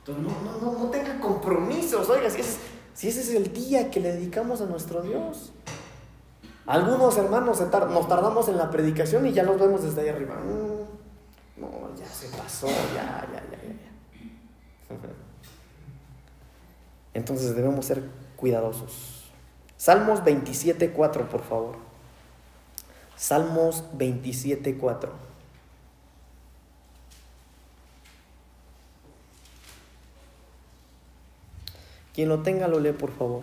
Entonces, 0.00 0.24
no, 0.24 0.42
no, 0.42 0.58
no, 0.60 0.78
no 0.78 0.90
tenga 0.90 1.18
compromisos, 1.18 2.08
oiga, 2.10 2.28
si 2.28 2.40
ese, 2.40 2.50
es, 2.50 2.58
si 2.94 3.08
ese 3.08 3.20
es 3.22 3.30
el 3.30 3.52
día 3.52 3.90
que 3.90 4.00
le 4.00 4.12
dedicamos 4.12 4.60
a 4.60 4.66
nuestro 4.66 5.02
Dios. 5.02 5.52
Algunos 6.66 7.16
hermanos 7.16 7.60
nos 7.60 8.08
tardamos 8.08 8.48
en 8.48 8.58
la 8.58 8.70
predicación 8.70 9.26
y 9.26 9.32
ya 9.32 9.42
los 9.42 9.58
vemos 9.58 9.82
desde 9.82 10.02
ahí 10.02 10.08
arriba. 10.08 10.34
Mm, 10.34 11.60
no, 11.60 11.94
ya 11.96 12.06
se 12.06 12.28
pasó, 12.36 12.66
ya, 12.66 13.26
ya, 13.32 13.42
ya. 13.50 13.62
ya. 13.62 14.96
Entonces 17.14 17.56
debemos 17.56 17.86
ser 17.86 18.02
cuidadosos. 18.36 19.15
Salmos 19.76 20.20
27.4, 20.24 21.26
por 21.28 21.42
favor. 21.42 21.76
Salmos 23.16 23.84
27.4. 23.96 25.08
Quien 32.14 32.30
lo 32.30 32.40
tenga 32.42 32.66
lo 32.66 32.80
lee, 32.80 32.92
por 32.92 33.12
favor. 33.12 33.42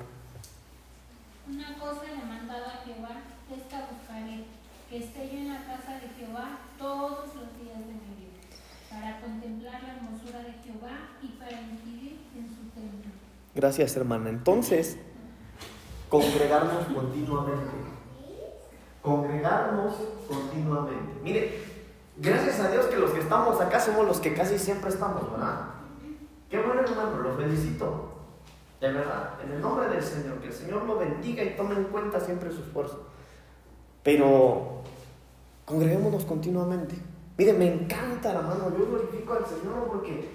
Una 1.47 1.77
cosa 1.77 2.01
le 2.05 2.25
mandaba 2.25 2.65
a 2.65 2.83
Jehová, 2.83 3.21
esta 3.55 3.87
buscaré, 3.91 4.45
que 4.89 4.97
esté 4.97 5.29
yo 5.31 5.37
en 5.37 5.49
la 5.49 5.63
casa 5.63 5.99
de 5.99 6.09
Jehová 6.17 6.57
todos 6.79 7.35
los 7.35 7.55
días 7.61 7.77
de 7.77 7.93
mi 7.93 8.15
vida, 8.17 8.39
para 8.89 9.21
contemplar 9.21 9.83
la 9.83 9.93
hermosura 9.93 10.39
de 10.39 10.53
Jehová 10.63 11.09
y 11.21 11.27
para 11.37 11.61
incidir 11.61 12.19
en 12.35 12.47
su 12.49 12.63
templo. 12.73 13.11
Gracias, 13.53 13.95
hermana. 13.95 14.31
Entonces, 14.31 14.97
congregarnos 16.13 16.85
continuamente. 16.93 17.71
Congregarnos 19.01 19.95
continuamente. 20.27 21.19
Mire, 21.23 21.59
gracias 22.17 22.59
a 22.59 22.69
Dios 22.69 22.85
que 22.85 22.97
los 22.97 23.09
que 23.11 23.21
estamos 23.21 23.59
acá 23.59 23.79
somos 23.79 24.05
los 24.05 24.19
que 24.19 24.35
casi 24.35 24.59
siempre 24.59 24.91
estamos, 24.91 25.31
¿verdad? 25.31 25.69
Qué 26.51 26.61
bueno, 26.61 26.81
hermano, 26.81 27.17
lo 27.17 27.33
felicito. 27.33 28.11
De 28.79 28.91
verdad, 28.91 29.39
en 29.43 29.53
el 29.53 29.61
nombre 29.61 29.89
del 29.89 30.03
Señor, 30.03 30.37
que 30.37 30.47
el 30.47 30.53
Señor 30.53 30.83
lo 30.83 30.99
bendiga 30.99 31.43
y 31.43 31.55
tome 31.55 31.73
en 31.75 31.85
cuenta 31.85 32.19
siempre 32.19 32.51
su 32.51 32.61
esfuerzo. 32.61 33.07
Pero 34.03 34.83
congreguémonos 35.65 36.25
continuamente. 36.25 36.95
Mire, 37.39 37.53
me 37.53 37.73
encanta, 37.73 38.33
hermano, 38.33 38.71
yo 38.77 38.85
glorifico 38.85 39.33
al 39.33 39.45
Señor 39.47 39.87
porque 39.87 40.29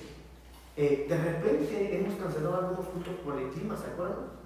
eh, 0.76 1.06
de 1.08 1.16
repente 1.16 2.00
hemos 2.00 2.14
cancelado 2.18 2.56
algunos 2.56 2.86
cultos 2.86 3.14
por 3.24 3.38
el 3.38 3.50
clima, 3.50 3.76
¿se 3.76 3.86
acuerdan? 3.86 4.38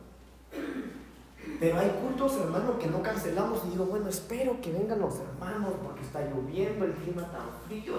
Pero 1.58 1.78
hay 1.78 1.90
cultos, 1.90 2.36
hermano, 2.38 2.78
que 2.78 2.86
no 2.86 3.02
cancelamos 3.02 3.62
y 3.66 3.70
digo, 3.70 3.84
bueno, 3.84 4.08
espero 4.08 4.60
que 4.60 4.72
vengan 4.72 5.00
los 5.00 5.14
hermanos 5.20 5.74
porque 5.82 6.02
está 6.02 6.20
lloviendo, 6.20 6.84
el 6.84 6.92
clima 6.92 7.22
tan 7.30 7.48
frío, 7.66 7.94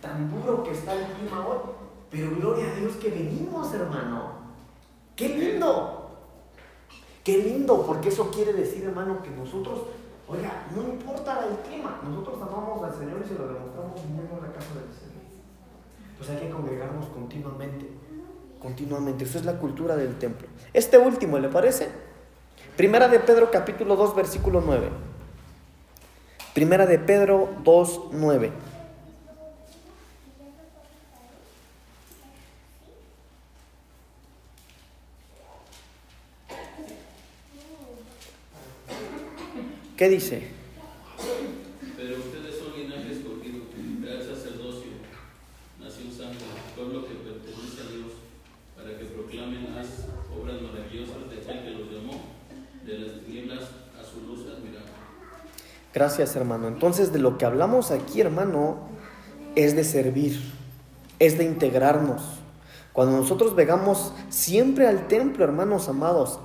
tan, 0.00 0.30
duro 0.30 0.62
que 0.62 0.72
está 0.72 0.94
el 0.94 1.06
clima 1.12 1.46
hoy. 1.46 1.58
Pero 2.10 2.34
gloria 2.34 2.66
a 2.70 2.74
Dios 2.74 2.96
que 2.96 3.10
venimos, 3.10 3.72
hermano. 3.74 4.40
¡Qué 5.14 5.28
lindo! 5.28 6.10
¡Qué 7.22 7.38
lindo! 7.38 7.86
Porque 7.86 8.08
eso 8.08 8.30
quiere 8.30 8.52
decir, 8.52 8.84
hermano, 8.84 9.22
que 9.22 9.30
nosotros, 9.30 9.82
oiga, 10.26 10.66
no 10.74 10.82
importa 10.82 11.46
el 11.46 11.56
clima, 11.58 12.00
nosotros 12.02 12.38
amamos 12.42 12.82
al 12.82 12.98
Señor 12.98 13.22
y 13.24 13.28
se 13.28 13.34
lo 13.34 13.46
demostramos 13.46 14.02
viniendo 14.02 14.34
a 14.36 14.48
la 14.48 14.52
casa 14.52 14.74
del 14.74 14.92
Señor. 14.92 15.22
Pues 16.18 16.30
hay 16.30 16.38
que 16.38 16.50
congregarnos 16.50 17.06
continuamente, 17.06 17.88
continuamente. 18.60 19.24
Eso 19.24 19.38
es 19.38 19.44
la 19.44 19.58
cultura 19.58 19.96
del 19.96 20.18
templo. 20.18 20.48
Este 20.72 20.98
último, 20.98 21.38
¿le 21.38 21.48
parece? 21.48 22.09
Primera 22.76 23.08
de 23.08 23.18
Pedro 23.20 23.50
capítulo 23.50 23.96
2 23.96 24.14
versículo 24.16 24.62
9. 24.64 24.88
Primera 26.54 26.86
de 26.86 26.98
Pedro 26.98 27.48
2, 27.62 28.00
9. 28.12 28.52
¿Qué 39.96 40.08
dice? 40.08 40.42
Pero 41.96 42.16
ustedes 42.16 42.56
son 42.58 42.72
linaje 42.72 43.12
escogido, 43.12 43.64
real 44.02 44.22
sacerdocio, 44.22 44.92
nación 45.78 46.10
santa, 46.10 46.46
pueblo 46.74 47.06
que 47.06 47.14
pertenece 47.16 47.82
a 47.82 47.92
Dios, 47.92 48.12
para 48.74 48.98
que 48.98 49.04
proclamen 49.04 49.74
las 49.76 50.08
obras 50.34 50.62
maravillosas 50.62 51.28
de 51.28 51.36
aquel 51.36 51.64
que 51.64 51.70
los 51.78 51.92
llamó 51.92 52.18
de 52.84 52.98
las 52.98 53.20
tinieblas 53.20 53.64
a 54.00 54.02
su 54.02 54.26
luz 54.26 54.46
admirable. 54.50 54.90
Gracias, 55.92 56.36
hermano. 56.36 56.68
Entonces, 56.68 57.12
de 57.12 57.18
lo 57.18 57.36
que 57.36 57.44
hablamos 57.44 57.90
aquí, 57.90 58.20
hermano, 58.20 58.76
es 59.56 59.74
de 59.74 59.82
servir, 59.82 60.40
es 61.18 61.36
de 61.36 61.44
integrarnos. 61.44 62.22
Cuando 62.92 63.16
nosotros 63.16 63.56
vengamos 63.56 64.12
siempre 64.28 64.86
al 64.86 65.08
templo, 65.08 65.44
hermanos 65.44 65.88
amados, 65.88 66.38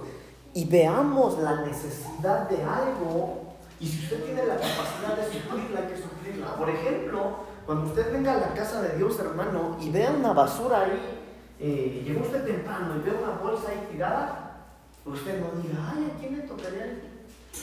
y 0.54 0.66
veamos 0.66 1.38
la 1.40 1.62
necesidad 1.62 2.50
de 2.50 2.64
algo, 2.64 3.54
y 3.80 3.88
si 3.88 4.04
usted 4.04 4.24
tiene 4.24 4.46
la 4.46 4.56
capacidad 4.56 5.16
de 5.18 5.26
suplirla, 5.26 5.80
hay 5.82 5.88
que 5.94 6.02
suplirla. 6.02 6.56
Por 6.56 6.70
ejemplo, 6.70 7.38
cuando 7.68 7.88
usted 7.88 8.12
venga 8.14 8.34
a 8.34 8.38
la 8.38 8.54
casa 8.54 8.82
de 8.82 8.98
Dios, 8.98 9.20
hermano, 9.20 9.78
y 9.80 9.92
vea 9.92 10.12
una 10.12 10.34
basura 10.34 10.82
ahí, 10.82 11.22
eh, 11.60 12.04
llegó 12.06 12.22
usted 12.22 12.46
temprano 12.46 12.96
y 12.96 13.00
ve 13.00 13.12
una 13.12 13.38
bolsa 13.38 13.70
ahí 13.70 13.88
tirada, 13.92 14.66
usted 15.06 15.40
no 15.40 15.62
diga, 15.62 15.92
ay, 15.94 16.12
¿a 16.16 16.20
quién 16.20 16.38
le 16.38 16.44
tocaría 16.44 16.86
el, 16.86 17.15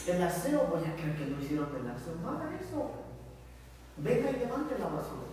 el 0.08 0.22
aseo? 0.22 0.66
Voy 0.66 0.84
a 0.84 0.94
creer 0.94 1.16
que 1.16 1.26
no 1.26 1.40
hicieron 1.40 1.68
el 1.76 1.90
aseo. 1.90 2.14
No 2.22 2.30
haga 2.30 2.58
eso. 2.60 2.90
Venga 3.96 4.30
y 4.30 4.36
levante 4.38 4.78
la 4.78 4.86
basura. 4.86 5.28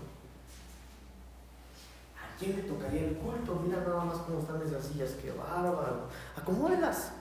¿A 2.17 2.37
quién 2.37 2.55
le 2.55 2.63
tocaría 2.63 3.05
el 3.05 3.17
culto? 3.17 3.61
Mira 3.65 3.81
nada 3.81 4.03
más 4.05 4.17
cómo 4.19 4.39
están 4.39 4.61
esas 4.61 4.85
sillas, 4.85 5.11
qué 5.21 5.31
bárbaro. 5.31 6.07
Acomódelas. 6.35 7.13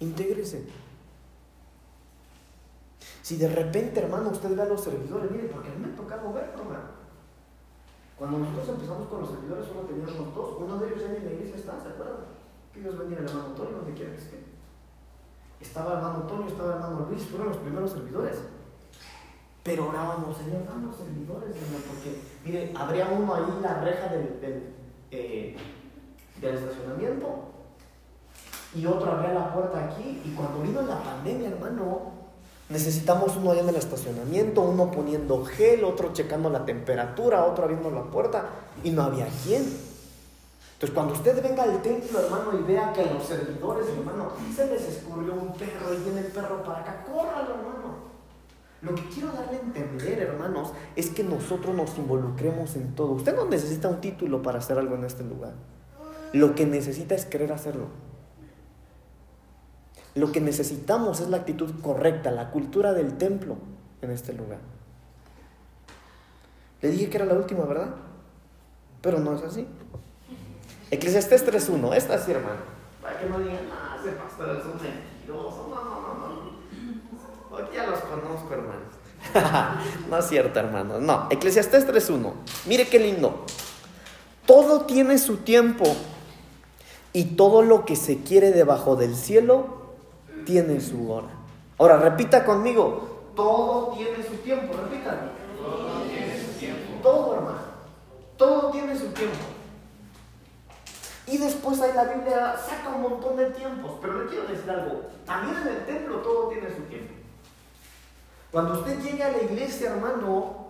Intégrese. 0.00 0.68
Si 3.22 3.36
de 3.36 3.48
repente, 3.48 4.00
hermano, 4.00 4.30
usted 4.30 4.54
ve 4.56 4.62
a 4.62 4.66
los 4.66 4.82
servidores, 4.82 5.30
mire, 5.30 5.48
porque 5.48 5.68
a 5.68 5.72
mí 5.72 5.84
me 5.84 5.92
ha 5.92 5.96
tocado 5.96 6.38
hermano. 6.38 6.98
Cuando 8.16 8.38
nosotros 8.38 8.70
empezamos 8.70 9.08
con 9.08 9.20
los 9.20 9.30
servidores, 9.30 9.66
solo 9.66 9.80
teníamos 9.82 10.34
dos. 10.34 10.56
Uno 10.58 10.78
de 10.78 10.88
ellos 10.88 11.00
ya 11.00 11.14
en 11.14 11.24
la 11.24 11.32
iglesia 11.32 11.56
está, 11.56 11.80
¿se 11.80 11.88
acuerdan? 11.88 12.24
Que 12.72 12.80
Dios 12.80 12.98
bendiga 12.98 13.20
al 13.20 13.28
hermano 13.28 13.46
Antonio, 13.48 13.76
donde 13.76 13.94
quiera 13.94 14.12
que 14.12 14.18
esté. 14.18 14.47
Estaba 15.60 15.94
hermano 15.94 16.20
Antonio, 16.22 16.46
estaba 16.46 16.74
hermano 16.74 17.06
Luis, 17.10 17.24
fueron 17.24 17.48
los 17.48 17.56
primeros 17.58 17.90
servidores. 17.90 18.38
Pero 19.62 19.88
orábamos, 19.88 20.36
Señor, 20.36 20.66
danos 20.66 20.96
servidores, 20.96 21.54
Señor, 21.54 21.82
porque, 21.82 22.22
mire, 22.44 22.72
habría 22.76 23.08
uno 23.08 23.34
ahí 23.34 23.58
la 23.60 23.80
reja 23.80 24.08
del, 24.08 24.40
del, 24.40 24.74
eh, 25.10 25.56
del 26.40 26.54
estacionamiento 26.54 27.48
y 28.74 28.86
otro 28.86 29.10
abría 29.12 29.34
la 29.34 29.52
puerta 29.52 29.84
aquí. 29.84 30.22
Y 30.24 30.30
cuando 30.34 30.60
vino 30.60 30.82
la 30.82 31.02
pandemia, 31.02 31.48
hermano, 31.48 32.12
necesitamos 32.68 33.36
uno 33.36 33.50
allá 33.50 33.62
en 33.62 33.68
el 33.70 33.76
estacionamiento, 33.76 34.62
uno 34.62 34.90
poniendo 34.90 35.44
gel, 35.44 35.84
otro 35.84 36.12
checando 36.12 36.50
la 36.50 36.64
temperatura, 36.64 37.44
otro 37.44 37.64
abriendo 37.64 37.90
la 37.90 38.04
puerta, 38.04 38.46
y 38.84 38.90
no 38.90 39.02
había 39.02 39.26
quien. 39.44 39.87
Entonces, 40.78 40.94
cuando 40.94 41.14
usted 41.14 41.42
venga 41.42 41.64
al 41.64 41.82
templo, 41.82 42.20
hermano, 42.20 42.56
y 42.56 42.62
vea 42.62 42.92
que 42.92 43.04
los 43.04 43.24
servidores, 43.24 43.88
hermano, 43.88 44.30
se 44.54 44.64
les 44.68 44.80
escurrió 44.82 45.34
un 45.34 45.52
perro 45.54 45.92
y 45.92 46.04
viene 46.04 46.20
el 46.20 46.26
perro 46.26 46.62
para 46.62 46.82
acá, 46.82 47.04
córralo, 47.04 47.56
hermano. 47.56 47.98
Lo 48.82 48.94
que 48.94 49.02
quiero 49.08 49.32
darle 49.32 49.56
a 49.56 49.60
entender, 49.60 50.20
hermanos, 50.20 50.72
es 50.94 51.10
que 51.10 51.24
nosotros 51.24 51.74
nos 51.74 51.98
involucremos 51.98 52.76
en 52.76 52.94
todo. 52.94 53.10
Usted 53.10 53.34
no 53.34 53.46
necesita 53.46 53.88
un 53.88 54.00
título 54.00 54.40
para 54.40 54.60
hacer 54.60 54.78
algo 54.78 54.94
en 54.94 55.02
este 55.02 55.24
lugar. 55.24 55.54
Lo 56.32 56.54
que 56.54 56.64
necesita 56.64 57.16
es 57.16 57.24
querer 57.24 57.52
hacerlo. 57.52 57.88
Lo 60.14 60.30
que 60.30 60.40
necesitamos 60.40 61.18
es 61.18 61.28
la 61.28 61.38
actitud 61.38 61.72
correcta, 61.82 62.30
la 62.30 62.52
cultura 62.52 62.92
del 62.92 63.18
templo 63.18 63.56
en 64.00 64.12
este 64.12 64.32
lugar. 64.32 64.60
Le 66.82 66.90
dije 66.90 67.10
que 67.10 67.16
era 67.16 67.26
la 67.26 67.34
última, 67.34 67.64
¿verdad? 67.64 67.96
Pero 69.02 69.18
no 69.18 69.34
es 69.34 69.42
así. 69.42 69.66
Eclesiastés 70.90 71.46
3.1, 71.46 71.94
esta 71.94 72.18
sí, 72.18 72.30
hermano. 72.32 72.60
Para 73.02 73.18
que 73.18 73.26
no 73.26 73.38
digan, 73.38 73.58
ah, 73.72 73.96
ese 74.00 74.12
pastor 74.12 74.56
es 74.56 74.64
un 74.64 74.80
mentiroso. 74.82 75.68
No, 75.68 75.84
no, 75.84 76.00
no, 76.00 76.18
no. 77.50 77.56
Aquí 77.56 77.76
ya 77.76 77.86
los 77.86 78.00
conozco, 78.00 78.52
hermanos. 78.52 78.98
no 80.10 80.18
es 80.18 80.26
cierto, 80.26 80.58
hermanos. 80.58 81.02
No, 81.02 81.26
Eclesiastés 81.30 81.86
3.1. 81.86 82.32
Mire 82.66 82.88
qué 82.88 82.98
lindo. 82.98 83.44
Todo 84.46 84.82
tiene 84.82 85.18
su 85.18 85.38
tiempo 85.38 85.84
y 87.12 87.36
todo 87.36 87.62
lo 87.62 87.84
que 87.84 87.96
se 87.96 88.22
quiere 88.22 88.50
debajo 88.50 88.96
del 88.96 89.14
cielo 89.14 89.94
tiene 90.46 90.80
su 90.80 91.10
hora. 91.10 91.28
Ahora, 91.78 91.98
repita 91.98 92.44
conmigo. 92.44 93.32
Todo 93.36 93.92
tiene 93.94 94.24
su 94.26 94.36
tiempo. 94.36 94.74
Repita. 94.74 95.32
Todo 95.62 96.02
tiene 96.08 96.40
su 96.40 96.58
tiempo. 96.58 97.02
Todo, 97.02 97.34
hermano. 97.34 97.58
Todo 98.36 98.70
tiene 98.70 98.98
su 98.98 99.08
tiempo. 99.08 99.57
Y 101.30 101.36
después 101.36 101.80
ahí 101.80 101.92
la 101.94 102.04
Biblia 102.04 102.56
saca 102.56 102.88
un 102.88 103.02
montón 103.02 103.36
de 103.36 103.50
tiempos. 103.50 103.98
Pero 104.00 104.24
le 104.24 104.30
quiero 104.30 104.46
decir 104.46 104.70
algo. 104.70 105.02
También 105.26 105.56
en 105.62 105.68
el 105.68 105.86
templo 105.86 106.18
todo 106.18 106.48
tiene 106.48 106.68
su 106.74 106.82
tiempo. 106.82 107.14
Cuando 108.50 108.80
usted 108.80 109.00
llegue 109.02 109.22
a 109.22 109.32
la 109.32 109.42
iglesia, 109.42 109.90
hermano, 109.90 110.68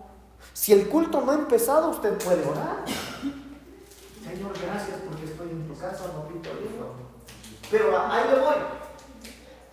si 0.53 0.73
el 0.73 0.89
culto 0.89 1.21
no 1.21 1.31
ha 1.31 1.35
empezado, 1.35 1.91
usted 1.91 2.17
puede 2.17 2.45
orar. 2.45 2.83
Señor, 2.85 4.51
gracias 4.61 4.97
porque 5.07 5.25
estoy 5.25 5.49
en 5.49 5.67
tu 5.67 5.77
casa, 5.77 6.11
papito 6.11 6.49
lindo. 6.55 6.93
Pero 7.71 7.97
ahí 7.97 8.23
le 8.29 8.39
voy. 8.39 8.55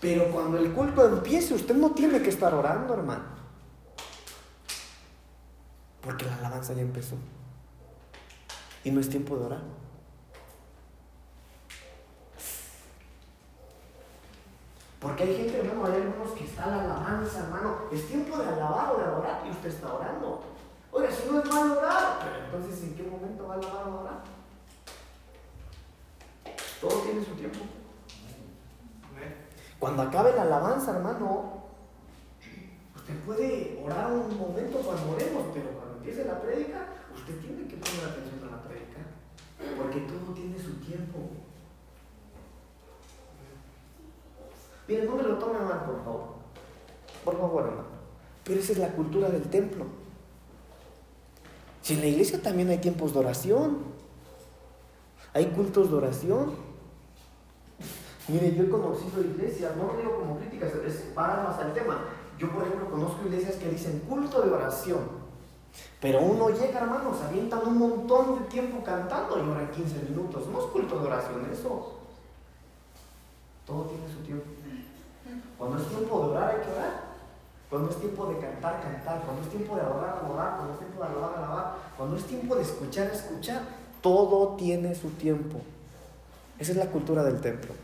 Pero 0.01 0.31
cuando 0.31 0.59
el 0.59 0.73
culto 0.73 1.05
empiece, 1.09 1.55
usted 1.55 1.75
no 1.75 1.91
tiene 1.91 2.23
que 2.23 2.31
estar 2.31 2.55
orando, 2.55 2.95
hermano. 2.95 3.25
Porque 6.01 6.25
la 6.27 6.37
alabanza 6.37 6.75
ya 6.75 6.83
empezó. 6.83 7.17
Y 8.85 8.93
no 8.93 9.01
es 9.01 9.09
tiempo 9.09 9.37
de 9.37 9.47
orar. 9.47 9.63
Porque 15.07 15.23
hay 15.23 15.37
gente, 15.37 15.59
hermano, 15.61 15.87
hay 15.87 16.03
algunos 16.03 16.33
que 16.33 16.45
está 16.45 16.67
la 16.67 16.81
alabanza, 16.83 17.45
hermano. 17.45 17.77
Es 17.93 18.09
tiempo 18.09 18.37
de 18.39 18.49
alabar 18.49 18.93
o 18.93 18.99
de 18.99 19.05
adorar 19.05 19.43
y 19.47 19.51
usted 19.51 19.69
está 19.69 19.95
orando. 19.95 20.43
Oiga, 20.91 21.09
si 21.13 21.31
no 21.31 21.39
es 21.39 21.49
malo 21.49 21.79
orar, 21.79 22.19
pero 22.25 22.45
entonces 22.45 22.83
¿en 22.83 22.97
qué 22.97 23.03
momento 23.05 23.47
va 23.47 23.55
a 23.55 23.59
alabar 23.59 23.89
o 23.89 24.01
orar? 24.01 24.25
Todo 26.81 27.03
tiene 27.03 27.25
su 27.25 27.37
tiempo. 27.37 27.61
Cuando 29.79 30.03
acabe 30.03 30.35
la 30.35 30.43
alabanza, 30.43 30.97
hermano, 30.97 31.63
usted 32.97 33.15
puede 33.25 33.81
orar 33.85 34.11
un 34.11 34.37
momento 34.37 34.79
cuando 34.79 35.13
oremos, 35.13 35.45
pero 35.55 35.71
cuando 35.71 35.99
empiece 35.99 36.25
la 36.25 36.41
prédica, 36.41 36.79
usted 37.15 37.39
tiene 37.39 37.69
que 37.69 37.77
poner 37.77 38.11
atención 38.11 38.49
a 38.49 38.57
la 38.57 38.63
prédica. 38.65 38.99
Porque 39.79 40.01
todo 40.01 40.35
tiene 40.35 40.59
su 40.59 40.81
tiempo. 40.81 41.46
Miren, 44.89 45.07
no 45.07 45.17
me 45.17 45.23
lo 45.23 45.39
tomen 45.39 45.65
mal, 45.65 45.85
por 45.85 46.05
favor. 46.05 46.25
Por 47.25 47.39
favor, 47.39 47.65
hermano. 47.65 47.89
Pero 48.45 48.61
esa 48.61 48.73
es 48.73 48.79
la 48.79 48.91
cultura 48.91 49.29
del 49.29 49.43
templo. 49.43 49.85
Si 51.83 51.95
en 51.95 52.01
la 52.01 52.07
iglesia 52.07 52.41
también 52.41 52.69
hay 52.71 52.79
tiempos 52.79 53.13
de 53.13 53.19
oración, 53.21 53.79
hay 55.33 55.47
cultos 55.47 55.91
de 55.91 55.97
oración. 55.97 56.55
Mire, 58.29 58.55
yo 58.55 58.65
he 58.65 58.69
conocido 58.69 59.21
iglesias, 59.23 59.77
no 59.77 59.93
lo 59.93 59.97
digo 59.97 60.19
como 60.19 60.39
críticas, 60.39 60.73
es 60.85 60.95
para 61.15 61.43
más 61.43 61.59
al 61.59 61.75
tema. 61.75 62.05
Yo, 62.39 62.51
por 62.51 62.65
ejemplo, 62.65 62.91
conozco 62.91 63.27
iglesias 63.27 63.57
que 63.57 63.71
dicen 63.71 64.01
culto 64.09 64.43
de 64.43 64.51
oración. 64.51 65.27
Pero 66.01 66.21
uno 66.21 66.51
llega, 66.51 66.81
hermanos, 66.81 67.21
avientan 67.23 67.67
un 67.67 67.79
montón 67.79 68.39
de 68.39 68.45
tiempo 68.47 68.83
cantando 68.85 69.39
y 69.39 69.49
oran 69.49 69.71
15 69.71 70.11
minutos. 70.11 70.47
No 70.49 70.59
es 70.61 70.65
culto 70.67 71.01
de 71.01 71.07
oración 71.07 71.49
eso. 71.53 72.01
Todo 73.67 73.83
tiene 73.85 74.09
su 74.09 74.21
tiempo. 74.25 74.45
Cuando 75.59 75.79
es 75.79 75.89
tiempo 75.89 76.21
de 76.21 76.27
orar, 76.29 76.51
hay 76.51 76.63
que 76.63 76.73
orar. 76.73 77.07
Cuando 77.71 77.91
es 77.91 77.97
tiempo 77.97 78.27
de 78.27 78.39
cantar, 78.39 78.83
cantar. 78.83 79.23
Cuando 79.23 79.43
es 79.43 79.49
tiempo 79.49 79.75
de 79.75 79.81
adorar, 79.83 80.21
adorar. 80.25 80.57
Cuando 80.57 80.73
es 80.75 80.79
tiempo 80.79 81.03
de 81.03 81.09
alabar, 81.09 81.35
alabar. 81.37 81.75
Cuando 81.97 82.17
es 82.17 82.25
tiempo 82.25 82.55
de 82.55 82.63
escuchar, 82.63 83.07
escuchar. 83.09 83.63
Todo 84.01 84.57
tiene 84.57 84.95
su 84.95 85.11
tiempo. 85.11 85.61
Esa 86.59 86.73
es 86.73 86.79
la 86.79 86.87
cultura 86.87 87.25
del 87.25 87.41
templo. 87.41 87.75